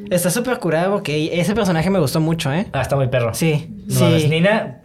[0.08, 1.08] Está súper curado, ok.
[1.08, 2.68] Ese personaje me gustó mucho, ¿eh?
[2.72, 3.34] Ah, está muy perro.
[3.34, 4.28] Sí, sí.
[4.28, 4.82] Nina,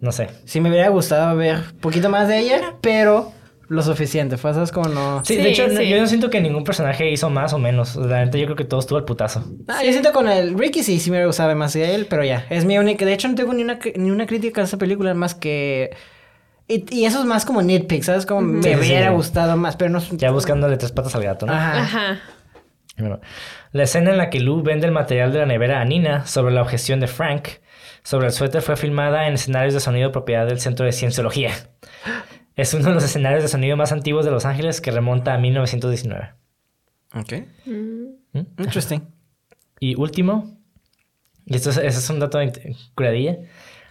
[0.00, 0.30] no sé.
[0.46, 3.30] Sí, me hubiera gustado ver un poquito más de ella, pero
[3.68, 4.36] lo suficiente.
[4.36, 4.72] Fue, ¿sabes?
[4.72, 5.24] Como no.
[5.24, 7.96] Sí, de hecho, yo no siento que ningún personaje hizo más o menos.
[7.96, 9.44] La yo creo que todos estuvo el putazo.
[9.68, 12.46] Ah, yo siento con el Ricky sí, sí me gustaba más de él, pero ya.
[12.50, 13.04] Es mi única.
[13.04, 15.90] De hecho, no tengo ni una, ni una crítica a esa película más que.
[16.68, 18.26] Y, eso es más como nitpick, ¿sabes?
[18.26, 20.00] Como me hubiera gustado más, pero no.
[20.12, 21.52] Ya buscándole tres patas al gato, ¿no?
[21.52, 21.80] Ajá.
[21.80, 22.20] Ajá.
[22.98, 23.20] Bueno,
[23.72, 26.54] la escena en la que Lou vende el material de la nevera a Nina sobre
[26.54, 27.48] la objeción de Frank
[28.06, 31.50] sobre el suéter fue filmada en escenarios de sonido propiedad del Centro de Cienciología.
[32.56, 35.38] Es uno de los escenarios de sonido más antiguos de Los Ángeles que remonta a
[35.38, 36.32] 1919.
[37.14, 37.32] Ok.
[37.66, 38.38] Mm.
[38.58, 39.02] Interesting.
[39.78, 40.58] Y último,
[41.44, 43.36] y esto es, un dato de curadilla,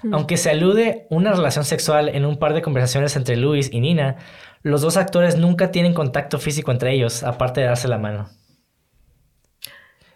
[0.02, 0.14] mm.
[0.16, 4.18] aunque se alude una relación sexual en un par de conversaciones entre Luis y Nina,
[4.64, 8.30] los dos actores nunca tienen contacto físico entre ellos, aparte de darse la mano.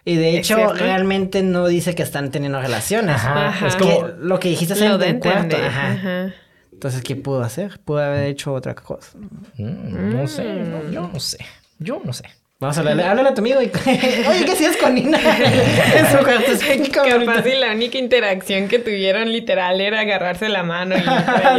[0.05, 3.15] Y de hecho, realmente no dice que están teniendo relaciones.
[3.15, 3.67] Ajá, Ajá.
[3.67, 4.07] es Que como...
[4.07, 5.55] lo que dijiste en el cuarto.
[5.55, 6.33] Ajá.
[6.79, 7.77] Entonces, ¿qué pudo hacer?
[7.83, 9.11] Pudo haber hecho otra cosa.
[9.57, 11.39] Mm, no sé, yo no sé.
[11.77, 12.23] Yo no sé.
[12.61, 13.67] Vamos a hablarle, háblale a tu amigo y...
[14.27, 15.17] Oye, ¿qué hacías con Nina?
[15.17, 16.51] en su cuarto.
[16.51, 20.97] Es que como Capaz y la única interacción que tuvieron literal era agarrarse la mano
[20.97, 21.55] y Ajá.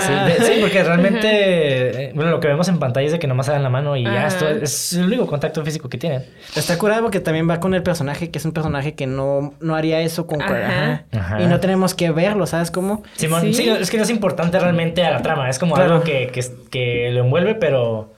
[0.00, 1.28] Sí, de- sí, porque realmente,
[2.06, 3.98] eh, bueno, lo que vemos en pantalla es de que nomás se dan la mano
[3.98, 6.24] y ya esto es el único contacto físico que tienen.
[6.56, 9.74] Está curado porque también va con el personaje, que es un personaje que no, no
[9.74, 10.40] haría eso con...
[10.40, 10.54] Ajá.
[10.56, 11.04] Ajá.
[11.12, 11.42] Ajá.
[11.42, 13.02] Y no tenemos que verlo, ¿sabes cómo?
[13.16, 13.52] Simón, sí.
[13.52, 13.68] Sí.
[13.68, 15.92] es que no es importante realmente a la trama, es como Claro.
[15.96, 18.14] algo que, que, que lo envuelve, pero...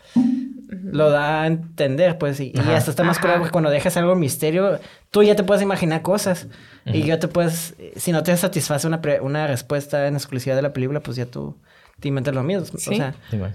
[0.70, 4.78] Lo da a entender, pues, y, hasta está más curado porque cuando dejas algo misterio,
[5.10, 6.46] tú ya te puedes imaginar cosas.
[6.84, 10.62] Y ya te puedes, si no te satisface una, pre- una respuesta en exclusividad de
[10.62, 11.56] la película, pues ya tú
[12.00, 12.64] te inventas lo mismo.
[12.74, 12.96] O Sí.
[12.96, 13.54] sea, Simón.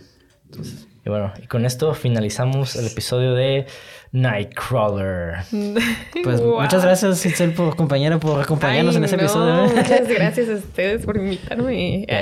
[1.06, 3.66] Y bueno, y con esto finalizamos el episodio de
[4.14, 5.36] Nightcrawler.
[6.24, 6.62] pues Wow.
[6.62, 9.66] muchas gracias, Itzel, por compañera, por acompañarnos Ay, en ese no, episodio.
[9.66, 9.72] ¿eh?
[9.76, 12.06] Muchas gracias a ustedes por invitarme.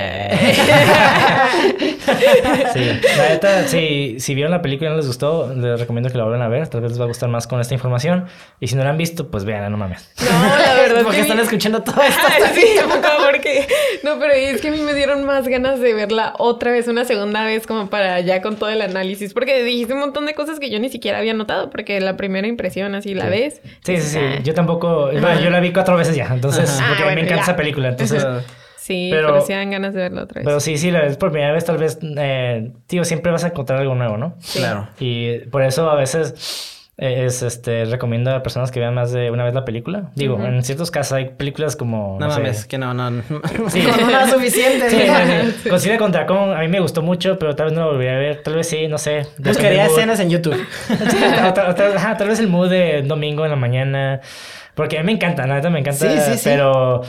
[2.72, 6.18] Sí, la neta, sí, si vieron la película y no les gustó, les recomiendo que
[6.18, 6.68] la vuelvan a ver.
[6.68, 8.26] Tal vez les va a gustar más con esta información.
[8.60, 10.10] Y si no la han visto, pues vean, no mames.
[10.20, 10.26] No,
[10.56, 12.20] la verdad porque que están mi- escuchando todo esto.
[12.28, 13.66] Ay, sí, tampoco, porque...
[14.02, 17.04] No, pero es que a mí me dieron más ganas de verla otra vez, una
[17.04, 19.32] segunda vez, como para ya con todo el análisis.
[19.34, 22.46] Porque dijiste un montón de cosas que yo ni siquiera había notado, porque la primera
[22.48, 23.60] impresión así la ves.
[23.84, 24.20] Sí, sí, sí.
[24.42, 25.12] Yo tampoco.
[25.12, 26.28] yo la vi cuatro veces ya.
[26.32, 26.88] Entonces, Ajá.
[26.88, 27.42] porque Ah, me bueno, encanta ya.
[27.42, 27.88] esa película.
[27.88, 28.26] Entonces,
[28.76, 30.44] Sí, Pero- pero, sí dan ganas de verla otra vez.
[30.44, 33.48] pero sí, sí, la ves por primera vez, tal vez, eh, tío, siempre vas a
[33.48, 34.34] encontrar algo nuevo, ¿no?
[34.54, 34.88] Claro.
[34.98, 39.30] Y por eso a veces eh, es, este, recomiendo a personas que vean más de
[39.32, 40.10] una vez la película.
[40.14, 42.16] Digo, en ciertos casos hay películas como.
[42.20, 43.22] No, sé, mames, que no, no.
[43.68, 43.82] Sí.
[43.82, 44.88] Con una suficiente.
[44.90, 45.68] Sí, sí, sí.
[45.68, 48.18] Consigue contra con a mí me gustó mucho, pero tal vez no lo volvería a
[48.18, 48.42] ver.
[48.42, 49.26] Tal vez sí, no sé.
[49.38, 50.54] Buscaría escenas en YouTube.
[50.86, 51.16] Sí,
[51.48, 54.20] o tal- o tal- ajá, tal vez el mood de domingo en la mañana.
[54.74, 56.08] Porque a mí me encanta, la neta me encanta.
[56.10, 56.42] Sí, sí, sí.
[56.44, 57.02] Pero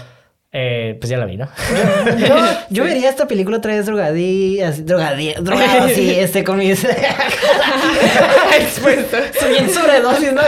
[0.55, 1.47] eh, pues ya la vi, ¿no?
[2.19, 2.35] Yo,
[2.69, 6.85] yo vería esta película otra vez drogadí, así, drogadí, drogado así, este, con mis...
[8.59, 9.17] Expuesto.
[9.17, 10.41] Estoy bien sobredosis, ¿no?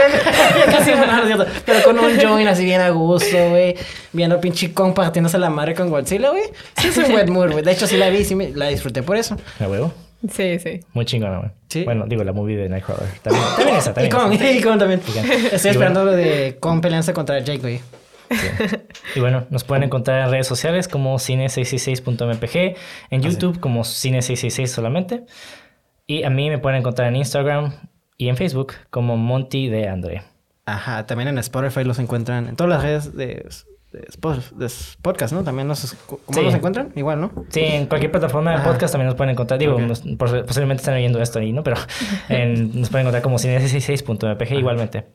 [0.65, 1.45] Casi no, cierto.
[1.65, 3.76] Pero con un joint así bien a gusto, güey.
[4.14, 6.44] Viendo pinche Kong partiéndose la madre con Godzilla, güey.
[6.77, 7.64] Sí, es un buen mood, güey.
[7.64, 9.38] De hecho, sí la vi, sí me- la disfruté por eso.
[9.60, 9.94] A huevo.
[10.32, 10.80] Sí, sí.
[10.94, 11.49] Muy chingona, güey.
[11.69, 11.84] Sí.
[11.84, 13.07] Bueno, digo, la movie de Nightcrawler.
[13.22, 14.52] También, también esa, Y también Kong, esa.
[14.52, 15.02] y Kong también.
[15.52, 17.80] Estoy Y esperando de Kong peleándose contra Jake, güey.
[18.36, 18.76] Sí.
[19.16, 22.76] Y bueno, nos pueden encontrar en redes sociales como cine666.mpg,
[23.12, 25.26] en YouTube como cine666 solamente.
[26.07, 27.74] Y a mí me pueden encontrar en Instagram
[28.18, 30.24] y en Facebook como Monty de André.
[30.66, 33.48] Ajá, también en Spotify los encuentran en todas las redes de,
[33.91, 34.68] de, Spot- de
[35.02, 35.44] podcast, ¿no?
[35.44, 36.41] También los, ¿cómo Sí.
[36.41, 36.91] los encuentran?
[36.95, 37.32] Igual, ¿no?
[37.49, 38.68] Sí, en cualquier plataforma de Ajá.
[38.72, 39.60] podcast también nos pueden encontrar.
[39.60, 41.64] Digo, nos- posiblemente están oyendo esto ahí, ¿no?
[41.64, 41.78] Pero
[42.30, 45.06] en- nos pueden encontrar como cine666.mpg igualmente.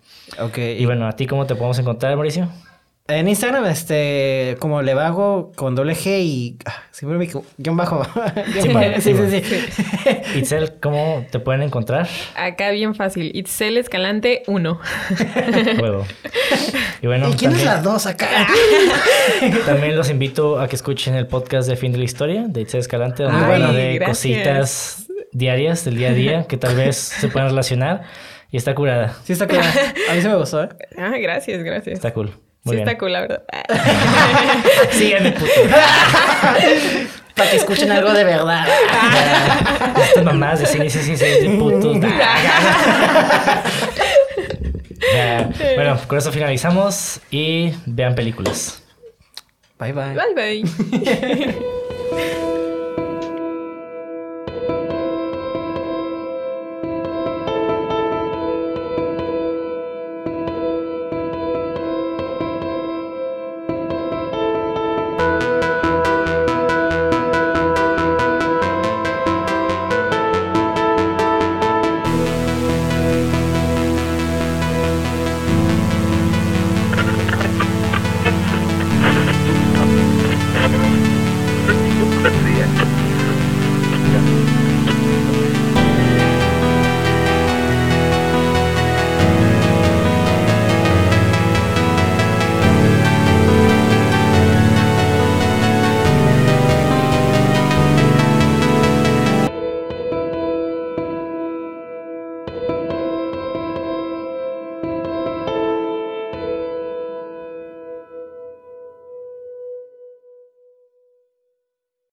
[0.41, 0.59] Ok.
[0.59, 2.49] Y bueno, ¿a ti cómo te podemos encontrar, Mauricio?
[3.11, 7.29] En Instagram, este, como le vago con doble G y ah, siempre me
[7.59, 8.03] guion bajo.
[8.61, 9.01] Sí, bajo.
[9.01, 10.39] Sí, sí, sí, sí.
[10.39, 12.09] Itzel, ¿cómo te pueden encontrar?
[12.37, 13.33] Acá bien fácil.
[13.35, 14.81] Itzel Escalante 1.
[15.81, 16.07] Huevo.
[17.03, 18.29] Y bueno, ¿Y quién es también, la dos acá?
[19.67, 22.81] también los invito a que escuchen el podcast de Fin de la Historia de Itzel
[22.81, 24.09] Escalante, donde habla de gracias.
[24.09, 28.03] cositas diarias del día a día que tal vez se puedan relacionar.
[28.53, 29.15] Y está curada.
[29.25, 29.59] Sí, está cool.
[29.61, 30.69] A mí se me gustó, ¿eh?
[30.99, 31.95] Ah, gracias, gracias.
[31.95, 32.33] Está cool.
[32.65, 32.89] Muy sí, bien.
[32.89, 33.43] está cool, la verdad.
[34.91, 35.51] Síganme, puto.
[37.37, 38.67] Para que escuchen algo de verdad.
[40.03, 41.97] Estas mamás de cine, sí, sí, sí, de putos.
[45.15, 48.83] Ya, Bueno, con eso finalizamos y vean películas.
[49.79, 50.15] Bye, bye.
[50.15, 52.47] Bye, bye.